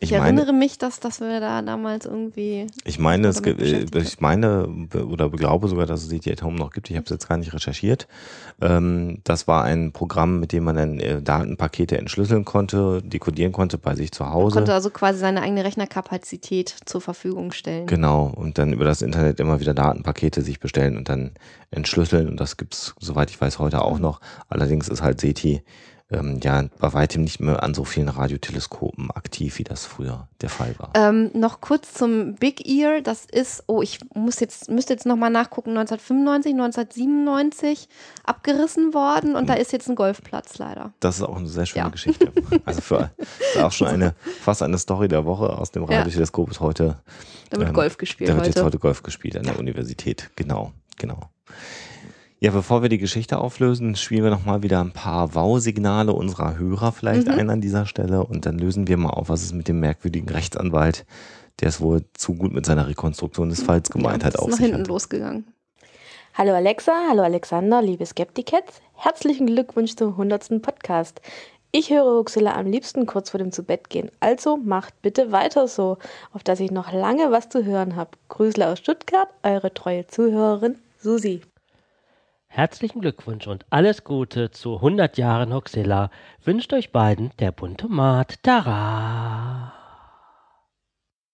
Ich, 0.00 0.12
ich 0.12 0.18
meine, 0.18 0.40
erinnere 0.40 0.52
mich, 0.52 0.78
dass, 0.78 1.00
dass 1.00 1.20
wir 1.20 1.40
da 1.40 1.60
damals 1.60 2.06
irgendwie. 2.06 2.68
Ich 2.84 3.00
meine, 3.00 3.26
es 3.26 3.42
gibt, 3.42 3.60
äh, 3.60 3.84
ich 3.94 4.20
meine 4.20 4.68
oder 4.94 5.28
glaube 5.28 5.66
sogar, 5.66 5.86
dass 5.86 6.02
es 6.02 6.08
DT 6.08 6.30
at 6.30 6.42
Home 6.44 6.56
noch 6.56 6.70
gibt. 6.70 6.88
Ich 6.88 6.96
habe 6.96 7.02
es 7.02 7.10
jetzt 7.10 7.28
gar 7.28 7.36
nicht 7.36 7.52
recherchiert. 7.52 8.06
Ähm, 8.60 9.20
das 9.24 9.48
war 9.48 9.64
ein 9.64 9.90
Programm, 9.90 10.38
mit 10.38 10.52
dem 10.52 10.62
man 10.62 10.76
dann 10.76 11.00
äh, 11.00 11.20
Datenpakete 11.20 11.98
entschlüsseln 11.98 12.44
konnte, 12.44 13.02
dekodieren 13.02 13.50
konnte 13.50 13.76
bei 13.76 13.96
sich 13.96 14.12
zu 14.12 14.30
Hause. 14.30 14.54
Man 14.54 14.64
konnte 14.64 14.74
also 14.74 14.90
quasi 14.90 15.18
seine 15.18 15.42
eigene 15.42 15.64
Rechnerkapazität 15.64 16.76
zur 16.84 17.00
Verfügung 17.00 17.50
stellen. 17.50 17.88
Genau. 17.88 18.32
Und 18.36 18.58
dann 18.58 18.72
über 18.72 18.84
das 18.84 19.02
Internet 19.02 19.40
immer 19.40 19.58
wieder 19.58 19.74
Datenpakete 19.74 20.42
sich 20.42 20.60
bestellen 20.60 20.96
und 20.96 21.08
dann 21.08 21.32
entschlüsseln. 21.72 22.28
Und 22.28 22.38
das 22.38 22.56
gibt 22.56 22.74
es, 22.74 22.94
soweit 23.00 23.30
ich 23.30 23.40
weiß, 23.40 23.58
heute 23.58 23.82
auch 23.82 23.96
mhm. 23.96 24.02
noch. 24.02 24.20
Allerdings 24.48 24.88
ist 24.88 25.02
halt 25.02 25.20
SETI 25.20 25.64
ähm, 26.10 26.40
ja 26.42 26.64
bei 26.78 26.92
weitem 26.94 27.22
nicht 27.22 27.40
mehr 27.40 27.62
an 27.62 27.74
so 27.74 27.84
vielen 27.84 28.08
Radioteleskopen 28.08 29.10
aktiv, 29.10 29.58
wie 29.58 29.64
das 29.64 29.84
früher 29.84 30.28
der 30.40 30.48
Fall 30.48 30.74
war. 30.78 30.90
Ähm, 30.94 31.30
noch 31.34 31.60
kurz 31.60 31.92
zum 31.92 32.34
Big 32.36 32.66
Ear. 32.66 33.02
Das 33.02 33.26
ist, 33.26 33.64
oh, 33.66 33.82
ich 33.82 34.00
muss 34.14 34.40
jetzt, 34.40 34.70
müsste 34.70 34.94
jetzt 34.94 35.04
nochmal 35.04 35.30
nachgucken, 35.30 35.70
1995, 35.76 36.52
1997 36.52 37.88
abgerissen 38.24 38.94
worden 38.94 39.36
und 39.36 39.48
da 39.48 39.54
ist 39.54 39.72
jetzt 39.72 39.88
ein 39.88 39.96
Golfplatz 39.96 40.58
leider. 40.58 40.92
Das 41.00 41.16
ist 41.16 41.22
auch 41.22 41.36
eine 41.36 41.48
sehr 41.48 41.66
schöne 41.66 41.84
ja. 41.84 41.90
Geschichte. 41.90 42.32
Also 42.64 42.80
für 42.80 43.10
ist 43.18 43.62
auch 43.62 43.72
schon 43.72 43.88
eine 43.88 44.14
fast 44.40 44.62
eine 44.62 44.78
Story 44.78 45.08
der 45.08 45.26
Woche 45.26 45.50
aus 45.50 45.70
dem 45.72 45.84
Radioteleskop 45.84 46.50
ist 46.50 46.60
heute. 46.60 46.98
Da 47.50 47.58
wird 47.58 47.68
ähm, 47.68 47.74
Golf 47.74 47.98
gespielt. 47.98 48.30
Da 48.30 48.36
wird 48.36 48.46
jetzt 48.46 48.62
heute 48.62 48.78
Golf 48.78 49.02
gespielt 49.02 49.36
an 49.36 49.44
der 49.44 49.58
Universität. 49.58 50.30
Genau, 50.36 50.72
genau. 50.96 51.30
Ja, 52.40 52.52
bevor 52.52 52.82
wir 52.82 52.88
die 52.88 52.98
Geschichte 52.98 53.38
auflösen, 53.38 53.96
spielen 53.96 54.22
wir 54.22 54.30
nochmal 54.30 54.62
wieder 54.62 54.80
ein 54.80 54.92
paar 54.92 55.34
Wow-Signale 55.34 56.12
unserer 56.12 56.56
Hörer 56.56 56.92
vielleicht 56.92 57.26
mhm. 57.26 57.34
ein 57.34 57.50
an 57.50 57.60
dieser 57.60 57.84
Stelle 57.84 58.24
und 58.24 58.46
dann 58.46 58.60
lösen 58.60 58.86
wir 58.86 58.96
mal 58.96 59.10
auf, 59.10 59.28
was 59.28 59.42
es 59.42 59.52
mit 59.52 59.66
dem 59.66 59.80
merkwürdigen 59.80 60.28
Rechtsanwalt, 60.28 61.04
der 61.58 61.68
es 61.68 61.80
wohl 61.80 62.04
zu 62.14 62.34
gut 62.34 62.52
mit 62.52 62.64
seiner 62.64 62.86
Rekonstruktion 62.86 63.48
des 63.48 63.62
Falls 63.62 63.90
gemeint 63.90 64.22
ja, 64.22 64.28
hat, 64.28 64.38
auf 64.38 64.50
nach 64.50 64.58
hinten 64.58 64.82
hat. 64.82 64.86
losgegangen. 64.86 65.48
Hallo 66.34 66.54
Alexa, 66.54 66.92
hallo 67.08 67.22
Alexander, 67.22 67.82
liebe 67.82 68.06
Skeptikets. 68.06 68.82
Herzlichen 68.94 69.48
Glückwunsch 69.48 69.96
zum 69.96 70.10
100. 70.10 70.62
Podcast. 70.62 71.20
Ich 71.72 71.90
höre 71.90 72.18
Huxilla 72.18 72.54
am 72.54 72.66
liebsten 72.66 73.06
kurz 73.06 73.30
vor 73.30 73.38
dem 73.38 73.50
Zubettgehen. 73.50 74.12
Also 74.20 74.56
macht 74.56 75.02
bitte 75.02 75.32
weiter 75.32 75.66
so, 75.66 75.98
auf 76.32 76.44
dass 76.44 76.60
ich 76.60 76.70
noch 76.70 76.92
lange 76.92 77.32
was 77.32 77.48
zu 77.48 77.64
hören 77.64 77.96
habe. 77.96 78.12
Grüßle 78.28 78.68
aus 78.68 78.78
Stuttgart, 78.78 79.28
eure 79.42 79.74
treue 79.74 80.06
Zuhörerin 80.06 80.78
Susi. 81.00 81.40
Herzlichen 82.58 83.02
Glückwunsch 83.02 83.46
und 83.46 83.64
alles 83.70 84.02
Gute 84.02 84.50
zu 84.50 84.74
100 84.74 85.16
Jahren 85.16 85.54
Hoxilla 85.54 86.10
wünscht 86.44 86.72
euch 86.72 86.90
beiden 86.90 87.30
der 87.38 87.52
bunte 87.52 87.86
Mart. 87.86 88.42
Tara! 88.42 89.72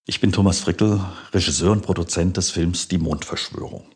Ich 0.05 0.21
bin 0.21 0.33
Thomas 0.33 0.61
Frickel, 0.61 1.01
Regisseur 1.33 1.73
und 1.73 1.81
Produzent 1.81 2.37
des 2.37 2.51
Films 2.51 2.89
Die 2.89 2.99
Mondverschwörung. 2.99 3.87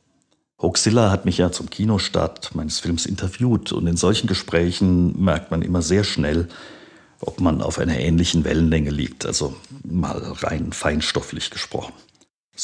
Hoaxilla 0.59 1.11
hat 1.11 1.27
mich 1.27 1.37
ja 1.37 1.53
zum 1.53 1.69
Kinostart 1.69 2.55
meines 2.55 2.81
Films 2.81 3.05
interviewt 3.05 3.73
und 3.73 3.87
in 3.87 3.99
solchen 3.99 4.27
Gesprächen 4.27 5.23
merkt 5.23 5.51
man 5.51 5.61
immer 5.61 5.83
sehr 5.83 6.05
schnell, 6.05 6.49
ob 7.21 7.41
man 7.41 7.61
auf 7.61 7.79
einer 7.79 7.99
ähnlichen 7.99 8.45
Wellenlänge 8.45 8.89
liegt, 8.89 9.27
also 9.27 9.55
mal 9.85 10.17
rein 10.17 10.73
feinstofflich 10.73 11.51
gesprochen. 11.51 11.93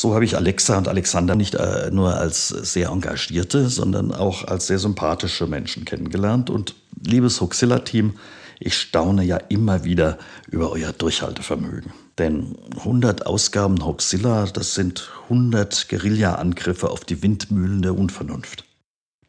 So 0.04 0.12
habe 0.12 0.26
ich 0.26 0.36
Alexa 0.36 0.76
und 0.76 0.86
Alexander 0.86 1.34
nicht 1.34 1.54
äh, 1.54 1.90
nur 1.90 2.14
als 2.14 2.48
sehr 2.48 2.90
engagierte, 2.90 3.70
sondern 3.70 4.12
auch 4.12 4.44
als 4.44 4.66
sehr 4.66 4.78
sympathische 4.78 5.46
Menschen 5.46 5.86
kennengelernt. 5.86 6.50
Und 6.50 6.74
liebes 7.02 7.40
Huxilla-Team, 7.40 8.12
ich 8.60 8.76
staune 8.76 9.24
ja 9.24 9.38
immer 9.38 9.84
wieder 9.84 10.18
über 10.50 10.70
euer 10.72 10.92
Durchhaltevermögen. 10.92 11.94
Denn 12.18 12.54
100 12.76 13.24
Ausgaben 13.24 13.82
Hoxilla, 13.82 14.44
das 14.44 14.74
sind 14.74 15.10
100 15.30 15.88
Guerilla-Angriffe 15.88 16.90
auf 16.90 17.06
die 17.06 17.22
Windmühlen 17.22 17.80
der 17.80 17.96
Unvernunft. 17.96 18.66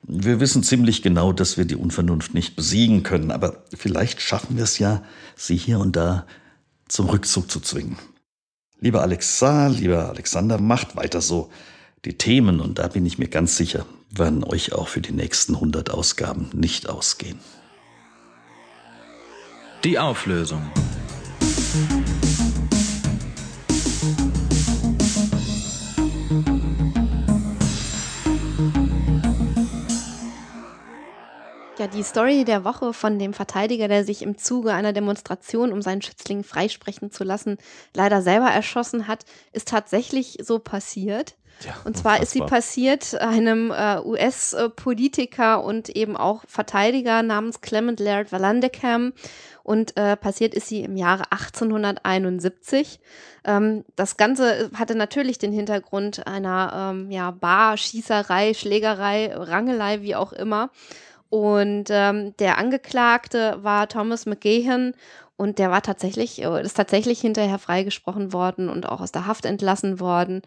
Wir 0.04 0.42
wissen 0.42 0.62
ziemlich 0.62 1.02
genau, 1.02 1.32
dass 1.32 1.56
wir 1.56 1.64
die 1.64 1.78
Unvernunft 1.78 2.34
nicht 2.34 2.58
besiegen 2.58 3.04
können, 3.04 3.32
aber 3.32 3.64
vielleicht 3.74 4.20
schaffen 4.20 4.58
wir 4.58 4.66
es 4.66 4.78
ja, 4.78 5.04
sie 5.38 5.56
hier 5.56 5.80
und 5.80 5.96
da 5.96 6.26
zum 6.90 7.08
Rückzug 7.08 7.50
zu 7.50 7.62
zwingen. 7.62 7.96
Lieber 8.86 9.02
Alexa, 9.02 9.66
lieber 9.66 10.10
Alexander, 10.10 10.60
macht 10.60 10.96
weiter 10.96 11.20
so. 11.20 11.50
Die 12.06 12.20
Themen, 12.20 12.60
und 12.60 12.78
da 12.78 12.88
bin 12.88 13.04
ich 13.04 13.18
mir 13.18 13.28
ganz 13.28 13.58
sicher, 13.58 13.84
werden 14.12 14.44
euch 14.44 14.74
auch 14.74 14.90
für 14.90 15.02
die 15.02 15.12
nächsten 15.12 15.56
100 15.56 15.90
Ausgaben 15.90 16.52
nicht 16.54 16.88
ausgehen. 16.88 17.40
Die 19.84 19.98
Auflösung. 19.98 20.72
Ja, 31.86 31.92
die 31.92 32.02
Story 32.02 32.46
der 32.46 32.64
Woche 32.64 32.94
von 32.94 33.20
dem 33.20 33.32
Verteidiger, 33.32 33.88
der 33.88 34.04
sich 34.04 34.24
im 34.24 34.40
Zuge 34.40 34.74
einer 34.74 34.92
Demonstration, 34.92 35.72
um 35.72 35.84
seinen 35.84 36.02
Schützling 36.02 36.44
freisprechen 36.44 37.12
zu 37.12 37.24
lassen, 37.24 37.60
leider 37.94 38.24
selber 38.24 38.48
erschossen 38.48 39.08
hat, 39.08 39.24
ist 39.54 39.68
tatsächlich 39.68 40.40
so 40.42 40.58
passiert. 40.58 41.36
Ja, 41.64 41.76
und 41.84 41.96
zwar 41.96 42.14
unfassbar. 42.14 42.24
ist 42.24 42.32
sie 42.32 42.40
passiert 42.42 43.22
einem 43.22 43.70
äh, 43.70 44.00
US-Politiker 44.04 45.64
und 45.64 45.90
eben 45.90 46.18
auch 46.18 46.44
Verteidiger 46.48 47.22
namens 47.22 47.62
Clement 47.62 48.00
Laird 48.00 48.32
Vallandigham. 48.32 49.14
Und 49.62 49.96
äh, 49.96 50.18
passiert 50.18 50.56
ist 50.56 50.68
sie 50.68 50.82
im 50.82 50.98
Jahre 50.98 51.32
1871. 51.32 53.00
Ähm, 53.44 53.86
das 53.96 54.18
Ganze 54.18 54.72
hatte 54.74 54.96
natürlich 54.96 55.38
den 55.38 55.52
Hintergrund 55.52 56.26
einer 56.26 56.94
ähm, 56.96 57.12
ja, 57.12 57.30
Bar, 57.30 57.78
Schießerei, 57.78 58.56
Schlägerei, 58.56 59.36
Rangelei, 59.36 60.02
wie 60.02 60.16
auch 60.16 60.34
immer. 60.34 60.72
Und 61.30 61.86
ähm, 61.90 62.36
der 62.38 62.58
Angeklagte 62.58 63.58
war 63.62 63.88
Thomas 63.88 64.26
McGahan 64.26 64.94
und 65.38 65.60
der 65.60 65.70
war 65.72 65.82
tatsächlich, 65.82 66.42
äh, 66.44 66.62
ist 66.62 66.78
tatsächlich 66.78 67.20
hinterher 67.20 67.60
freigesprochen 67.60 68.32
worden 68.32 68.70
und 68.70 68.88
auch 68.88 69.02
aus 69.02 69.12
der 69.12 69.28
Haft 69.28 69.46
entlassen 69.46 70.00
worden. 70.00 70.42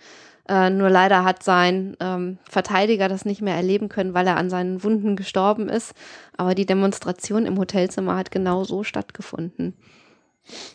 Äh, 0.48 0.70
nur 0.70 0.88
leider 0.88 1.24
hat 1.24 1.42
sein 1.42 1.96
ähm, 2.00 2.38
Verteidiger 2.48 3.08
das 3.08 3.26
nicht 3.26 3.42
mehr 3.42 3.54
erleben 3.54 3.90
können, 3.90 4.14
weil 4.14 4.26
er 4.26 4.38
an 4.38 4.48
seinen 4.48 4.82
Wunden 4.82 5.14
gestorben 5.14 5.68
ist. 5.68 5.92
Aber 6.36 6.54
die 6.54 6.66
Demonstration 6.66 7.44
im 7.44 7.58
Hotelzimmer 7.58 8.16
hat 8.16 8.30
genau 8.30 8.64
so 8.64 8.82
stattgefunden. 8.82 9.74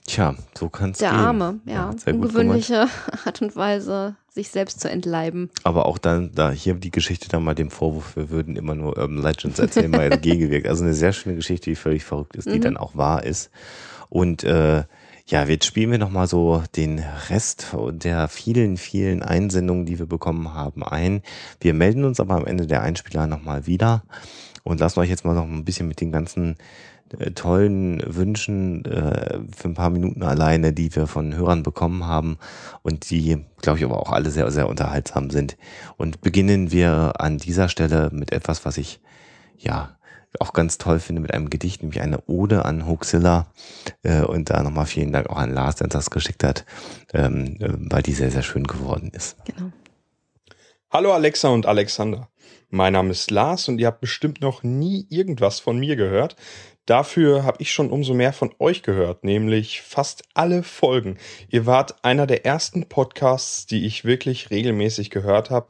Tja, 0.05 0.35
so 0.57 0.69
kann 0.69 0.91
es 0.91 0.99
gehen. 0.99 1.09
Der 1.09 1.17
Arme, 1.17 1.59
ja. 1.65 1.93
ja 2.05 2.13
ungewöhnliche 2.13 2.87
Art 3.25 3.41
und 3.41 3.55
Weise, 3.55 4.15
sich 4.29 4.49
selbst 4.49 4.79
zu 4.79 4.89
entleiben. 4.89 5.49
Aber 5.63 5.85
auch 5.85 5.97
dann, 5.97 6.31
da 6.33 6.51
hier 6.51 6.75
die 6.75 6.91
Geschichte 6.91 7.29
dann 7.29 7.43
mal 7.43 7.55
dem 7.55 7.71
Vorwurf, 7.71 8.15
wir 8.15 8.29
würden 8.29 8.55
immer 8.55 8.75
nur 8.75 8.97
Urban 8.97 9.21
Legends 9.21 9.59
erzählen, 9.59 9.91
mal 9.91 10.03
entgegengewirkt. 10.11 10.67
Also 10.67 10.83
eine 10.83 10.93
sehr 10.93 11.13
schöne 11.13 11.35
Geschichte, 11.35 11.69
die 11.69 11.75
völlig 11.75 12.03
verrückt 12.03 12.35
ist, 12.35 12.47
die 12.47 12.57
mhm. 12.57 12.61
dann 12.61 12.77
auch 12.77 12.95
wahr 12.95 13.23
ist. 13.23 13.49
Und 14.09 14.43
äh, 14.43 14.83
ja, 15.25 15.45
jetzt 15.45 15.65
spielen 15.65 15.91
wir 15.91 15.97
nochmal 15.97 16.27
so 16.27 16.63
den 16.75 17.03
Rest 17.29 17.73
der 17.91 18.27
vielen, 18.27 18.77
vielen 18.77 19.23
Einsendungen, 19.23 19.85
die 19.85 19.97
wir 19.97 20.05
bekommen 20.05 20.53
haben, 20.53 20.83
ein. 20.83 21.21
Wir 21.61 21.73
melden 21.73 22.03
uns 22.03 22.19
aber 22.19 22.35
am 22.35 22.45
Ende 22.45 22.67
der 22.67 22.81
Einspieler 22.81 23.25
nochmal 23.25 23.65
wieder 23.65 24.03
und 24.63 24.79
lassen 24.79 24.99
euch 24.99 25.09
jetzt 25.09 25.23
mal 25.23 25.33
noch 25.33 25.45
ein 25.45 25.63
bisschen 25.63 25.87
mit 25.87 26.01
den 26.01 26.11
ganzen 26.11 26.57
tollen 27.35 28.01
Wünschen 28.05 28.85
äh, 28.85 29.39
für 29.55 29.69
ein 29.69 29.73
paar 29.73 29.89
Minuten 29.89 30.23
alleine, 30.23 30.73
die 30.73 30.95
wir 30.95 31.07
von 31.07 31.35
Hörern 31.35 31.63
bekommen 31.63 32.05
haben 32.05 32.37
und 32.81 33.09
die, 33.09 33.43
glaube 33.61 33.79
ich, 33.79 33.85
aber 33.85 33.99
auch 33.99 34.11
alle 34.11 34.29
sehr, 34.31 34.49
sehr 34.51 34.69
unterhaltsam 34.69 35.29
sind. 35.29 35.57
Und 35.97 36.21
beginnen 36.21 36.71
wir 36.71 37.13
an 37.19 37.37
dieser 37.37 37.69
Stelle 37.69 38.09
mit 38.11 38.31
etwas, 38.31 38.65
was 38.65 38.77
ich 38.77 38.99
ja 39.57 39.97
auch 40.39 40.53
ganz 40.53 40.77
toll 40.77 40.99
finde, 40.99 41.21
mit 41.21 41.33
einem 41.33 41.49
Gedicht, 41.49 41.83
nämlich 41.83 42.01
eine 42.01 42.23
Ode 42.27 42.65
an 42.65 42.87
Hoaxilla. 42.87 43.47
Äh, 44.01 44.23
und 44.23 44.49
da 44.49 44.63
nochmal 44.63 44.85
vielen 44.85 45.11
Dank 45.11 45.29
auch 45.29 45.37
an 45.37 45.53
Lars, 45.53 45.75
der 45.75 45.87
das 45.87 46.09
geschickt 46.09 46.43
hat, 46.43 46.65
ähm, 47.13 47.57
äh, 47.59 47.69
weil 47.77 48.01
die 48.01 48.13
sehr, 48.13 48.31
sehr 48.31 48.43
schön 48.43 48.65
geworden 48.65 49.11
ist. 49.13 49.37
Genau. 49.45 49.71
Hallo 50.89 51.13
Alexa 51.13 51.49
und 51.49 51.65
Alexander. 51.65 52.29
Mein 52.69 52.93
Name 52.93 53.11
ist 53.11 53.29
Lars 53.29 53.67
und 53.67 53.79
ihr 53.79 53.87
habt 53.87 54.01
bestimmt 54.01 54.41
noch 54.41 54.63
nie 54.63 55.05
irgendwas 55.09 55.59
von 55.59 55.77
mir 55.77 55.95
gehört. 55.95 56.35
Dafür 56.85 57.43
habe 57.43 57.61
ich 57.61 57.71
schon 57.71 57.89
umso 57.89 58.13
mehr 58.13 58.33
von 58.33 58.53
euch 58.59 58.83
gehört, 58.83 59.23
nämlich 59.23 59.81
fast 59.81 60.23
alle 60.33 60.63
Folgen. 60.63 61.17
Ihr 61.49 61.65
wart 61.65 62.03
einer 62.03 62.27
der 62.27 62.45
ersten 62.45 62.89
Podcasts, 62.89 63.65
die 63.65 63.85
ich 63.85 64.03
wirklich 64.03 64.49
regelmäßig 64.49 65.09
gehört 65.09 65.49
habe 65.49 65.67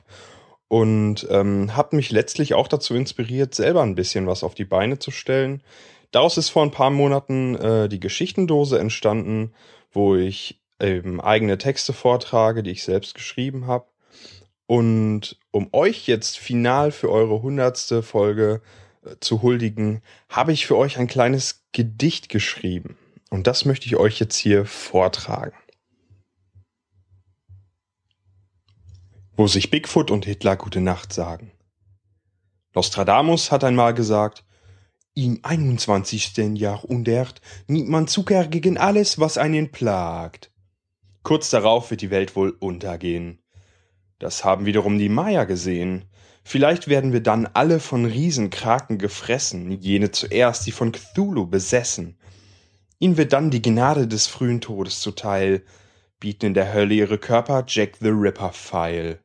und 0.68 1.28
ähm, 1.30 1.76
habt 1.78 1.94
mich 1.94 2.10
letztlich 2.10 2.56
auch 2.56 2.68
dazu 2.68 2.96
inspiriert, 2.96 3.54
selber 3.54 3.84
ein 3.84 3.94
bisschen 3.94 4.26
was 4.26 4.44
auf 4.44 4.56
die 4.56 4.66
Beine 4.66 4.98
zu 4.98 5.12
stellen. 5.12 5.62
Daraus 6.10 6.38
ist 6.38 6.50
vor 6.50 6.64
ein 6.64 6.72
paar 6.72 6.90
Monaten 6.90 7.56
äh, 7.56 7.90
die 7.90 8.00
Geschichtendose 8.00 8.80
entstanden, 8.80 9.54
wo 9.92 10.16
ich 10.16 10.62
eben 10.82 11.22
eigene 11.22 11.60
Texte 11.60 11.94
vortrage, 11.94 12.64
die 12.64 12.72
ich 12.72 12.84
selbst 12.84 13.14
geschrieben 13.14 13.68
habe. 13.68 13.86
Und 14.66 15.38
um 15.52 15.70
euch 15.74 16.08
jetzt 16.08 16.40
final 16.40 16.92
für 16.92 17.12
eure 17.12 17.44
hundertste 17.44 18.02
Folge 18.02 18.62
zu 19.20 19.42
huldigen, 19.42 20.02
habe 20.30 20.54
ich 20.54 20.66
für 20.66 20.78
euch 20.78 20.98
ein 20.98 21.08
kleines 21.08 21.66
Gedicht 21.72 22.30
geschrieben. 22.30 22.98
Und 23.30 23.48
das 23.48 23.66
möchte 23.66 23.88
ich 23.88 23.96
euch 23.96 24.20
jetzt 24.20 24.36
hier 24.36 24.66
vortragen. 24.66 25.58
Wo 29.36 29.48
sich 29.48 29.72
Bigfoot 29.72 30.12
und 30.12 30.26
Hitler 30.26 30.56
gute 30.56 30.82
Nacht 30.82 31.12
sagen. 31.12 31.52
Nostradamus 32.76 33.52
hat 33.52 33.64
einmal 33.64 33.94
gesagt, 33.94 34.46
im 35.16 35.40
21. 35.44 36.58
Jahrhundert 36.58 37.42
nimmt 37.68 37.90
man 37.90 38.08
Zucker 38.08 38.48
gegen 38.48 38.78
alles, 38.78 39.20
was 39.20 39.38
einen 39.38 39.72
plagt. 39.72 40.52
Kurz 41.22 41.52
darauf 41.52 41.92
wird 41.92 42.02
die 42.02 42.10
Welt 42.10 42.36
wohl 42.36 42.50
untergehen. 42.60 43.40
Das 44.18 44.44
haben 44.44 44.66
wiederum 44.66 44.98
die 44.98 45.10
Maya 45.10 45.44
gesehen. 45.44 46.06
Vielleicht 46.44 46.88
werden 46.88 47.14
wir 47.14 47.22
dann 47.22 47.48
alle 47.54 47.80
von 47.80 48.06
Riesenkraken 48.06 48.98
gefressen, 48.98 49.72
jene 49.72 50.12
zuerst, 50.12 50.68
die 50.68 50.72
von 50.72 50.92
Cthulhu 50.92 51.48
besessen. 51.48 52.18
Ihnen 53.00 53.18
wird 53.18 53.34
dann 53.34 53.50
die 53.50 53.62
Gnade 53.62 54.08
des 54.08 54.28
frühen 54.28 54.62
Todes 54.62 55.00
zuteil, 55.00 55.64
bieten 56.20 56.48
in 56.48 56.54
der 56.54 56.74
Hölle 56.74 56.94
ihre 56.94 57.18
Körper 57.18 57.64
Jack 57.68 57.98
the 58.00 58.10
Ripper 58.10 58.52
feil. 58.52 59.20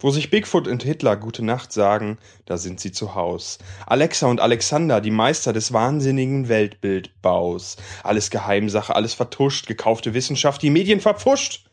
Wo 0.00 0.10
sich 0.10 0.30
Bigfoot 0.30 0.68
und 0.68 0.84
Hitler 0.84 1.16
gute 1.16 1.44
Nacht 1.44 1.72
sagen, 1.72 2.18
da 2.46 2.56
sind 2.56 2.78
sie 2.78 2.92
zu 2.92 3.16
Haus. 3.16 3.58
Alexa 3.84 4.28
und 4.28 4.40
Alexander, 4.40 5.00
die 5.00 5.10
Meister 5.10 5.52
des 5.52 5.72
wahnsinnigen 5.72 6.48
Weltbildbaus. 6.48 7.76
Alles 8.04 8.30
Geheimsache, 8.30 8.94
alles 8.94 9.14
vertuscht, 9.14 9.66
gekaufte 9.66 10.14
Wissenschaft, 10.14 10.62
die 10.62 10.70
Medien 10.70 11.00
verpfuscht. 11.00 11.67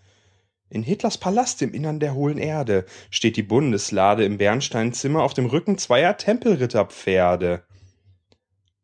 In 0.70 0.84
Hitlers 0.84 1.18
Palast 1.18 1.62
im 1.62 1.74
Innern 1.74 2.00
der 2.00 2.16
hohlen 2.16 2.38
Erde 2.38 2.86
steht 3.12 3.38
die 3.38 3.44
Bundeslade 3.44 4.26
im 4.26 4.38
Bernsteinzimmer 4.38 5.22
auf 5.22 5.34
dem 5.34 5.46
Rücken 5.46 5.78
zweier 5.78 6.18
Tempelritterpferde. 6.18 7.64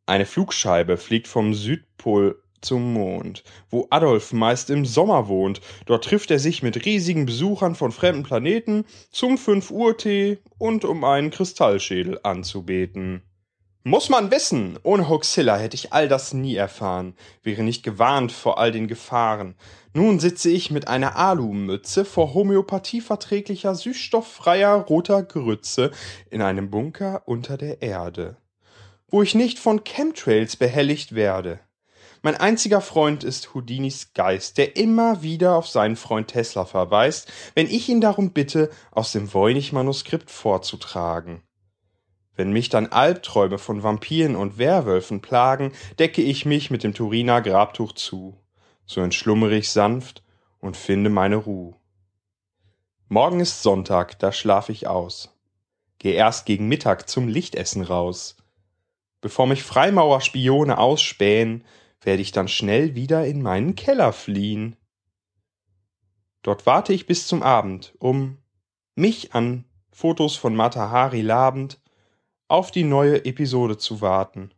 Eine 0.06 0.26
Flugscheibe 0.26 0.98
fliegt 0.98 1.28
vom 1.28 1.54
Südpol 1.54 2.42
zum 2.62 2.94
Mond, 2.94 3.44
wo 3.70 3.88
Adolf 3.90 4.34
meist 4.34 4.70
im 4.70 4.86
Sommer 4.86 5.28
wohnt. 5.28 5.62
Dort 5.86 6.06
trifft 6.06 6.30
er 6.32 6.40
sich 6.40 6.62
mit 6.62 6.86
riesigen 6.86 7.26
Besuchern 7.26 7.76
von 7.76 7.92
fremden 7.92 8.24
Planeten 8.24 8.86
zum 9.12 9.38
5 9.38 9.72
Uhr 9.72 9.98
Tee 9.98 10.38
und 10.60 10.86
um 10.86 11.04
einen 11.04 11.32
Kristallschädel 11.32 12.20
anzubeten. 12.24 13.24
Muss 13.84 14.10
man 14.10 14.30
wissen, 14.30 14.78
ohne 14.84 15.10
Hoaxilla 15.10 15.58
hätte 15.58 15.74
ich 15.74 15.92
all 15.92 16.08
das 16.08 16.36
nie 16.36 16.56
erfahren, 16.56 17.16
wäre 17.42 17.64
nicht 17.64 17.82
gewarnt 17.82 18.32
vor 18.32 18.60
all 18.60 18.72
den 18.72 18.88
Gefahren. 18.88 19.56
Nun 19.96 20.20
sitze 20.20 20.52
ich 20.52 20.70
mit 20.70 20.88
einer 20.88 21.16
Alumütze 21.16 22.06
vor 22.06 22.36
homöopathieverträglicher, 22.36 23.74
süßstofffreier 23.74 24.76
roter 24.76 25.24
Grütze 25.24 25.90
in 26.30 26.44
einem 26.44 26.70
Bunker 26.70 27.24
unter 27.26 27.58
der 27.58 27.82
Erde, 27.82 28.38
wo 29.08 29.24
ich 29.24 29.34
nicht 29.34 29.58
von 29.58 29.84
Chemtrails 29.84 30.58
behelligt 30.58 31.16
werde. 31.16 31.60
Mein 32.22 32.36
einziger 32.36 32.82
Freund 32.82 33.24
ist 33.24 33.56
Houdinis 33.56 34.14
Geist, 34.14 34.60
der 34.60 34.78
immer 34.78 35.24
wieder 35.24 35.56
auf 35.56 35.68
seinen 35.68 35.96
Freund 35.96 36.28
Tesla 36.28 36.66
verweist, 36.66 37.32
wenn 37.56 37.66
ich 37.66 37.90
ihn 37.90 38.00
darum 38.00 38.30
bitte, 38.30 38.70
aus 38.92 39.12
dem 39.12 39.34
Voynich-Manuskript 39.34 40.30
vorzutragen. 40.30 41.42
Wenn 42.36 42.54
mich 42.54 42.70
dann 42.70 42.88
Albträume 42.88 43.58
von 43.58 43.84
Vampiren 43.84 44.36
und 44.36 44.58
Werwölfen 44.58 45.22
plagen, 45.22 45.74
decke 46.00 46.22
ich 46.22 46.46
mich 46.46 46.72
mit 46.72 46.84
dem 46.84 46.94
Turiner 46.94 47.42
Grabtuch 47.42 47.92
zu, 47.92 48.38
so 48.86 49.02
entschlummere 49.02 49.56
ich 49.58 49.70
sanft 49.70 50.24
und 50.60 50.78
finde 50.78 51.10
meine 51.10 51.36
Ruhe. 51.36 51.76
Morgen 53.10 53.42
ist 53.42 53.62
Sonntag, 53.62 54.18
da 54.20 54.32
schlaf 54.32 54.70
ich 54.70 54.88
aus. 54.88 55.38
Geh 56.00 56.14
erst 56.14 56.46
gegen 56.46 56.70
Mittag 56.70 57.10
zum 57.10 57.28
Lichtessen 57.28 57.84
raus. 57.84 58.38
Bevor 59.20 59.48
mich 59.48 59.64
Freimaurer-Spione 59.64 60.78
ausspähen, 60.78 61.66
werde 62.02 62.22
ich 62.22 62.32
dann 62.32 62.48
schnell 62.48 62.96
wieder 62.96 63.26
in 63.28 63.42
meinen 63.42 63.76
Keller 63.76 64.14
fliehen. 64.14 64.78
Dort 66.42 66.66
warte 66.66 66.94
ich 66.94 67.06
bis 67.06 67.28
zum 67.28 67.44
Abend, 67.44 67.94
um 68.00 68.38
mich 68.96 69.36
an 69.36 69.66
Fotos 69.92 70.38
von 70.38 70.56
Matahari 70.56 71.22
labend 71.22 71.81
auf 72.52 72.70
die 72.70 72.84
neue 72.84 73.24
Episode 73.24 73.78
zu 73.78 74.02
warten. 74.02 74.52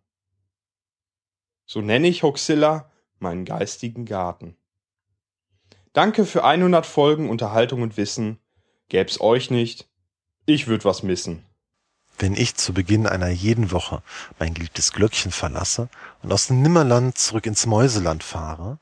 So 1.66 1.80
nenne 1.80 2.08
ich 2.08 2.24
Hoxilla 2.24 2.92
meinen 3.20 3.46
geistigen 3.46 4.06
Garten. 4.06 4.58
Danke 5.94 6.26
für 6.26 6.44
100 6.44 6.88
Folgen 6.88 7.30
Unterhaltung 7.30 7.84
und 7.84 7.96
Wissen. 7.96 8.40
Gäb's 8.90 9.22
euch 9.22 9.52
nicht, 9.52 9.88
ich 10.48 10.68
würd 10.68 10.86
was 10.86 11.04
missen. 11.04 11.46
Wenn 12.18 12.36
ich 12.36 12.56
zu 12.56 12.74
Beginn 12.74 13.06
einer 13.06 13.30
jeden 13.30 13.72
Woche 13.72 14.02
mein 14.40 14.56
geliebtes 14.56 14.92
Glöckchen 14.92 15.32
verlasse 15.32 15.88
und 16.24 16.34
aus 16.34 16.48
dem 16.48 16.64
Nimmerland 16.64 17.18
zurück 17.18 17.46
ins 17.46 17.68
Mäuseland 17.68 18.24
fahre, 18.24 18.80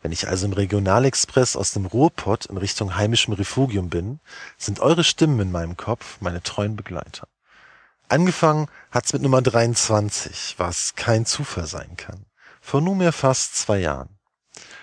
wenn 0.00 0.12
ich 0.12 0.28
also 0.28 0.46
im 0.46 0.52
Regionalexpress 0.52 1.56
aus 1.56 1.72
dem 1.72 1.86
Ruhrpott 1.86 2.46
in 2.46 2.56
Richtung 2.56 2.94
heimischem 2.94 3.34
Refugium 3.34 3.90
bin, 3.90 4.20
sind 4.58 4.78
eure 4.78 5.02
Stimmen 5.02 5.40
in 5.40 5.50
meinem 5.50 5.76
Kopf 5.76 6.20
meine 6.20 6.42
treuen 6.42 6.76
Begleiter. 6.76 7.26
Angefangen 8.08 8.68
hat's 8.90 9.14
mit 9.14 9.22
Nummer 9.22 9.40
23, 9.40 10.56
was 10.58 10.94
kein 10.94 11.24
Zufall 11.24 11.66
sein 11.66 11.96
kann. 11.96 12.26
Vor 12.60 12.82
nunmehr 12.82 13.12
fast 13.12 13.56
zwei 13.56 13.78
Jahren. 13.78 14.18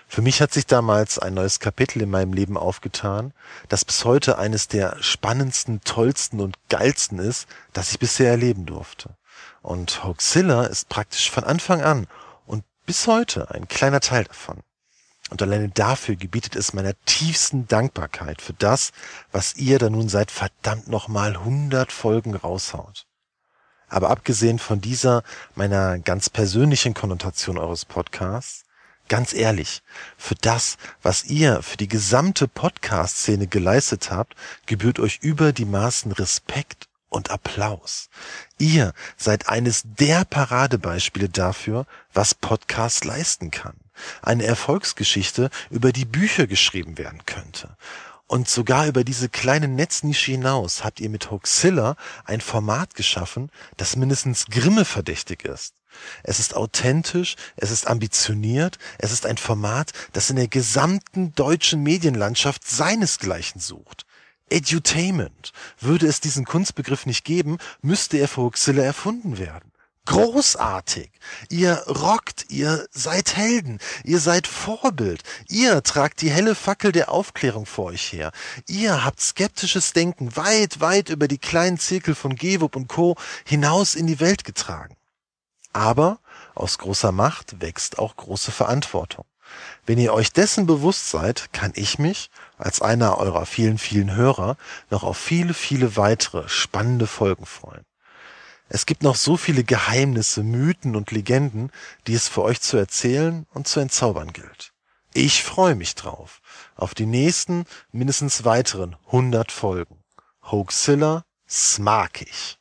Für 0.08 0.24
mich 0.24 0.42
hat 0.42 0.54
sich 0.54 0.66
damals 0.66 1.20
ein 1.20 1.36
neues 1.36 1.60
Kapitel 1.60 2.02
in 2.02 2.10
meinem 2.10 2.34
Leben 2.34 2.58
aufgetan, 2.58 3.34
das 3.70 3.86
bis 3.86 4.06
heute 4.06 4.40
eines 4.40 4.68
der 4.68 5.02
spannendsten, 5.02 5.82
tollsten 5.82 6.42
und 6.42 6.58
geilsten 6.68 7.20
ist, 7.20 7.48
das 7.74 7.92
ich 7.92 8.00
bisher 8.00 8.32
erleben 8.32 8.66
durfte. 8.66 9.16
Und 9.62 10.04
Hoaxilla 10.04 10.66
ist 10.66 10.90
praktisch 10.90 11.30
von 11.30 11.44
Anfang 11.44 11.82
an 11.82 12.08
und 12.48 12.66
bis 12.88 13.06
heute 13.06 13.52
ein 13.52 13.68
kleiner 13.68 14.02
Teil 14.02 14.24
davon. 14.24 14.62
Und 15.30 15.42
alleine 15.42 15.70
dafür 15.70 16.16
gebietet 16.16 16.56
es 16.56 16.74
meiner 16.74 16.96
tiefsten 17.06 17.68
Dankbarkeit 17.68 18.42
für 18.42 18.54
das, 18.54 18.92
was 19.32 19.56
ihr 19.56 19.80
da 19.80 19.90
nun 19.90 20.10
seit 20.10 20.32
verdammt 20.32 20.90
nochmal 20.90 21.38
100 21.38 21.92
Folgen 21.92 22.36
raushaut. 22.36 23.06
Aber 23.92 24.10
abgesehen 24.10 24.58
von 24.58 24.82
dieser 24.82 25.22
meiner 25.54 26.00
ganz 26.00 26.30
persönlichen 26.30 26.94
Konnotation 26.94 27.58
eures 27.58 27.86
Podcasts, 27.86 28.64
Ganz 29.10 29.34
ehrlich, 29.34 29.82
für 30.18 30.36
das, 30.36 30.78
was 31.02 31.26
ihr 31.26 31.62
für 31.64 31.76
die 31.76 31.90
gesamte 31.90 32.48
Podcast-Szene 32.48 33.48
geleistet 33.48 34.10
habt, 34.10 34.36
gebührt 34.68 35.00
euch 35.00 35.20
über 35.22 35.52
die 35.52 35.66
Maßen 35.66 36.14
Respekt 36.14 36.88
und 37.10 37.30
Applaus. 37.30 38.10
Ihr 38.58 38.94
seid 39.18 39.50
eines 39.50 39.84
der 39.84 40.24
Paradebeispiele 40.24 41.28
dafür, 41.28 41.86
was 42.14 42.34
Podcast 42.34 43.04
leisten 43.04 43.52
kann. 43.52 43.76
Eine 44.22 44.46
Erfolgsgeschichte, 44.46 45.50
über 45.70 45.92
die 45.92 46.06
Bücher 46.06 46.48
geschrieben 46.48 46.98
werden 46.98 47.26
könnte. 47.26 47.76
Und 48.32 48.48
sogar 48.48 48.88
über 48.88 49.04
diese 49.04 49.28
kleine 49.28 49.68
Netznische 49.68 50.32
hinaus 50.32 50.86
habt 50.86 51.02
ihr 51.02 51.10
mit 51.10 51.32
Hoaxilla 51.32 51.98
ein 52.24 52.40
Format 52.40 52.96
geschaffen, 52.96 53.52
das 53.76 53.98
mindestens 53.98 54.46
Grimme 54.46 54.86
verdächtig 54.86 55.44
ist. 55.44 55.74
Es 56.24 56.40
ist 56.40 56.56
authentisch, 56.56 57.36
es 57.58 57.72
ist 57.72 57.88
ambitioniert, 57.88 58.80
es 59.00 59.12
ist 59.12 59.26
ein 59.26 59.36
Format, 59.36 59.92
das 60.14 60.30
in 60.30 60.38
der 60.38 60.48
gesamten 60.48 61.36
deutschen 61.36 61.84
Medienlandschaft 61.84 62.66
seinesgleichen 62.66 63.60
sucht. 63.60 64.06
Edutainment. 64.50 65.52
Würde 65.82 66.08
es 66.08 66.22
diesen 66.22 66.46
Kunstbegriff 66.46 67.06
nicht 67.06 67.26
geben, 67.26 67.58
müsste 67.82 68.16
er 68.16 68.30
für 68.30 68.44
Huxilla 68.44 68.82
erfunden 68.82 69.40
werden. 69.40 69.71
Großartig. 70.08 71.12
Ihr 71.50 71.76
rockt, 71.88 72.46
ihr 72.50 72.88
seid 72.92 73.36
Helden, 73.36 73.80
ihr 74.04 74.20
seid 74.20 74.48
Vorbild, 74.48 75.22
ihr 75.48 75.84
tragt 75.84 76.22
die 76.22 76.32
helle 76.32 76.56
Fackel 76.56 76.92
der 76.92 77.12
Aufklärung 77.12 77.68
vor 77.68 77.86
euch 77.86 78.12
her. 78.12 78.32
Ihr 78.68 79.06
habt 79.06 79.22
skeptisches 79.22 79.94
Denken 79.94 80.36
weit, 80.36 80.80
weit 80.82 81.10
über 81.10 81.28
die 81.28 81.38
kleinen 81.38 81.78
Zirkel 81.78 82.16
von 82.16 82.36
Gewub 82.36 82.76
und 82.76 82.88
Co. 82.88 83.16
hinaus 83.46 83.94
in 83.94 84.08
die 84.08 84.20
Welt 84.20 84.44
getragen. 84.44 84.98
Aber 85.72 86.20
aus 86.56 86.80
großer 86.80 87.12
Macht 87.12 87.62
wächst 87.62 88.00
auch 88.00 88.16
große 88.16 88.52
Verantwortung. 88.52 89.26
Wenn 89.86 90.00
ihr 90.00 90.14
euch 90.14 90.32
dessen 90.34 90.66
bewusst 90.66 91.10
seid, 91.10 91.54
kann 91.54 91.74
ich 91.76 92.00
mich, 92.00 92.30
als 92.58 92.82
einer 92.82 93.18
eurer 93.18 93.46
vielen, 93.46 93.78
vielen 93.78 94.16
Hörer, 94.16 94.58
noch 94.90 95.04
auf 95.04 95.18
viele, 95.18 95.54
viele 95.54 95.96
weitere 95.96 96.48
spannende 96.50 97.08
Folgen 97.08 97.46
freuen. 97.46 97.86
Es 98.74 98.86
gibt 98.86 99.04
noch 99.04 99.18
so 99.18 99.36
viele 99.36 99.66
Geheimnisse, 99.66 100.44
Mythen 100.44 100.96
und 100.96 101.12
Legenden, 101.12 101.72
die 102.08 102.14
es 102.14 102.30
für 102.30 102.42
euch 102.42 102.62
zu 102.62 102.78
erzählen 102.78 103.46
und 103.54 103.68
zu 103.68 103.82
entzaubern 103.82 104.32
gilt. 104.32 104.72
Ich 105.14 105.44
freue 105.44 105.76
mich 105.76 105.94
drauf. 105.96 106.40
Auf 106.78 106.94
die 106.94 107.06
nächsten, 107.06 107.66
mindestens 107.92 108.46
weiteren 108.46 108.96
100 109.08 109.52
Folgen. 109.52 110.02
Hoaxilla 110.42 111.26
smak 111.50 112.22
ich. 112.22 112.61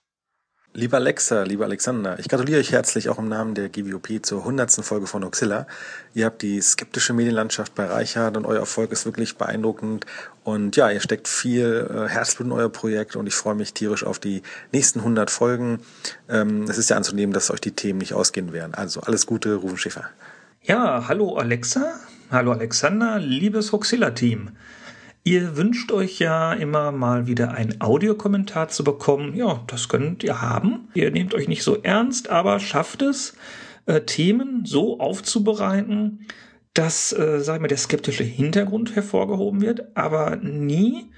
Lieber 0.72 0.98
Alexa, 0.98 1.42
lieber 1.42 1.64
Alexander, 1.64 2.16
ich 2.20 2.28
gratuliere 2.28 2.60
euch 2.60 2.70
herzlich 2.70 3.08
auch 3.08 3.18
im 3.18 3.28
Namen 3.28 3.56
der 3.56 3.68
GWOP 3.68 4.24
zur 4.24 4.44
hundertsten 4.44 4.84
Folge 4.84 5.08
von 5.08 5.24
Oxilla. 5.24 5.66
Ihr 6.14 6.26
habt 6.26 6.42
die 6.42 6.60
skeptische 6.60 7.12
Medienlandschaft 7.12 7.74
bereichert 7.74 8.36
und 8.36 8.46
euer 8.46 8.60
Erfolg 8.60 8.92
ist 8.92 9.04
wirklich 9.04 9.36
beeindruckend. 9.36 10.06
Und 10.44 10.76
ja, 10.76 10.88
ihr 10.88 11.00
steckt 11.00 11.26
viel 11.26 11.90
äh, 11.92 12.08
Herzblut 12.08 12.46
in 12.46 12.52
euer 12.52 12.68
Projekt 12.68 13.16
und 13.16 13.26
ich 13.26 13.34
freue 13.34 13.56
mich 13.56 13.74
tierisch 13.74 14.04
auf 14.04 14.20
die 14.20 14.42
nächsten 14.72 15.00
100 15.00 15.28
Folgen. 15.28 15.80
Ähm, 16.28 16.62
es 16.68 16.78
ist 16.78 16.88
ja 16.88 16.96
anzunehmen, 16.96 17.32
dass 17.32 17.50
euch 17.50 17.60
die 17.60 17.72
Themen 17.72 17.98
nicht 17.98 18.14
ausgehen 18.14 18.52
werden. 18.52 18.74
Also 18.74 19.00
alles 19.00 19.26
Gute, 19.26 19.56
Rufen 19.56 19.76
Schäfer. 19.76 20.08
Ja, 20.62 21.08
hallo 21.08 21.36
Alexa, 21.36 21.94
hallo 22.30 22.52
Alexander, 22.52 23.18
liebes 23.18 23.72
Hoxilla-Team. 23.72 24.50
Ihr 25.22 25.56
wünscht 25.56 25.92
euch 25.92 26.18
ja 26.18 26.54
immer 26.54 26.92
mal 26.92 27.26
wieder 27.26 27.52
einen 27.52 27.80
Audiokommentar 27.80 28.68
zu 28.68 28.84
bekommen. 28.84 29.34
Ja, 29.36 29.62
das 29.66 29.88
könnt 29.88 30.24
ihr 30.24 30.40
haben. 30.40 30.88
Ihr 30.94 31.10
nehmt 31.10 31.34
euch 31.34 31.46
nicht 31.46 31.62
so 31.62 31.76
ernst, 31.82 32.30
aber 32.30 32.58
schafft 32.58 33.02
es, 33.02 33.34
äh, 33.84 34.00
Themen 34.00 34.64
so 34.64 34.98
aufzubereiten, 34.98 36.26
dass, 36.72 37.12
äh, 37.12 37.40
sag 37.40 37.56
ich 37.56 37.60
mal, 37.60 37.68
der 37.68 37.76
skeptische 37.76 38.24
Hintergrund 38.24 38.94
hervorgehoben 38.94 39.60
wird, 39.60 39.94
aber 39.94 40.36
nie 40.36 41.10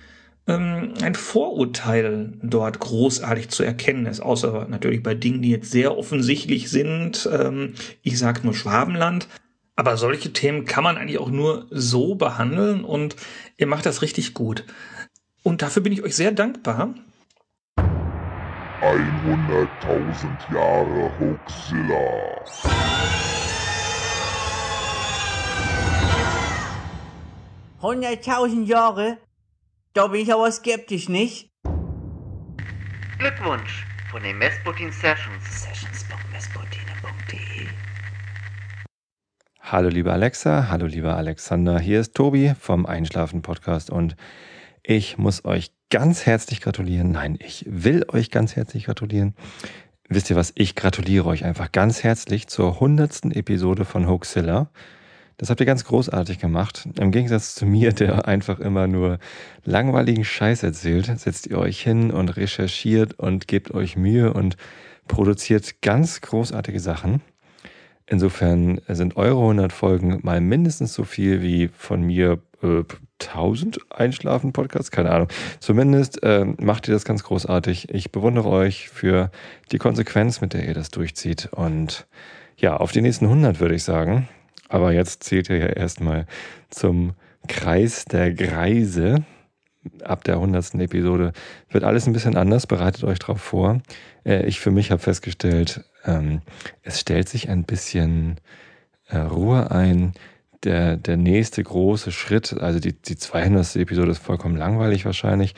ähm, 0.48 0.94
ein 1.02 1.14
Vorurteil 1.14 2.32
dort 2.42 2.80
großartig 2.80 3.50
zu 3.50 3.62
erkennen 3.62 4.06
ist, 4.06 4.20
außer 4.20 4.66
natürlich 4.68 5.02
bei 5.02 5.14
Dingen, 5.14 5.42
die 5.42 5.50
jetzt 5.50 5.70
sehr 5.70 5.96
offensichtlich 5.96 6.70
sind. 6.70 7.28
Ähm, 7.32 7.74
ich 8.02 8.18
sag 8.18 8.42
nur 8.42 8.54
Schwabenland. 8.54 9.28
Aber 9.76 9.96
solche 9.96 10.32
Themen 10.32 10.64
kann 10.64 10.84
man 10.84 10.96
eigentlich 10.98 11.18
auch 11.18 11.30
nur 11.30 11.66
so 11.70 12.14
behandeln 12.14 12.84
und 12.84 13.16
ihr 13.56 13.66
macht 13.66 13.86
das 13.86 14.02
richtig 14.02 14.34
gut. 14.34 14.64
Und 15.42 15.62
dafür 15.62 15.82
bin 15.82 15.92
ich 15.92 16.02
euch 16.02 16.14
sehr 16.14 16.32
dankbar. 16.32 16.94
100.000 18.82 20.54
Jahre 20.54 21.10
Hoaxilla. 21.18 22.32
100.000 27.80 28.64
Jahre? 28.66 29.18
Da 29.94 30.08
bin 30.08 30.20
ich 30.20 30.32
aber 30.32 30.50
skeptisch, 30.52 31.08
nicht? 31.08 31.50
Glückwunsch 33.18 33.86
von 34.10 34.22
den 34.22 34.38
Mesputin 34.38 34.92
Sessions. 34.92 35.44
Sessions.mesputine.de 35.62 36.01
Hallo 39.64 39.88
liebe 39.88 40.12
Alexa, 40.12 40.68
hallo 40.68 40.86
lieber 40.86 41.16
Alexander, 41.16 41.78
hier 41.78 42.00
ist 42.00 42.14
Tobi 42.14 42.52
vom 42.58 42.84
Einschlafen 42.84 43.42
Podcast 43.42 43.90
und 43.90 44.16
ich 44.82 45.18
muss 45.18 45.44
euch 45.44 45.72
ganz 45.88 46.26
herzlich 46.26 46.60
gratulieren. 46.60 47.12
Nein, 47.12 47.38
ich 47.40 47.64
will 47.68 48.04
euch 48.08 48.32
ganz 48.32 48.56
herzlich 48.56 48.86
gratulieren. 48.86 49.34
Wisst 50.08 50.28
ihr 50.30 50.36
was? 50.36 50.52
Ich 50.56 50.74
gratuliere 50.74 51.26
euch 51.26 51.44
einfach 51.44 51.70
ganz 51.70 52.02
herzlich 52.02 52.48
zur 52.48 52.80
hundertsten 52.80 53.30
Episode 53.30 53.84
von 53.84 54.08
Hoaxilla. 54.08 54.68
Das 55.36 55.48
habt 55.48 55.60
ihr 55.60 55.66
ganz 55.66 55.84
großartig 55.84 56.40
gemacht. 56.40 56.88
Im 56.98 57.12
Gegensatz 57.12 57.54
zu 57.54 57.64
mir, 57.64 57.92
der 57.92 58.26
einfach 58.26 58.58
immer 58.58 58.88
nur 58.88 59.20
langweiligen 59.64 60.24
Scheiß 60.24 60.64
erzählt, 60.64 61.06
setzt 61.20 61.46
ihr 61.46 61.58
euch 61.58 61.80
hin 61.80 62.10
und 62.10 62.36
recherchiert 62.36 63.14
und 63.14 63.46
gebt 63.46 63.70
euch 63.70 63.96
Mühe 63.96 64.34
und 64.34 64.56
produziert 65.06 65.82
ganz 65.82 66.20
großartige 66.20 66.80
Sachen. 66.80 67.22
Insofern 68.06 68.80
sind 68.88 69.16
eure 69.16 69.40
100 69.40 69.72
Folgen 69.72 70.20
mal 70.22 70.40
mindestens 70.40 70.94
so 70.94 71.04
viel 71.04 71.42
wie 71.42 71.68
von 71.68 72.02
mir 72.02 72.40
äh, 72.62 72.84
1000 73.20 73.78
Einschlafen-Podcasts, 73.90 74.90
keine 74.90 75.10
Ahnung. 75.10 75.28
Zumindest 75.60 76.22
äh, 76.22 76.44
macht 76.44 76.88
ihr 76.88 76.94
das 76.94 77.04
ganz 77.04 77.22
großartig. 77.22 77.90
Ich 77.90 78.12
bewundere 78.12 78.48
euch 78.48 78.88
für 78.88 79.30
die 79.70 79.78
Konsequenz, 79.78 80.40
mit 80.40 80.52
der 80.52 80.66
ihr 80.66 80.74
das 80.74 80.90
durchzieht. 80.90 81.48
Und 81.52 82.06
ja, 82.56 82.76
auf 82.76 82.92
die 82.92 83.02
nächsten 83.02 83.26
100 83.26 83.60
würde 83.60 83.74
ich 83.74 83.84
sagen. 83.84 84.28
Aber 84.68 84.92
jetzt 84.92 85.24
zählt 85.24 85.50
ihr 85.50 85.58
ja 85.58 85.66
erstmal 85.66 86.26
zum 86.70 87.12
Kreis 87.48 88.04
der 88.04 88.32
Greise. 88.32 89.24
Ab 90.04 90.24
der 90.24 90.34
100. 90.34 90.74
Episode 90.76 91.32
wird 91.68 91.84
alles 91.84 92.06
ein 92.06 92.12
bisschen 92.12 92.36
anders. 92.36 92.66
Bereitet 92.66 93.04
euch 93.04 93.18
darauf 93.18 93.40
vor. 93.40 93.80
Äh, 94.24 94.46
ich 94.46 94.60
für 94.60 94.70
mich 94.70 94.90
habe 94.90 95.02
festgestellt, 95.02 95.84
ähm, 96.04 96.42
es 96.82 97.00
stellt 97.00 97.28
sich 97.28 97.48
ein 97.48 97.64
bisschen 97.64 98.36
äh, 99.08 99.18
Ruhe 99.18 99.70
ein. 99.70 100.12
Der, 100.64 100.96
der 100.96 101.16
nächste 101.16 101.62
große 101.62 102.12
Schritt, 102.12 102.52
also 102.60 102.78
die, 102.78 102.92
die 102.92 103.16
200. 103.16 103.76
Episode 103.76 104.12
ist 104.12 104.22
vollkommen 104.22 104.56
langweilig 104.56 105.04
wahrscheinlich. 105.04 105.54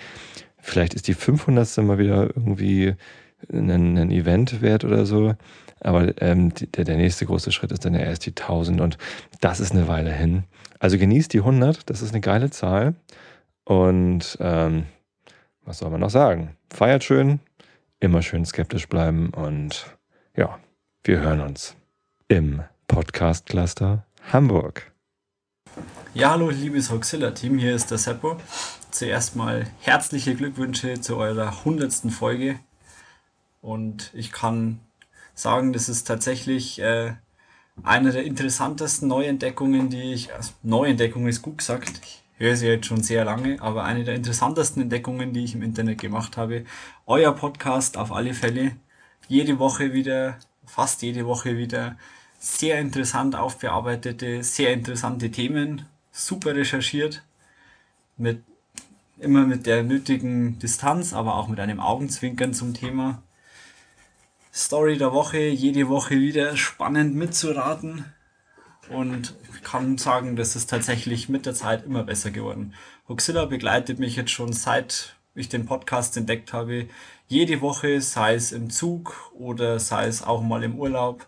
Vielleicht 0.59 0.95
ist 0.95 1.09
die 1.09 1.15
500. 1.15 1.77
mal 1.79 1.99
wieder 1.99 2.35
irgendwie 2.35 2.95
ein, 3.53 3.99
ein 3.99 4.11
Event 4.11 4.63
wert 4.63 4.85
oder 4.85 5.05
so. 5.05 5.35
Aber 5.81 6.21
ähm, 6.23 6.53
der, 6.55 6.85
der 6.85 6.97
nächste 6.97 7.27
große 7.27 7.53
Schritt 7.53 7.71
ist 7.71 7.85
dann 7.85 7.93
ja 7.93 8.01
erst 8.01 8.25
die 8.25 8.31
1000 8.31 8.81
und 8.81 8.97
das 9.41 9.61
ist 9.61 9.73
eine 9.73 9.87
Weile 9.89 10.13
hin. 10.13 10.45
Also 10.79 10.97
genießt 10.97 11.33
die 11.33 11.41
100, 11.41 11.89
das 11.91 12.01
ist 12.01 12.13
eine 12.13 12.23
geile 12.23 12.51
Zahl. 12.51 12.95
Und 13.65 14.39
ähm, 14.41 14.85
was 15.65 15.79
soll 15.79 15.91
man 15.91 16.01
noch 16.01 16.11
sagen? 16.11 16.57
Feiert 16.71 17.05
schön, 17.05 17.41
immer 18.01 18.23
schön 18.23 18.45
skeptisch 18.45 18.89
bleiben 18.89 19.31
und 19.31 19.87
ja, 20.37 20.59
wir 21.05 21.21
hören 21.21 21.41
uns 21.41 21.77
im 22.27 22.63
Podcast 22.89 23.47
Cluster 23.47 24.05
Hamburg. 24.33 24.91
Ja, 26.13 26.31
hallo 26.31 26.51
liebes 26.51 26.91
Hoxilla-Team, 26.91 27.59
hier 27.59 27.75
ist 27.75 27.93
der 27.93 27.99
Seppo. 27.99 28.39
Zuerst 28.91 29.37
mal 29.37 29.67
herzliche 29.81 30.35
Glückwünsche 30.35 31.01
zu 31.01 31.19
eurer 31.19 31.49
100. 31.59 32.11
Folge. 32.11 32.59
Und 33.61 34.11
ich 34.13 34.33
kann 34.33 34.81
sagen, 35.35 35.73
das 35.73 35.89
ist 35.89 36.05
tatsächlich 36.05 36.81
äh, 36.81 37.15
eine 37.85 38.11
der 38.11 38.25
interessantesten 38.25 39.09
Neuentdeckungen, 39.09 39.89
die 39.89 40.13
ich, 40.15 40.35
also 40.35 40.53
Neuentdeckung 40.63 41.29
ist 41.29 41.43
gut 41.43 41.59
gesagt, 41.59 42.01
ich 42.03 42.25
höre 42.39 42.57
sie 42.57 42.67
jetzt 42.67 42.87
schon 42.87 43.03
sehr 43.03 43.25
lange, 43.25 43.63
aber 43.63 43.85
eine 43.85 44.03
der 44.03 44.17
interessantesten 44.17 44.83
Entdeckungen, 44.83 45.33
die 45.33 45.45
ich 45.45 45.55
im 45.55 45.63
Internet 45.63 46.01
gemacht 46.01 46.37
habe. 46.37 46.65
Euer 47.07 47.33
Podcast 47.33 47.97
auf 47.97 48.11
alle 48.11 48.35
Fälle. 48.35 48.73
Jede 49.29 49.59
Woche 49.59 49.93
wieder, 49.93 50.39
fast 50.67 51.03
jede 51.03 51.27
Woche 51.27 51.57
wieder 51.57 51.97
sehr 52.39 52.79
interessant 52.79 53.35
aufbearbeitete, 53.35 54.43
sehr 54.43 54.73
interessante 54.73 55.31
Themen, 55.31 55.87
super 56.13 56.55
recherchiert, 56.55 57.23
mit 58.19 58.43
immer 59.19 59.47
mit 59.47 59.67
der 59.67 59.83
nötigen 59.83 60.59
Distanz, 60.59 61.15
aber 61.15 61.37
auch 61.37 61.49
mit 61.49 61.59
einem 61.61 61.81
Augenzwinkern 61.81 62.53
zum 62.53 62.75
Thema. 62.75 63.23
Story 64.53 64.99
der 64.99 65.13
Woche, 65.13 65.39
jede 65.39 65.89
Woche 65.89 66.21
wieder 66.21 66.57
spannend 66.57 67.15
mitzuraten. 67.15 68.05
Und 68.91 69.35
ich 69.55 69.63
kann 69.63 69.97
sagen, 69.97 70.37
das 70.37 70.55
ist 70.57 70.69
tatsächlich 70.69 71.29
mit 71.29 71.47
der 71.47 71.55
Zeit 71.55 71.87
immer 71.87 72.05
besser 72.05 72.31
geworden. 72.31 72.75
Hoxilla 73.09 73.47
begleitet 73.47 73.99
mich 73.99 74.17
jetzt 74.17 74.31
schon 74.31 74.53
seit 74.53 75.17
ich 75.35 75.49
den 75.49 75.67
Podcast 75.67 76.17
entdeckt 76.17 76.53
habe. 76.53 76.89
Jede 77.27 77.61
Woche, 77.61 78.01
sei 78.01 78.35
es 78.35 78.53
im 78.53 78.71
Zug 78.71 79.33
oder 79.35 79.79
sei 79.79 80.07
es 80.07 80.23
auch 80.23 80.43
mal 80.43 80.63
im 80.63 80.79
Urlaub 80.79 81.27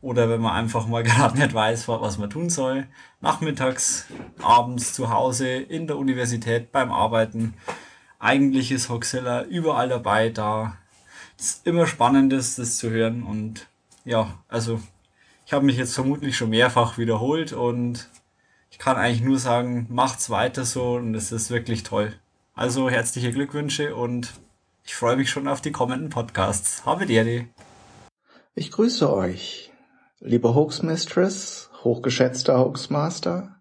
oder 0.00 0.28
wenn 0.28 0.40
man 0.40 0.54
einfach 0.54 0.86
mal 0.86 1.02
gerade 1.04 1.38
nicht 1.38 1.54
weiß, 1.54 1.88
was 1.88 2.18
man 2.18 2.30
tun 2.30 2.50
soll. 2.50 2.86
Nachmittags, 3.20 4.06
abends 4.42 4.92
zu 4.92 5.10
Hause, 5.10 5.48
in 5.48 5.86
der 5.86 5.96
Universität, 5.96 6.70
beim 6.70 6.92
Arbeiten. 6.92 7.54
Eigentlich 8.18 8.72
ist 8.72 8.88
Hoxilla 8.88 9.44
überall 9.44 9.88
dabei, 9.88 10.28
da 10.28 10.76
es 11.38 11.62
immer 11.64 11.86
spannend 11.86 12.32
ist, 12.32 12.58
das 12.58 12.76
zu 12.76 12.90
hören. 12.90 13.22
Und 13.22 13.68
ja, 14.04 14.38
also 14.48 14.80
ich 15.46 15.52
habe 15.52 15.64
mich 15.64 15.76
jetzt 15.76 15.94
vermutlich 15.94 16.36
schon 16.36 16.50
mehrfach 16.50 16.98
wiederholt 16.98 17.52
und 17.52 18.08
ich 18.70 18.78
kann 18.78 18.96
eigentlich 18.96 19.22
nur 19.22 19.38
sagen, 19.38 19.86
macht's 19.88 20.30
weiter 20.30 20.64
so 20.64 20.94
und 20.96 21.14
es 21.14 21.32
ist 21.32 21.50
wirklich 21.50 21.84
toll. 21.84 22.14
Also 22.54 22.90
herzliche 22.90 23.32
Glückwünsche 23.32 23.94
und 23.94 24.34
ich 24.88 24.94
freue 24.94 25.16
mich 25.16 25.28
schon 25.28 25.46
auf 25.48 25.60
die 25.60 25.70
kommenden 25.70 26.08
Podcasts. 26.08 26.86
Habe 26.86 27.04
die 27.04 27.46
Ich 28.54 28.70
grüße 28.70 29.12
euch, 29.12 29.70
liebe 30.18 30.54
Hoaxmistress, 30.54 31.68
hochgeschätzter 31.84 32.58
Hoaxmaster. 32.58 33.60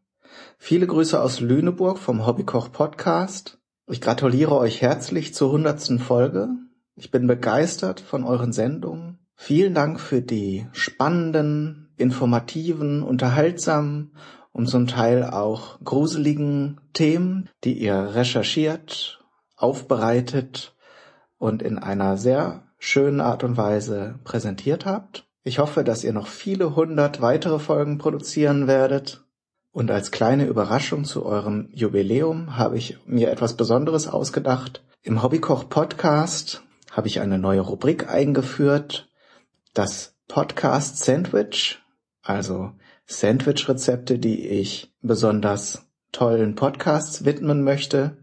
Viele 0.57 0.87
Grüße 0.87 1.21
aus 1.21 1.41
Lüneburg 1.41 1.99
vom 1.99 2.25
Hobbykoch 2.25 2.71
Podcast. 2.71 3.59
Ich 3.87 3.99
gratuliere 3.99 4.55
euch 4.55 4.81
herzlich 4.81 5.33
zur 5.33 5.51
hundertsten 5.51 5.99
Folge 5.99 6.47
ich 6.95 7.11
bin 7.11 7.27
begeistert 7.27 7.99
von 7.99 8.23
euren 8.23 8.53
Sendungen. 8.53 9.19
Vielen 9.35 9.73
Dank 9.73 9.99
für 9.99 10.21
die 10.21 10.65
spannenden, 10.71 11.89
informativen, 11.97 13.03
unterhaltsamen 13.03 14.15
und 14.53 14.67
zum 14.67 14.87
Teil 14.87 15.25
auch 15.25 15.77
gruseligen 15.83 16.79
Themen, 16.93 17.49
die 17.65 17.77
ihr 17.77 18.15
recherchiert, 18.15 19.23
aufbereitet 19.57 20.76
und 21.37 21.61
in 21.61 21.77
einer 21.77 22.17
sehr 22.17 22.63
schönen 22.77 23.21
Art 23.21 23.43
und 23.43 23.57
Weise 23.57 24.19
präsentiert 24.23 24.85
habt. 24.85 25.27
Ich 25.43 25.59
hoffe, 25.59 25.83
dass 25.83 26.03
ihr 26.03 26.13
noch 26.13 26.27
viele 26.27 26.75
hundert 26.75 27.21
weitere 27.21 27.59
Folgen 27.59 27.97
produzieren 27.97 28.67
werdet. 28.67 29.23
Und 29.71 29.91
als 29.91 30.11
kleine 30.11 30.45
Überraschung 30.45 31.05
zu 31.05 31.25
eurem 31.25 31.69
Jubiläum 31.71 32.57
habe 32.57 32.77
ich 32.77 32.97
mir 33.05 33.31
etwas 33.31 33.55
Besonderes 33.55 34.07
ausgedacht. 34.07 34.83
Im 35.03 35.21
Hobbykoch 35.21 35.69
Podcast 35.69 36.63
habe 36.91 37.07
ich 37.07 37.19
eine 37.19 37.37
neue 37.37 37.61
Rubrik 37.61 38.09
eingeführt, 38.09 39.07
das 39.73 40.15
Podcast 40.27 40.97
Sandwich, 40.97 41.79
also 42.23 42.71
Sandwich-Rezepte, 43.05 44.19
die 44.19 44.47
ich 44.47 44.91
besonders 45.01 45.87
tollen 46.11 46.55
Podcasts 46.55 47.23
widmen 47.23 47.63
möchte. 47.63 48.17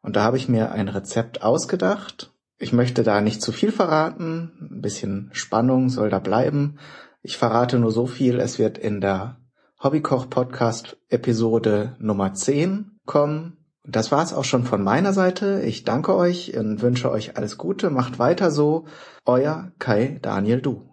Und 0.00 0.16
da 0.16 0.22
habe 0.22 0.38
ich 0.38 0.48
mir 0.48 0.72
ein 0.72 0.88
Rezept 0.88 1.42
ausgedacht. 1.42 2.32
Ich 2.58 2.72
möchte 2.72 3.04
da 3.04 3.20
nicht 3.20 3.40
zu 3.40 3.52
viel 3.52 3.70
verraten. 3.70 4.52
Ein 4.60 4.80
bisschen 4.80 5.30
Spannung 5.32 5.88
soll 5.90 6.10
da 6.10 6.18
bleiben. 6.18 6.78
Ich 7.22 7.36
verrate 7.36 7.78
nur 7.78 7.92
so 7.92 8.06
viel. 8.06 8.40
Es 8.40 8.58
wird 8.58 8.78
in 8.78 9.00
der 9.00 9.36
Hobbykoch 9.82 10.28
Podcast 10.28 10.96
Episode 11.08 11.94
Nummer 12.00 12.34
10 12.34 12.98
kommen. 13.06 13.58
Das 13.84 14.10
war's 14.10 14.34
auch 14.34 14.44
schon 14.44 14.64
von 14.64 14.82
meiner 14.82 15.12
Seite. 15.12 15.62
Ich 15.62 15.84
danke 15.84 16.16
euch 16.16 16.56
und 16.56 16.82
wünsche 16.82 17.10
euch 17.10 17.36
alles 17.36 17.58
Gute. 17.58 17.90
Macht 17.90 18.18
weiter 18.18 18.50
so. 18.50 18.86
Euer 19.24 19.70
Kai 19.78 20.18
Daniel 20.20 20.60
Du. 20.60 20.87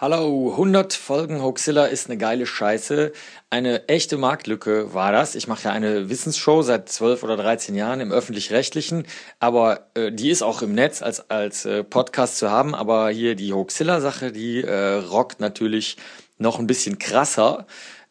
Hallo, 0.00 0.52
100 0.52 0.92
Folgen 0.92 1.42
Hoaxilla 1.42 1.86
ist 1.86 2.08
eine 2.08 2.18
geile 2.18 2.46
Scheiße. 2.46 3.10
Eine 3.50 3.88
echte 3.88 4.16
Marktlücke 4.16 4.94
war 4.94 5.10
das. 5.10 5.34
Ich 5.34 5.48
mache 5.48 5.64
ja 5.64 5.72
eine 5.72 6.08
Wissensshow 6.08 6.62
seit 6.62 6.88
12 6.88 7.24
oder 7.24 7.36
13 7.36 7.74
Jahren 7.74 7.98
im 7.98 8.12
öffentlich-rechtlichen, 8.12 9.08
aber 9.40 9.90
äh, 9.94 10.12
die 10.12 10.30
ist 10.30 10.42
auch 10.42 10.62
im 10.62 10.72
Netz 10.72 11.02
als, 11.02 11.30
als 11.30 11.64
äh, 11.64 11.82
Podcast 11.82 12.38
zu 12.38 12.48
haben. 12.48 12.76
Aber 12.76 13.10
hier 13.10 13.34
die 13.34 13.52
Hoaxilla-Sache, 13.52 14.30
die 14.30 14.62
äh, 14.62 14.98
rockt 14.98 15.40
natürlich 15.40 15.96
noch 16.36 16.60
ein 16.60 16.68
bisschen 16.68 17.00
krasser. 17.00 17.66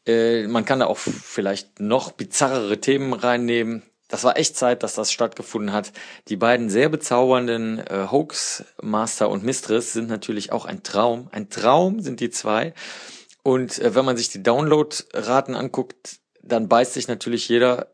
Äh, 0.05 0.45
man 0.47 0.65
kann 0.65 0.79
da 0.79 0.87
auch 0.87 0.97
vielleicht 0.97 1.79
noch 1.79 2.11
bizarrere 2.11 2.81
Themen 2.81 3.13
reinnehmen 3.13 3.81
das 4.07 4.23
war 4.23 4.37
echt 4.37 4.55
Zeit, 4.55 4.83
dass 4.83 4.95
das 4.95 5.11
stattgefunden 5.11 5.73
hat. 5.73 5.91
Die 6.29 6.37
beiden 6.37 6.69
sehr 6.69 6.89
bezaubernden 6.89 7.79
äh, 7.79 8.07
Hoax 8.09 8.63
Master 8.81 9.29
und 9.29 9.43
Mistress 9.43 9.93
sind 9.93 10.09
natürlich 10.09 10.51
auch 10.51 10.65
ein 10.65 10.83
Traum. 10.83 11.27
Ein 11.31 11.49
Traum 11.49 11.99
sind 11.99 12.19
die 12.19 12.29
zwei. 12.29 12.73
Und 13.43 13.79
äh, 13.79 13.95
wenn 13.95 14.05
man 14.05 14.17
sich 14.17 14.29
die 14.29 14.43
Downloadraten 14.43 15.55
anguckt, 15.55 16.19
dann 16.41 16.69
beißt 16.69 16.93
sich 16.93 17.07
natürlich 17.07 17.49
jeder 17.49 17.87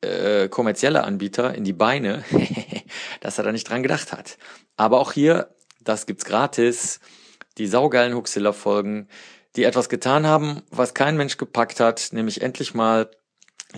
äh, 0.00 0.48
kommerzielle 0.48 1.04
Anbieter 1.04 1.54
in 1.54 1.64
die 1.64 1.72
Beine, 1.72 2.24
dass 3.20 3.38
er 3.38 3.44
da 3.44 3.52
nicht 3.52 3.68
dran 3.68 3.82
gedacht 3.82 4.12
hat. 4.12 4.38
Aber 4.76 4.98
auch 4.98 5.12
hier, 5.12 5.54
das 5.80 6.06
gibt's 6.06 6.24
gratis. 6.24 7.00
Die 7.58 7.66
saugeilen 7.66 8.14
Huxilla-Folgen, 8.14 9.08
die 9.56 9.64
etwas 9.64 9.88
getan 9.88 10.26
haben, 10.26 10.62
was 10.70 10.94
kein 10.94 11.16
Mensch 11.16 11.36
gepackt 11.36 11.80
hat, 11.80 12.08
nämlich 12.12 12.40
endlich 12.40 12.74
mal 12.74 13.10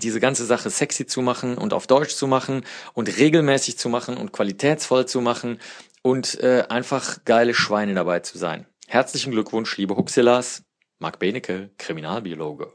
diese 0.01 0.21
ganze 0.21 0.45
Sache 0.45 0.71
sexy 0.71 1.07
zu 1.07 1.23
machen 1.23 1.59
und 1.59 1.73
auf 1.73 1.87
Deutsch 1.87 2.15
zu 2.15 2.27
machen 2.27 2.65
und 2.95 3.17
regelmäßig 3.19 3.79
zu 3.79 3.89
machen 3.89 4.17
und 4.17 4.33
qualitätsvoll 4.33 5.07
zu 5.07 5.21
machen 5.21 5.59
und 6.03 6.41
äh, 6.41 6.65
einfach 6.69 7.25
geile 7.25 7.55
Schweine 7.55 7.95
dabei 7.95 8.21
zu 8.21 8.39
sein. 8.39 8.67
Herzlichen 8.89 9.33
Glückwunsch, 9.33 9.77
liebe 9.77 9.97
Huxillas. 9.97 10.63
Marc 10.99 11.19
Benecke, 11.19 11.71
Kriminalbiologe. 11.79 12.73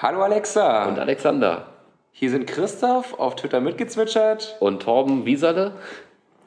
Hallo 0.00 0.22
Alexa. 0.22 0.86
Und 0.86 0.98
Alexander. 0.98 1.72
Hier 2.12 2.30
sind 2.30 2.46
Christoph, 2.46 3.14
auf 3.18 3.36
Twitter 3.36 3.60
mitgezwitschert. 3.60 4.56
Und 4.60 4.82
Torben 4.82 5.24
Wieserle. 5.24 5.72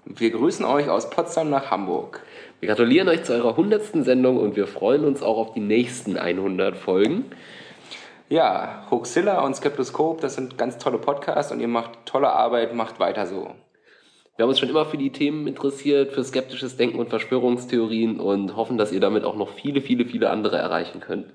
Wir 0.06 0.32
grüßen 0.32 0.66
euch 0.66 0.90
aus 0.90 1.10
Potsdam 1.10 1.50
nach 1.50 1.72
Hamburg. 1.72 2.22
Wir 2.60 2.68
gratulieren 2.68 3.08
euch 3.08 3.24
zu 3.24 3.34
eurer 3.34 3.52
100. 3.52 4.04
Sendung 4.04 4.38
und 4.38 4.56
wir 4.56 4.68
freuen 4.68 5.06
uns 5.06 5.24
auch 5.24 5.38
auf 5.38 5.54
die 5.54 5.60
nächsten 5.60 6.18
100 6.18 6.78
Folgen. 6.78 7.26
Ja, 8.32 8.88
Hoaxilla 8.90 9.42
und 9.42 9.58
Skeptoskop, 9.58 10.22
das 10.22 10.36
sind 10.36 10.58
ganz 10.58 10.78
tolle 10.78 11.00
Podcasts 11.00 11.52
und 11.52 11.60
ihr 11.60 11.68
macht 11.68 12.06
tolle 12.06 12.32
Arbeit, 12.32 12.74
macht 12.74 12.98
weiter 12.98 13.26
so. 13.26 13.54
Wir 14.38 14.44
haben 14.44 14.50
uns 14.50 14.58
schon 14.58 14.70
immer 14.70 14.86
für 14.86 14.98
die 14.98 15.12
Themen 15.12 15.48
interessiert, 15.48 16.14
für 16.14 16.24
skeptisches 16.24 16.78
Denken 16.78 16.98
und 17.00 17.10
Verschwörungstheorien 17.10 18.22
und 18.22 18.56
hoffen, 18.56 18.78
dass 18.78 18.94
ihr 18.94 19.02
damit 19.02 19.26
auch 19.26 19.36
noch 19.36 19.50
viele, 19.50 19.82
viele, 19.82 20.06
viele 20.06 20.30
andere 20.30 20.58
erreichen 20.58 21.02
könnt. 21.02 21.34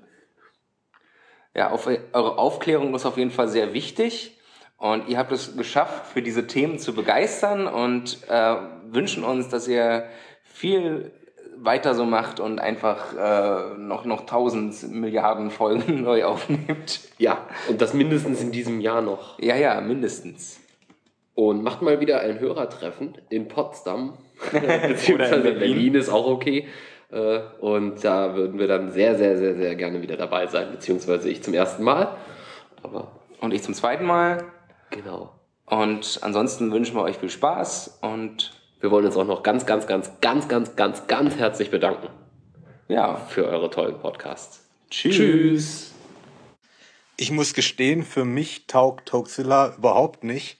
Ja, 1.53 1.69
auf, 1.69 1.85
eure 1.85 2.39
Aufklärung 2.39 2.95
ist 2.95 3.05
auf 3.05 3.17
jeden 3.17 3.29
Fall 3.29 3.47
sehr 3.47 3.75
wichtig 3.75 4.39
und 4.77 5.07
ihr 5.07 5.19
habt 5.19 5.31
es 5.31 5.55
geschafft, 5.55 6.07
für 6.07 6.23
diese 6.23 6.47
Themen 6.47 6.79
zu 6.79 6.95
begeistern 6.95 7.67
und 7.67 8.27
äh, 8.27 8.55
wünschen 8.85 9.23
uns, 9.23 9.49
dass 9.49 9.67
ihr 9.67 10.09
viel 10.41 11.11
weiter 11.59 11.95
so 11.95 12.05
macht 12.05 12.39
und 12.39 12.59
einfach 12.59 13.13
äh, 13.13 13.77
noch, 13.77 14.05
noch 14.05 14.25
tausend 14.25 14.91
Milliarden 14.91 15.51
Folgen 15.51 16.01
neu 16.03 16.25
aufnimmt. 16.25 17.01
Ja, 17.17 17.47
und 17.69 17.81
das 17.81 17.93
mindestens 17.93 18.41
in 18.41 18.51
diesem 18.51 18.81
Jahr 18.81 19.01
noch. 19.01 19.39
Ja, 19.39 19.55
ja, 19.55 19.79
mindestens. 19.81 20.59
Und 21.35 21.63
macht 21.63 21.81
mal 21.81 21.99
wieder 21.99 22.21
ein 22.21 22.39
Hörertreffen 22.39 23.17
in 23.29 23.47
Potsdam. 23.47 24.13
Beziehungsweise 24.51 25.35
in 25.35 25.43
Berlin. 25.43 25.59
Berlin 25.59 25.95
ist 25.95 26.09
auch 26.09 26.27
okay. 26.27 26.67
Äh, 27.11 27.39
und 27.59 28.03
da 28.03 28.35
würden 28.35 28.59
wir 28.59 28.67
dann 28.67 28.91
sehr, 28.91 29.15
sehr, 29.15 29.37
sehr, 29.37 29.55
sehr 29.55 29.75
gerne 29.75 30.01
wieder 30.01 30.17
dabei 30.17 30.47
sein. 30.47 30.71
Beziehungsweise 30.71 31.29
ich 31.29 31.43
zum 31.43 31.53
ersten 31.53 31.83
Mal. 31.83 32.15
Aber 32.81 33.11
und 33.39 33.53
ich 33.53 33.63
zum 33.63 33.73
zweiten 33.73 34.05
Mal. 34.05 34.45
Genau. 34.89 35.31
Und 35.65 36.19
ansonsten 36.21 36.71
wünschen 36.71 36.95
wir 36.95 37.03
euch 37.03 37.17
viel 37.17 37.29
Spaß 37.29 37.99
und 38.01 38.53
wir 38.79 38.91
wollen 38.91 39.05
uns 39.05 39.17
auch 39.17 39.25
noch 39.25 39.43
ganz, 39.43 39.65
ganz, 39.65 39.87
ganz, 39.87 40.11
ganz, 40.21 40.47
ganz, 40.47 40.75
ganz, 40.75 41.07
ganz 41.07 41.35
herzlich 41.35 41.71
bedanken. 41.71 42.09
Ja. 42.87 43.17
Für 43.29 43.45
eure 43.45 43.69
tollen 43.69 43.99
Podcasts. 43.99 44.65
Tschüss. 44.89 45.15
Tschüss. 45.15 45.91
Ich 47.17 47.31
muss 47.31 47.53
gestehen, 47.53 48.03
für 48.03 48.25
mich 48.25 48.67
taugt 48.67 49.11
Hoaxilla 49.11 49.75
überhaupt 49.77 50.23
nicht, 50.23 50.59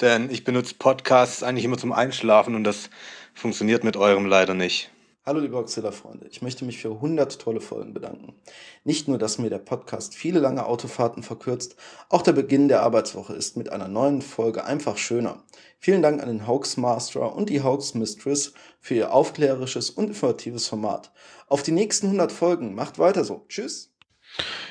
denn 0.00 0.30
ich 0.30 0.44
benutze 0.44 0.74
Podcasts 0.74 1.42
eigentlich 1.42 1.66
immer 1.66 1.76
zum 1.76 1.92
Einschlafen 1.92 2.54
und 2.54 2.64
das 2.64 2.88
funktioniert 3.34 3.84
mit 3.84 3.96
eurem 3.96 4.24
leider 4.24 4.54
nicht. 4.54 4.91
Hallo 5.24 5.38
liebe 5.38 5.56
Oxilla-Freunde, 5.56 6.26
ich 6.28 6.42
möchte 6.42 6.64
mich 6.64 6.78
für 6.78 6.90
100 6.90 7.40
tolle 7.40 7.60
Folgen 7.60 7.94
bedanken. 7.94 8.34
Nicht 8.82 9.06
nur, 9.06 9.18
dass 9.18 9.38
mir 9.38 9.50
der 9.50 9.58
Podcast 9.58 10.16
viele 10.16 10.40
lange 10.40 10.66
Autofahrten 10.66 11.22
verkürzt, 11.22 11.76
auch 12.08 12.22
der 12.22 12.32
Beginn 12.32 12.66
der 12.66 12.82
Arbeitswoche 12.82 13.32
ist 13.32 13.56
mit 13.56 13.70
einer 13.70 13.86
neuen 13.86 14.20
Folge 14.20 14.64
einfach 14.64 14.96
schöner. 14.96 15.44
Vielen 15.78 16.02
Dank 16.02 16.20
an 16.20 16.26
den 16.26 16.48
Hoax 16.48 16.76
Master 16.76 17.36
und 17.36 17.50
die 17.50 17.62
Hoax 17.62 17.94
Mistress 17.94 18.52
für 18.80 18.94
ihr 18.94 19.14
aufklärerisches 19.14 19.90
und 19.90 20.08
informatives 20.08 20.66
Format. 20.66 21.12
Auf 21.46 21.62
die 21.62 21.70
nächsten 21.70 22.06
100 22.06 22.32
Folgen, 22.32 22.74
macht 22.74 22.98
weiter 22.98 23.22
so. 23.22 23.44
Tschüss. 23.48 23.92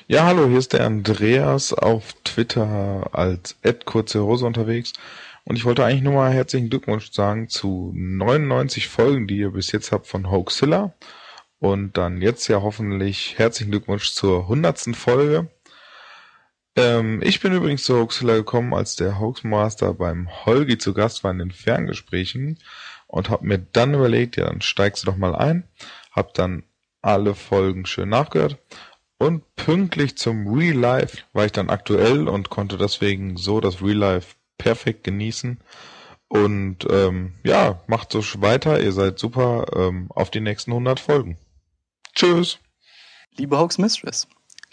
Ja, 0.07 0.25
hallo, 0.25 0.47
hier 0.49 0.59
ist 0.59 0.73
der 0.73 0.85
Andreas 0.85 1.71
auf 1.71 2.11
Twitter 2.25 3.09
als 3.13 3.55
Kurze 3.85 4.21
Hose 4.25 4.45
unterwegs. 4.45 4.91
Und 5.45 5.55
ich 5.55 5.65
wollte 5.65 5.83
eigentlich 5.83 6.03
nur 6.03 6.13
mal 6.13 6.31
herzlichen 6.31 6.69
Glückwunsch 6.69 7.11
sagen 7.11 7.49
zu 7.49 7.91
99 7.95 8.87
Folgen, 8.87 9.27
die 9.27 9.37
ihr 9.37 9.51
bis 9.51 9.71
jetzt 9.71 9.91
habt 9.91 10.07
von 10.07 10.29
Hoaxilla. 10.29 10.93
Und 11.59 11.97
dann 11.97 12.21
jetzt 12.21 12.47
ja 12.47 12.61
hoffentlich 12.61 13.37
herzlichen 13.37 13.71
Glückwunsch 13.71 14.11
zur 14.13 14.41
100. 14.41 14.95
Folge. 14.95 15.49
Ähm, 16.75 17.21
ich 17.23 17.39
bin 17.39 17.53
übrigens 17.53 17.83
zu 17.83 17.99
Hoaxilla 17.99 18.35
gekommen, 18.35 18.73
als 18.73 18.95
der 18.95 19.19
Hoaxmaster 19.19 19.93
beim 19.93 20.29
Holgi 20.45 20.77
zu 20.77 20.93
Gast 20.93 21.23
war 21.23 21.31
in 21.31 21.39
den 21.39 21.51
Ferngesprächen 21.51 22.59
und 23.07 23.29
hab 23.29 23.41
mir 23.41 23.59
dann 23.59 23.93
überlegt, 23.93 24.37
ja, 24.37 24.45
dann 24.45 24.61
steigst 24.61 25.03
du 25.03 25.07
doch 25.07 25.17
mal 25.17 25.35
ein. 25.35 25.63
Hab 26.11 26.33
dann 26.33 26.63
alle 27.01 27.35
Folgen 27.35 27.85
schön 27.85 28.09
nachgehört 28.09 28.57
und 29.21 29.55
pünktlich 29.55 30.17
zum 30.17 30.47
Real 30.47 30.75
Life 30.75 31.19
war 31.31 31.45
ich 31.45 31.51
dann 31.51 31.69
aktuell 31.69 32.27
und 32.27 32.49
konnte 32.49 32.77
deswegen 32.77 33.37
so 33.37 33.61
das 33.61 33.79
Real 33.79 33.97
Life 33.97 34.35
perfekt 34.61 35.03
genießen. 35.03 35.59
Und 36.27 36.87
ähm, 36.89 37.33
ja, 37.43 37.81
macht 37.87 38.11
so 38.11 38.21
weiter. 38.41 38.79
Ihr 38.79 38.93
seid 38.93 39.19
super 39.19 39.65
ähm, 39.75 40.07
auf 40.11 40.29
die 40.29 40.39
nächsten 40.39 40.71
100 40.71 40.99
Folgen. 40.99 41.37
Tschüss. 42.13 42.59
Liebe 43.35 43.57
Hoax 43.57 43.77
Mistress, 43.77 44.27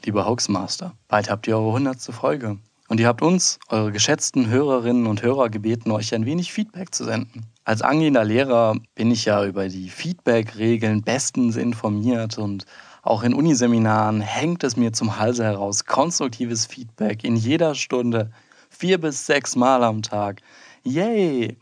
lieber 0.05 0.26
Hoax 0.26 0.49
Master, 0.49 0.95
bald 1.07 1.30
habt 1.30 1.47
ihr 1.47 1.57
eure 1.57 1.68
100. 1.68 2.01
Folge. 2.12 2.59
Und 2.89 3.01
ihr 3.01 3.07
habt 3.07 3.22
uns, 3.22 3.59
eure 3.68 3.93
geschätzten 3.93 4.49
Hörerinnen 4.49 5.07
und 5.07 5.22
Hörer, 5.22 5.49
gebeten, 5.49 5.91
euch 5.91 6.14
ein 6.14 6.26
wenig 6.26 6.53
Feedback 6.53 6.95
zu 6.95 7.05
senden. 7.05 7.47
Als 7.64 7.82
angehender 7.82 8.24
Lehrer 8.24 8.76
bin 8.95 9.11
ich 9.11 9.26
ja 9.26 9.45
über 9.45 9.68
die 9.68 9.91
Feedback-Regeln 9.91 11.03
bestens 11.03 11.57
informiert 11.57 12.39
und 12.39 12.64
auch 13.03 13.22
in 13.22 13.34
Uniseminaren 13.34 14.20
hängt 14.20 14.64
es 14.64 14.76
mir 14.76 14.93
zum 14.93 15.18
Halse 15.18 15.45
heraus, 15.45 15.84
konstruktives 15.84 16.66
Feedback 16.66 17.24
in 17.24 17.36
jeder 17.36 17.74
Stunde 17.74 18.32
Vier 18.71 18.99
bis 18.99 19.27
sechs 19.27 19.57
Mal 19.57 19.83
am 19.85 20.03
Tag. 20.03 20.41
Yay! 20.83 21.57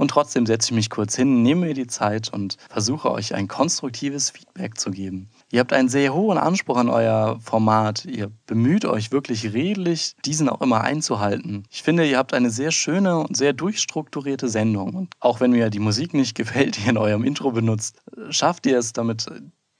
Und 0.00 0.12
trotzdem 0.12 0.46
setze 0.46 0.68
ich 0.68 0.74
mich 0.74 0.88
kurz 0.88 1.14
hin, 1.14 1.42
nehme 1.42 1.66
mir 1.66 1.74
die 1.74 1.86
Zeit 1.86 2.32
und 2.32 2.56
versuche 2.70 3.10
euch 3.10 3.34
ein 3.34 3.48
konstruktives 3.48 4.30
Feedback 4.30 4.78
zu 4.80 4.90
geben. 4.90 5.28
Ihr 5.52 5.60
habt 5.60 5.74
einen 5.74 5.90
sehr 5.90 6.14
hohen 6.14 6.38
Anspruch 6.38 6.78
an 6.78 6.88
euer 6.88 7.38
Format. 7.42 8.06
Ihr 8.06 8.32
bemüht 8.46 8.86
euch 8.86 9.12
wirklich 9.12 9.52
redlich, 9.52 10.16
diesen 10.24 10.48
auch 10.48 10.62
immer 10.62 10.80
einzuhalten. 10.80 11.64
Ich 11.68 11.82
finde, 11.82 12.08
ihr 12.08 12.16
habt 12.16 12.32
eine 12.32 12.48
sehr 12.48 12.70
schöne 12.70 13.18
und 13.18 13.36
sehr 13.36 13.52
durchstrukturierte 13.52 14.48
Sendung. 14.48 14.94
Und 14.94 15.12
auch 15.20 15.40
wenn 15.40 15.50
mir 15.50 15.68
die 15.68 15.80
Musik 15.80 16.14
nicht 16.14 16.34
gefällt, 16.34 16.78
die 16.78 16.84
ihr 16.84 16.90
in 16.92 16.96
eurem 16.96 17.22
Intro 17.22 17.50
benutzt, 17.52 18.00
schafft 18.30 18.64
ihr 18.64 18.78
es 18.78 18.94
damit, 18.94 19.26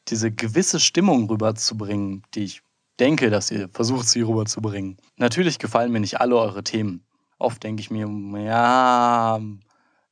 diese 0.08 0.30
gewisse 0.30 0.80
Stimmung 0.80 1.30
rüberzubringen, 1.30 2.24
die 2.34 2.44
ich 2.44 2.62
denke, 3.00 3.30
dass 3.30 3.50
ihr 3.50 3.68
versucht, 3.72 4.08
sie 4.08 4.20
rüberzubringen. 4.20 4.98
Natürlich 5.16 5.58
gefallen 5.58 5.90
mir 5.90 6.00
nicht 6.00 6.20
alle 6.20 6.36
eure 6.36 6.62
Themen. 6.62 7.04
Oft 7.38 7.62
denke 7.64 7.80
ich 7.80 7.90
mir, 7.90 8.06
ja, 8.44 9.40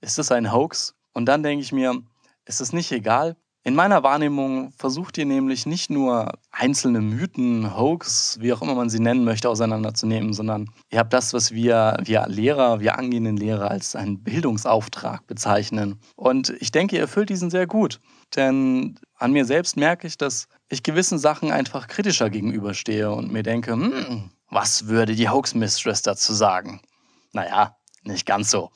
ist 0.00 0.18
das 0.18 0.32
ein 0.32 0.52
Hoax? 0.52 0.94
Und 1.12 1.26
dann 1.26 1.42
denke 1.42 1.62
ich 1.62 1.72
mir, 1.72 2.00
ist 2.46 2.60
es 2.60 2.72
nicht 2.72 2.90
egal? 2.90 3.36
In 3.64 3.74
meiner 3.74 4.02
Wahrnehmung 4.02 4.72
versucht 4.72 5.18
ihr 5.18 5.26
nämlich 5.26 5.66
nicht 5.66 5.90
nur 5.90 6.32
einzelne 6.50 7.02
Mythen, 7.02 7.76
Hoax, 7.76 8.38
wie 8.40 8.52
auch 8.54 8.62
immer 8.62 8.74
man 8.74 8.88
sie 8.88 9.00
nennen 9.00 9.24
möchte, 9.24 9.50
auseinanderzunehmen, 9.50 10.32
sondern 10.32 10.70
ihr 10.90 11.00
habt 11.00 11.12
das, 11.12 11.34
was 11.34 11.52
wir, 11.52 11.98
wir 12.02 12.26
Lehrer, 12.28 12.80
wir 12.80 12.96
angehenden 12.96 13.36
Lehrer 13.36 13.70
als 13.70 13.94
einen 13.94 14.22
Bildungsauftrag 14.22 15.26
bezeichnen. 15.26 16.00
Und 16.16 16.54
ich 16.60 16.72
denke, 16.72 16.96
ihr 16.96 17.02
erfüllt 17.02 17.28
diesen 17.28 17.50
sehr 17.50 17.66
gut. 17.66 18.00
Denn 18.36 18.98
an 19.16 19.32
mir 19.32 19.44
selbst 19.44 19.76
merke 19.76 20.06
ich, 20.06 20.16
dass 20.16 20.48
ich 20.68 20.82
gewissen 20.82 21.18
Sachen 21.18 21.50
einfach 21.50 21.88
kritischer 21.88 22.30
gegenüberstehe 22.30 23.10
und 23.10 23.32
mir 23.32 23.42
denke, 23.42 23.72
hm, 23.72 24.30
was 24.50 24.86
würde 24.86 25.14
die 25.14 25.28
Hoax 25.28 25.54
Mistress 25.54 26.02
dazu 26.02 26.32
sagen? 26.32 26.80
Naja, 27.32 27.76
nicht 28.02 28.26
ganz 28.26 28.50
so. 28.50 28.70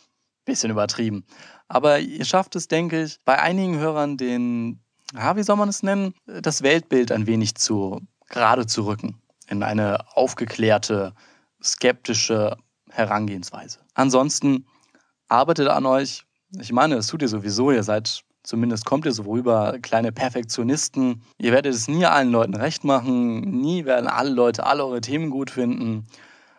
Bisschen 0.44 0.70
übertrieben. 0.70 1.24
Aber 1.68 1.98
ihr 2.00 2.24
schafft 2.24 2.56
es, 2.56 2.68
denke 2.68 3.04
ich, 3.04 3.18
bei 3.24 3.38
einigen 3.38 3.78
Hörern 3.78 4.16
den, 4.16 4.82
ja, 5.14 5.36
wie 5.36 5.42
soll 5.42 5.56
man 5.56 5.68
es 5.68 5.82
nennen, 5.82 6.14
das 6.26 6.62
Weltbild 6.62 7.12
ein 7.12 7.26
wenig 7.26 7.54
zu 7.54 8.00
gerade 8.28 8.66
zu 8.66 8.84
rücken. 8.86 9.22
In 9.48 9.62
eine 9.62 9.98
aufgeklärte, 10.16 11.14
skeptische 11.62 12.56
Herangehensweise. 12.90 13.78
Ansonsten 13.94 14.66
arbeitet 15.28 15.68
an 15.68 15.86
euch. 15.86 16.24
Ich 16.58 16.72
meine, 16.72 16.96
das 16.96 17.06
tut 17.06 17.22
ihr 17.22 17.28
sowieso. 17.28 17.70
Ihr 17.70 17.84
seid, 17.84 18.24
zumindest 18.42 18.84
kommt 18.84 19.06
ihr 19.06 19.12
so 19.12 19.22
rüber, 19.22 19.78
kleine 19.82 20.12
Perfektionisten. 20.12 21.22
Ihr 21.38 21.52
werdet 21.52 21.74
es 21.74 21.88
nie 21.88 22.06
allen 22.06 22.30
Leuten 22.30 22.54
recht 22.54 22.84
machen. 22.84 23.40
Nie 23.40 23.84
werden 23.84 24.06
alle 24.06 24.30
Leute 24.30 24.66
alle 24.66 24.84
eure 24.84 25.00
Themen 25.00 25.30
gut 25.30 25.50
finden. 25.50 26.06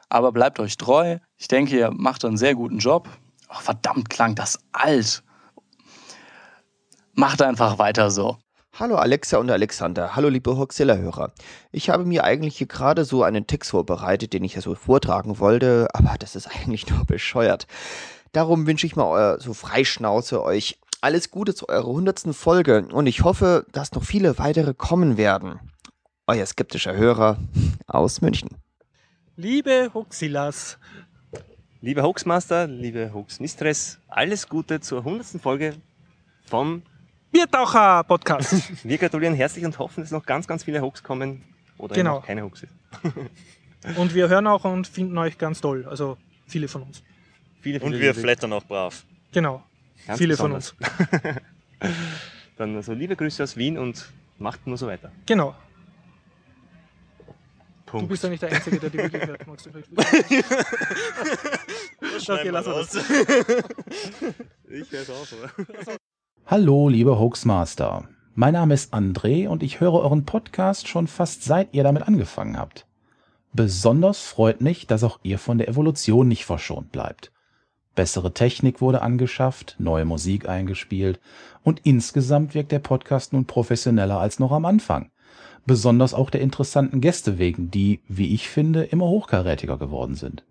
Aber 0.09 0.31
bleibt 0.31 0.59
euch 0.59 0.77
treu. 0.77 1.17
Ich 1.37 1.47
denke, 1.47 1.77
ihr 1.77 1.91
macht 1.91 2.23
einen 2.25 2.37
sehr 2.37 2.55
guten 2.55 2.77
Job. 2.77 3.09
Ach, 3.49 3.61
verdammt 3.61 4.09
klang 4.09 4.35
das 4.35 4.59
alt. 4.71 5.23
Macht 7.13 7.41
einfach 7.41 7.77
weiter 7.77 8.09
so. 8.09 8.37
Hallo 8.79 8.95
Alexa 8.95 9.37
und 9.37 9.51
Alexander. 9.51 10.15
Hallo 10.15 10.29
liebe 10.29 10.57
Hoxilla-Hörer. 10.57 11.31
Ich 11.71 11.91
habe 11.91 12.05
mir 12.05 12.23
eigentlich 12.23 12.57
hier 12.57 12.65
gerade 12.65 13.05
so 13.05 13.21
einen 13.21 13.45
Text 13.45 13.69
vorbereitet, 13.69 14.33
den 14.33 14.43
ich 14.43 14.55
ja 14.55 14.61
so 14.61 14.73
vortragen 14.73 15.37
wollte, 15.37 15.87
aber 15.93 16.15
das 16.17 16.35
ist 16.35 16.47
eigentlich 16.47 16.89
nur 16.89 17.05
bescheuert. 17.05 17.67
Darum 18.31 18.65
wünsche 18.65 18.87
ich 18.87 18.95
mal 18.95 19.05
euer 19.05 19.39
so 19.39 19.53
Freischnauze 19.53 20.41
euch 20.41 20.79
alles 21.03 21.31
Gute 21.31 21.53
zu 21.53 21.67
eurer 21.67 21.85
hundertsten 21.85 22.33
Folge 22.33 22.87
und 22.93 23.07
ich 23.07 23.25
hoffe, 23.25 23.65
dass 23.73 23.91
noch 23.91 24.03
viele 24.03 24.37
weitere 24.37 24.73
kommen 24.73 25.17
werden. 25.17 25.59
Euer 26.27 26.45
skeptischer 26.45 26.95
Hörer 26.95 27.37
aus 27.87 28.21
München. 28.21 28.49
Liebe 29.35 29.91
Hoxillas, 29.93 30.77
liebe 31.81 32.03
Hoaxmaster, 32.03 32.67
liebe 32.67 33.13
Hoax-Mistress, 33.13 33.99
alles 34.07 34.47
Gute 34.47 34.79
zur 34.79 35.03
hundertsten 35.03 35.41
Folge 35.41 35.75
vom 36.45 36.83
Biertaucher 37.33 38.05
Podcast. 38.05 38.71
Wir 38.85 38.97
gratulieren 38.97 39.35
herzlich 39.35 39.65
und 39.65 39.77
hoffen, 39.79 40.03
dass 40.03 40.11
noch 40.11 40.25
ganz, 40.25 40.47
ganz 40.47 40.63
viele 40.63 40.81
Hoax 40.81 41.03
kommen 41.03 41.43
oder 41.77 41.95
Genau. 41.95 42.21
keine 42.21 42.43
Hoaxes. 42.43 42.69
Und 43.97 44.15
wir 44.15 44.29
hören 44.29 44.47
auch 44.47 44.63
und 44.63 44.87
finden 44.87 45.17
euch 45.17 45.37
ganz 45.37 45.59
toll. 45.59 45.85
Also 45.89 46.17
viele 46.47 46.69
von 46.69 46.83
uns. 46.83 47.03
Viele, 47.59 47.81
Und 47.81 47.91
wir 47.99 48.15
flattern 48.15 48.53
auch 48.53 48.63
brav. 48.63 49.03
Genau. 49.33 49.61
Ganz 50.07 50.17
viele 50.19 50.33
besonders. 50.33 50.69
von 50.69 50.85
uns. 50.85 51.41
Dann 52.57 52.75
also 52.75 52.93
liebe 52.93 53.15
Grüße 53.15 53.43
aus 53.43 53.57
Wien 53.57 53.77
und 53.77 54.11
macht 54.37 54.65
nur 54.67 54.77
so 54.77 54.87
weiter. 54.87 55.11
Genau. 55.25 55.55
Punkt. 57.85 58.05
Du 58.05 58.09
bist 58.09 58.23
ja 58.23 58.29
nicht 58.29 58.41
der 58.41 58.51
Einzige, 58.51 58.79
der 58.79 58.89
die 58.89 58.97
wirklich 58.97 59.23
hört. 59.27 59.45
Magst 59.47 59.65
du 59.65 59.71
vielleicht 59.71 59.89
Das 62.01 62.29
Okay, 62.29 62.49
lass 62.49 62.65
das. 62.65 62.95
Ich 64.69 64.91
werde 64.91 65.13
auch, 65.13 65.27
oder? 65.31 65.97
Hallo, 66.47 66.89
liebe 66.89 67.19
Hoaxmaster. 67.19 68.07
Mein 68.35 68.53
Name 68.53 68.73
ist 68.73 68.93
André 68.93 69.47
und 69.47 69.61
ich 69.61 69.79
höre 69.79 69.93
euren 69.93 70.25
Podcast 70.25 70.87
schon 70.87 71.05
fast 71.07 71.43
seit 71.43 71.73
ihr 71.73 71.83
damit 71.83 72.03
angefangen 72.07 72.57
habt. 72.57 72.87
Besonders 73.53 74.23
freut 74.23 74.59
mich, 74.61 74.87
dass 74.87 75.03
auch 75.03 75.19
ihr 75.21 75.37
von 75.37 75.59
der 75.59 75.67
Evolution 75.67 76.27
nicht 76.27 76.45
verschont 76.45 76.91
bleibt. 76.91 77.31
Bessere 77.95 78.33
Technik 78.33 78.81
wurde 78.81 79.03
angeschafft, 79.03 79.75
neue 79.77 80.05
Musik 80.05 80.49
eingespielt 80.49 81.19
und 81.63 81.81
insgesamt 81.83 82.55
wirkt 82.55 82.71
der 82.71 82.79
Podcast 82.79 83.33
nun 83.33 83.45
professioneller 83.45 84.19
als 84.19 84.39
noch 84.39 84.51
am 84.51 84.65
Anfang. 84.65 85.11
Besonders 85.65 86.13
auch 86.13 86.29
der 86.29 86.41
interessanten 86.41 87.01
Gäste 87.01 87.37
wegen, 87.37 87.69
die, 87.69 88.01
wie 88.07 88.33
ich 88.33 88.49
finde, 88.49 88.83
immer 88.83 89.05
hochkarätiger 89.05 89.77
geworden 89.77 90.15
sind. 90.15 90.43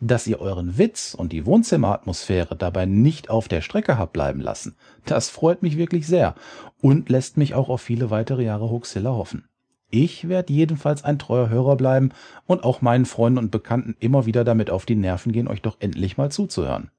Dass 0.00 0.26
ihr 0.26 0.40
euren 0.40 0.78
Witz 0.78 1.14
und 1.14 1.32
die 1.32 1.44
Wohnzimmeratmosphäre 1.44 2.54
dabei 2.54 2.86
nicht 2.86 3.30
auf 3.30 3.48
der 3.48 3.62
Strecke 3.62 3.98
habt 3.98 4.12
bleiben 4.12 4.40
lassen, 4.40 4.76
das 5.06 5.30
freut 5.30 5.62
mich 5.62 5.76
wirklich 5.76 6.06
sehr 6.06 6.34
und 6.82 7.08
lässt 7.08 7.36
mich 7.36 7.54
auch 7.54 7.68
auf 7.68 7.80
viele 7.80 8.10
weitere 8.10 8.44
Jahre 8.44 8.70
Hoaxilla 8.70 9.10
hoffen. 9.10 9.47
Ich 9.90 10.28
werde 10.28 10.52
jedenfalls 10.52 11.02
ein 11.02 11.18
treuer 11.18 11.48
Hörer 11.48 11.76
bleiben 11.76 12.10
und 12.46 12.62
auch 12.62 12.82
meinen 12.82 13.06
Freunden 13.06 13.38
und 13.38 13.50
Bekannten 13.50 13.96
immer 14.00 14.26
wieder 14.26 14.44
damit 14.44 14.70
auf 14.70 14.84
die 14.84 14.96
Nerven 14.96 15.32
gehen, 15.32 15.48
euch 15.48 15.62
doch 15.62 15.76
endlich 15.80 16.18
mal 16.18 16.30
zuzuhören. 16.30 16.90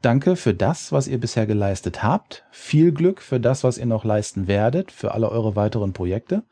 Danke 0.00 0.34
für 0.36 0.54
das, 0.54 0.90
was 0.92 1.06
ihr 1.06 1.18
bisher 1.18 1.46
geleistet 1.46 2.02
habt. 2.02 2.44
Viel 2.50 2.92
Glück 2.92 3.20
für 3.20 3.38
das, 3.40 3.62
was 3.62 3.78
ihr 3.78 3.86
noch 3.86 4.04
leisten 4.04 4.48
werdet, 4.48 4.90
für 4.90 5.12
alle 5.12 5.30
eure 5.30 5.54
weiteren 5.54 5.92
Projekte. 5.92 6.42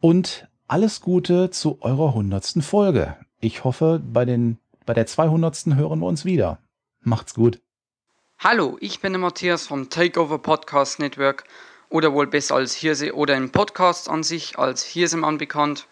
Und 0.00 0.48
alles 0.68 1.00
Gute 1.00 1.50
zu 1.50 1.78
eurer 1.80 2.14
hundertsten 2.14 2.62
Folge. 2.62 3.16
Ich 3.40 3.64
hoffe, 3.64 4.00
bei 4.04 4.24
den, 4.24 4.58
bei 4.86 4.94
der 4.94 5.06
200. 5.06 5.66
hören 5.74 5.98
wir 5.98 6.06
uns 6.06 6.24
wieder. 6.24 6.58
Macht's 7.00 7.34
gut. 7.34 7.60
Hallo, 8.38 8.78
ich 8.80 9.00
bin 9.00 9.12
der 9.12 9.20
Matthias 9.20 9.66
vom 9.66 9.90
Takeover 9.90 10.38
Podcast 10.38 10.98
Network 10.98 11.44
oder 11.90 12.14
wohl 12.14 12.26
besser 12.26 12.54
als 12.54 12.74
Hirse 12.74 13.14
oder 13.14 13.36
im 13.36 13.50
Podcast 13.50 14.08
an 14.08 14.22
sich 14.22 14.58
als 14.58 14.82
Hirsemann 14.84 15.36
bekannt. 15.36 15.86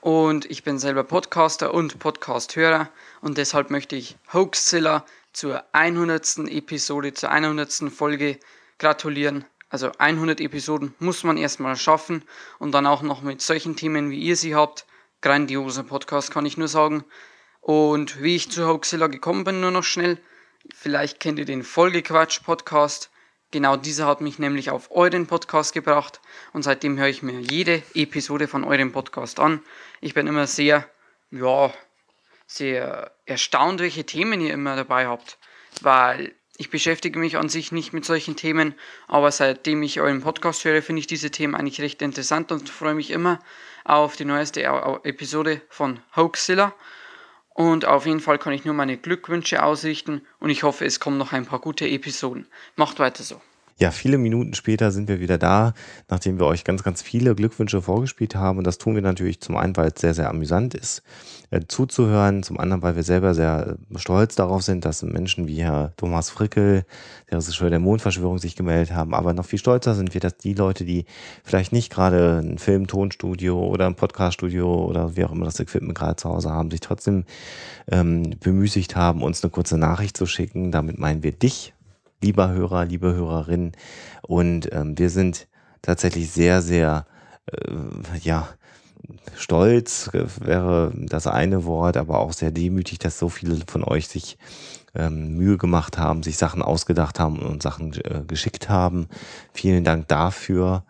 Und 0.00 0.50
ich 0.50 0.64
bin 0.64 0.78
selber 0.78 1.04
Podcaster 1.04 1.72
und 1.72 1.98
Podcast-Hörer 1.98 2.90
und 3.20 3.38
deshalb 3.38 3.70
möchte 3.70 3.94
ich 3.94 4.16
Hoaxzilla 4.32 5.06
zur 5.32 5.62
100. 5.72 6.38
Episode, 6.48 7.14
zur 7.14 7.30
100. 7.30 7.72
Folge 7.94 8.38
gratulieren. 8.78 9.44
Also 9.70 9.90
100 9.98 10.40
Episoden 10.40 10.94
muss 10.98 11.24
man 11.24 11.36
erstmal 11.36 11.76
schaffen 11.76 12.22
und 12.58 12.72
dann 12.72 12.86
auch 12.86 13.02
noch 13.02 13.22
mit 13.22 13.40
solchen 13.40 13.76
Themen, 13.76 14.10
wie 14.10 14.20
ihr 14.20 14.36
sie 14.36 14.54
habt. 14.54 14.86
Grandioser 15.20 15.84
Podcast, 15.84 16.30
kann 16.30 16.46
ich 16.46 16.56
nur 16.56 16.68
sagen. 16.68 17.04
Und 17.60 18.22
wie 18.22 18.36
ich 18.36 18.50
zu 18.50 18.66
Hoaxilla 18.66 19.06
gekommen 19.06 19.44
bin, 19.44 19.60
nur 19.60 19.70
noch 19.70 19.84
schnell. 19.84 20.18
Vielleicht 20.74 21.18
kennt 21.18 21.38
ihr 21.38 21.44
den 21.44 21.64
Folgequatsch-Podcast. 21.64 23.10
Genau 23.54 23.76
dieser 23.76 24.08
hat 24.08 24.20
mich 24.20 24.40
nämlich 24.40 24.70
auf 24.70 24.90
euren 24.90 25.28
Podcast 25.28 25.72
gebracht 25.74 26.20
und 26.52 26.64
seitdem 26.64 26.98
höre 26.98 27.06
ich 27.06 27.22
mir 27.22 27.38
jede 27.38 27.84
Episode 27.94 28.48
von 28.48 28.64
eurem 28.64 28.90
Podcast 28.90 29.38
an. 29.38 29.62
Ich 30.00 30.12
bin 30.12 30.26
immer 30.26 30.48
sehr, 30.48 30.88
ja, 31.30 31.72
sehr 32.48 33.12
erstaunt, 33.26 33.78
welche 33.78 34.02
Themen 34.02 34.40
ihr 34.40 34.52
immer 34.52 34.74
dabei 34.74 35.06
habt, 35.06 35.38
weil 35.82 36.34
ich 36.56 36.68
beschäftige 36.68 37.16
mich 37.16 37.36
an 37.36 37.48
sich 37.48 37.70
nicht 37.70 37.92
mit 37.92 38.04
solchen 38.04 38.34
Themen, 38.34 38.74
aber 39.06 39.30
seitdem 39.30 39.84
ich 39.84 40.00
euren 40.00 40.22
Podcast 40.22 40.64
höre, 40.64 40.82
finde 40.82 40.98
ich 40.98 41.06
diese 41.06 41.30
Themen 41.30 41.54
eigentlich 41.54 41.80
recht 41.80 42.02
interessant 42.02 42.50
und 42.50 42.68
freue 42.68 42.94
mich 42.94 43.12
immer 43.12 43.38
auf 43.84 44.16
die 44.16 44.24
neueste 44.24 44.64
Episode 44.64 45.60
von 45.68 46.00
Hoaxilla. 46.16 46.74
Und 47.54 47.84
auf 47.84 48.04
jeden 48.04 48.20
Fall 48.20 48.38
kann 48.38 48.52
ich 48.52 48.64
nur 48.64 48.74
meine 48.74 48.96
Glückwünsche 48.96 49.62
ausrichten 49.62 50.22
und 50.40 50.50
ich 50.50 50.64
hoffe, 50.64 50.84
es 50.84 50.98
kommen 50.98 51.18
noch 51.18 51.32
ein 51.32 51.46
paar 51.46 51.60
gute 51.60 51.88
Episoden. 51.88 52.48
Macht 52.74 52.98
weiter 52.98 53.22
so. 53.22 53.40
Ja, 53.76 53.90
viele 53.90 54.18
Minuten 54.18 54.54
später 54.54 54.92
sind 54.92 55.08
wir 55.08 55.18
wieder 55.18 55.36
da, 55.36 55.74
nachdem 56.08 56.38
wir 56.38 56.46
euch 56.46 56.62
ganz, 56.62 56.84
ganz 56.84 57.02
viele 57.02 57.34
Glückwünsche 57.34 57.82
vorgespielt 57.82 58.36
haben. 58.36 58.58
Und 58.58 58.66
das 58.68 58.78
tun 58.78 58.94
wir 58.94 59.02
natürlich 59.02 59.40
zum 59.40 59.56
einen, 59.56 59.76
weil 59.76 59.88
es 59.88 60.00
sehr, 60.00 60.14
sehr 60.14 60.30
amüsant 60.30 60.74
ist, 60.74 61.02
äh, 61.50 61.60
zuzuhören. 61.66 62.44
Zum 62.44 62.60
anderen, 62.60 62.82
weil 62.82 62.94
wir 62.94 63.02
selber 63.02 63.34
sehr 63.34 63.76
äh, 63.92 63.98
stolz 63.98 64.36
darauf 64.36 64.62
sind, 64.62 64.84
dass 64.84 65.02
Menschen 65.02 65.48
wie 65.48 65.60
Herr 65.64 65.92
Thomas 65.96 66.30
Frickel, 66.30 66.84
der 67.32 67.38
Regisseur 67.38 67.68
der 67.68 67.80
Mondverschwörung, 67.80 68.38
sich 68.38 68.54
gemeldet 68.54 68.94
haben. 68.94 69.12
Aber 69.12 69.34
noch 69.34 69.44
viel 69.44 69.58
stolzer 69.58 69.96
sind 69.96 70.14
wir, 70.14 70.20
dass 70.20 70.36
die 70.36 70.54
Leute, 70.54 70.84
die 70.84 71.04
vielleicht 71.42 71.72
nicht 71.72 71.90
gerade 71.92 72.42
ein 72.44 72.58
Film, 72.58 72.86
Tonstudio 72.86 73.58
oder 73.60 73.86
ein 73.86 73.96
Podcaststudio 73.96 74.84
oder 74.84 75.16
wie 75.16 75.24
auch 75.24 75.32
immer 75.32 75.46
das 75.46 75.58
Equipment 75.58 75.96
gerade 75.98 76.14
zu 76.14 76.28
Hause 76.28 76.50
haben, 76.50 76.70
sich 76.70 76.80
trotzdem 76.80 77.24
ähm, 77.90 78.36
bemüßigt 78.38 78.94
haben, 78.94 79.20
uns 79.20 79.42
eine 79.42 79.50
kurze 79.50 79.78
Nachricht 79.78 80.16
zu 80.16 80.26
schicken. 80.26 80.70
Damit 80.70 81.00
meinen 81.00 81.24
wir 81.24 81.32
dich, 81.32 81.74
lieber 82.22 82.50
Hörer, 82.50 82.84
liebe 82.84 83.14
Hörerin. 83.14 83.72
Und 84.22 84.72
ähm, 84.72 84.98
wir 84.98 85.10
sind 85.10 85.48
tatsächlich 85.82 86.30
sehr, 86.30 86.62
sehr, 86.62 87.06
äh, 87.50 88.18
ja, 88.22 88.48
stolz 89.36 90.10
äh, 90.12 90.24
wäre 90.40 90.92
das 90.94 91.26
eine 91.26 91.64
Wort, 91.64 91.96
aber 91.96 92.20
auch 92.20 92.32
sehr 92.32 92.50
demütig, 92.50 92.98
dass 92.98 93.18
so 93.18 93.28
viele 93.28 93.58
von 93.66 93.84
euch 93.84 94.08
sich 94.08 94.38
ähm, 94.94 95.36
Mühe 95.36 95.58
gemacht 95.58 95.98
haben, 95.98 96.22
sich 96.22 96.36
Sachen 96.36 96.62
ausgedacht 96.62 97.20
haben 97.20 97.38
und 97.38 97.62
Sachen 97.62 97.92
äh, 98.04 98.22
geschickt 98.26 98.68
haben. 98.68 99.08
Vielen 99.52 99.84
Dank 99.84 100.08
dafür. 100.08 100.84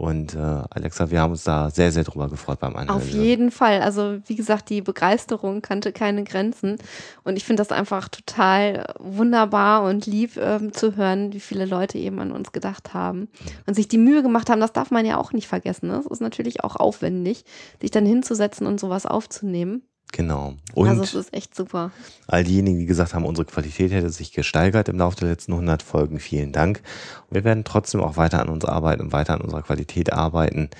Und 0.00 0.34
äh, 0.34 0.38
Alexa, 0.38 1.10
wir 1.10 1.20
haben 1.20 1.32
uns 1.32 1.44
da 1.44 1.68
sehr, 1.68 1.92
sehr 1.92 2.04
drüber 2.04 2.30
gefreut 2.30 2.58
beim 2.58 2.74
Anhören. 2.74 2.96
Auf 3.02 3.06
jeden 3.10 3.50
Fall. 3.50 3.82
Also 3.82 4.20
wie 4.24 4.34
gesagt, 4.34 4.70
die 4.70 4.80
Begeisterung 4.80 5.60
kannte 5.60 5.92
keine 5.92 6.24
Grenzen. 6.24 6.78
Und 7.22 7.36
ich 7.36 7.44
finde 7.44 7.60
das 7.60 7.70
einfach 7.70 8.08
total 8.08 8.94
wunderbar 8.98 9.82
und 9.82 10.06
lieb 10.06 10.38
ähm, 10.38 10.72
zu 10.72 10.96
hören, 10.96 11.34
wie 11.34 11.40
viele 11.40 11.66
Leute 11.66 11.98
eben 11.98 12.18
an 12.18 12.32
uns 12.32 12.52
gedacht 12.52 12.94
haben 12.94 13.28
und 13.66 13.74
sich 13.74 13.88
die 13.88 13.98
Mühe 13.98 14.22
gemacht 14.22 14.48
haben. 14.48 14.62
Das 14.62 14.72
darf 14.72 14.90
man 14.90 15.04
ja 15.04 15.18
auch 15.18 15.34
nicht 15.34 15.48
vergessen. 15.48 15.88
Ne? 15.88 15.96
Es 15.96 16.06
ist 16.06 16.22
natürlich 16.22 16.64
auch 16.64 16.76
aufwendig, 16.76 17.44
sich 17.82 17.90
dann 17.90 18.06
hinzusetzen 18.06 18.66
und 18.66 18.80
sowas 18.80 19.04
aufzunehmen. 19.04 19.82
Genau. 20.12 20.54
Und 20.74 20.88
also 20.88 21.02
es 21.02 21.14
ist 21.14 21.32
echt 21.32 21.54
super. 21.54 21.92
all 22.26 22.44
diejenigen, 22.44 22.78
die 22.78 22.86
gesagt 22.86 23.14
haben, 23.14 23.24
unsere 23.24 23.44
Qualität 23.44 23.92
hätte 23.92 24.10
sich 24.10 24.32
gesteigert 24.32 24.88
im 24.88 24.98
Laufe 24.98 25.16
der 25.16 25.28
letzten 25.28 25.52
100 25.52 25.82
Folgen, 25.82 26.18
vielen 26.18 26.52
Dank. 26.52 26.82
Wir 27.30 27.44
werden 27.44 27.64
trotzdem 27.64 28.00
auch 28.00 28.16
weiter 28.16 28.40
an 28.40 28.48
uns 28.48 28.64
arbeiten 28.64 29.02
und 29.02 29.12
weiter 29.12 29.34
an 29.34 29.40
unserer 29.40 29.62
Qualität 29.62 30.12
arbeiten. 30.12 30.70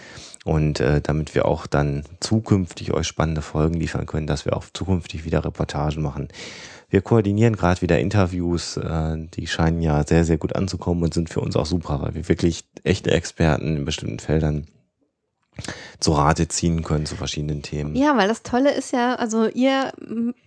Und 0.45 0.81
äh, 0.81 1.01
damit 1.03 1.35
wir 1.35 1.47
auch 1.47 1.67
dann 1.67 2.05
zukünftig 2.21 2.93
euch 2.93 3.07
spannende 3.07 3.43
Folgen 3.43 3.75
liefern 3.75 4.07
können, 4.07 4.27
dass 4.27 4.47
wir 4.47 4.57
auch 4.57 4.65
zukünftig 4.73 5.25
wieder 5.25 5.45
Reportagen 5.45 6.03
machen. 6.03 6.29
Wir 6.89 7.03
koordinieren 7.03 7.57
gerade 7.57 7.83
wieder 7.83 8.01
Interviews, 8.01 8.77
äh, 8.79 9.17
die 9.35 9.47
scheinen 9.47 9.83
ja 9.83 10.05
sehr, 10.07 10.25
sehr 10.25 10.39
gut 10.39 10.57
anzukommen 10.57 11.05
und 11.05 11.15
sind 11.15 11.29
für 11.29 11.41
uns 11.41 11.57
auch 11.57 11.67
super, 11.67 12.01
weil 12.03 12.15
wir 12.15 12.29
wirklich 12.29 12.65
echte 12.85 13.11
Experten 13.11 13.77
in 13.77 13.85
bestimmten 13.85 14.19
Feldern 14.19 14.67
zu 15.99 16.13
Rate 16.13 16.49
ziehen 16.49 16.83
können 16.83 17.07
zu 17.07 17.17
verschiedenen 17.17 17.63
Themen. 17.63 17.95
Ja, 17.95 18.17
weil 18.17 18.29
das 18.29 18.43
Tolle 18.43 18.73
ist 18.73 18.93
ja, 18.93 19.15
also 19.15 19.47
ihr 19.47 19.93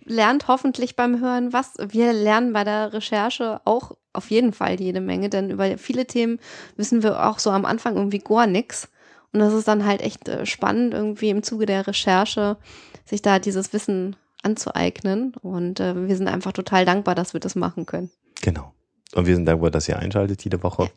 lernt 0.04 0.48
hoffentlich 0.48 0.96
beim 0.96 1.20
Hören 1.20 1.52
was. 1.52 1.74
Wir 1.88 2.12
lernen 2.12 2.52
bei 2.52 2.64
der 2.64 2.92
Recherche 2.92 3.60
auch 3.64 3.92
auf 4.12 4.30
jeden 4.30 4.52
Fall 4.52 4.80
jede 4.80 5.00
Menge, 5.00 5.28
denn 5.28 5.50
über 5.50 5.76
viele 5.78 6.06
Themen 6.06 6.38
wissen 6.76 7.02
wir 7.02 7.26
auch 7.26 7.38
so 7.38 7.50
am 7.50 7.64
Anfang 7.64 7.96
irgendwie 7.96 8.20
gar 8.20 8.46
nichts. 8.46 8.88
Und 9.32 9.40
das 9.40 9.52
ist 9.52 9.66
dann 9.66 9.84
halt 9.84 10.00
echt 10.00 10.28
äh, 10.28 10.46
spannend, 10.46 10.94
irgendwie 10.94 11.30
im 11.30 11.42
Zuge 11.42 11.66
der 11.66 11.86
Recherche 11.86 12.56
sich 13.04 13.20
da 13.20 13.40
dieses 13.40 13.72
Wissen 13.72 14.14
anzueignen. 14.44 15.34
Und 15.42 15.80
äh, 15.80 16.06
wir 16.08 16.16
sind 16.16 16.28
einfach 16.28 16.52
total 16.52 16.84
dankbar, 16.84 17.16
dass 17.16 17.32
wir 17.32 17.40
das 17.40 17.56
machen 17.56 17.84
können. 17.84 18.10
Genau. 18.42 18.72
Und 19.14 19.26
wir 19.26 19.34
sind 19.34 19.46
dankbar, 19.46 19.70
dass 19.70 19.88
ihr 19.88 19.98
einschaltet 19.98 20.44
jede 20.44 20.62
Woche. 20.62 20.90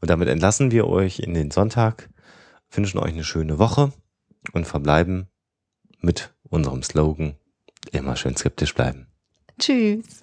Und 0.00 0.10
damit 0.10 0.28
entlassen 0.28 0.70
wir 0.70 0.86
euch 0.86 1.20
in 1.20 1.34
den 1.34 1.50
Sonntag, 1.50 2.10
wünschen 2.70 2.98
euch 2.98 3.12
eine 3.12 3.24
schöne 3.24 3.58
Woche 3.58 3.92
und 4.52 4.66
verbleiben 4.66 5.28
mit 6.00 6.34
unserem 6.42 6.82
Slogan 6.82 7.36
immer 7.92 8.16
schön 8.16 8.36
skeptisch 8.36 8.74
bleiben. 8.74 9.08
Tschüss. 9.58 10.22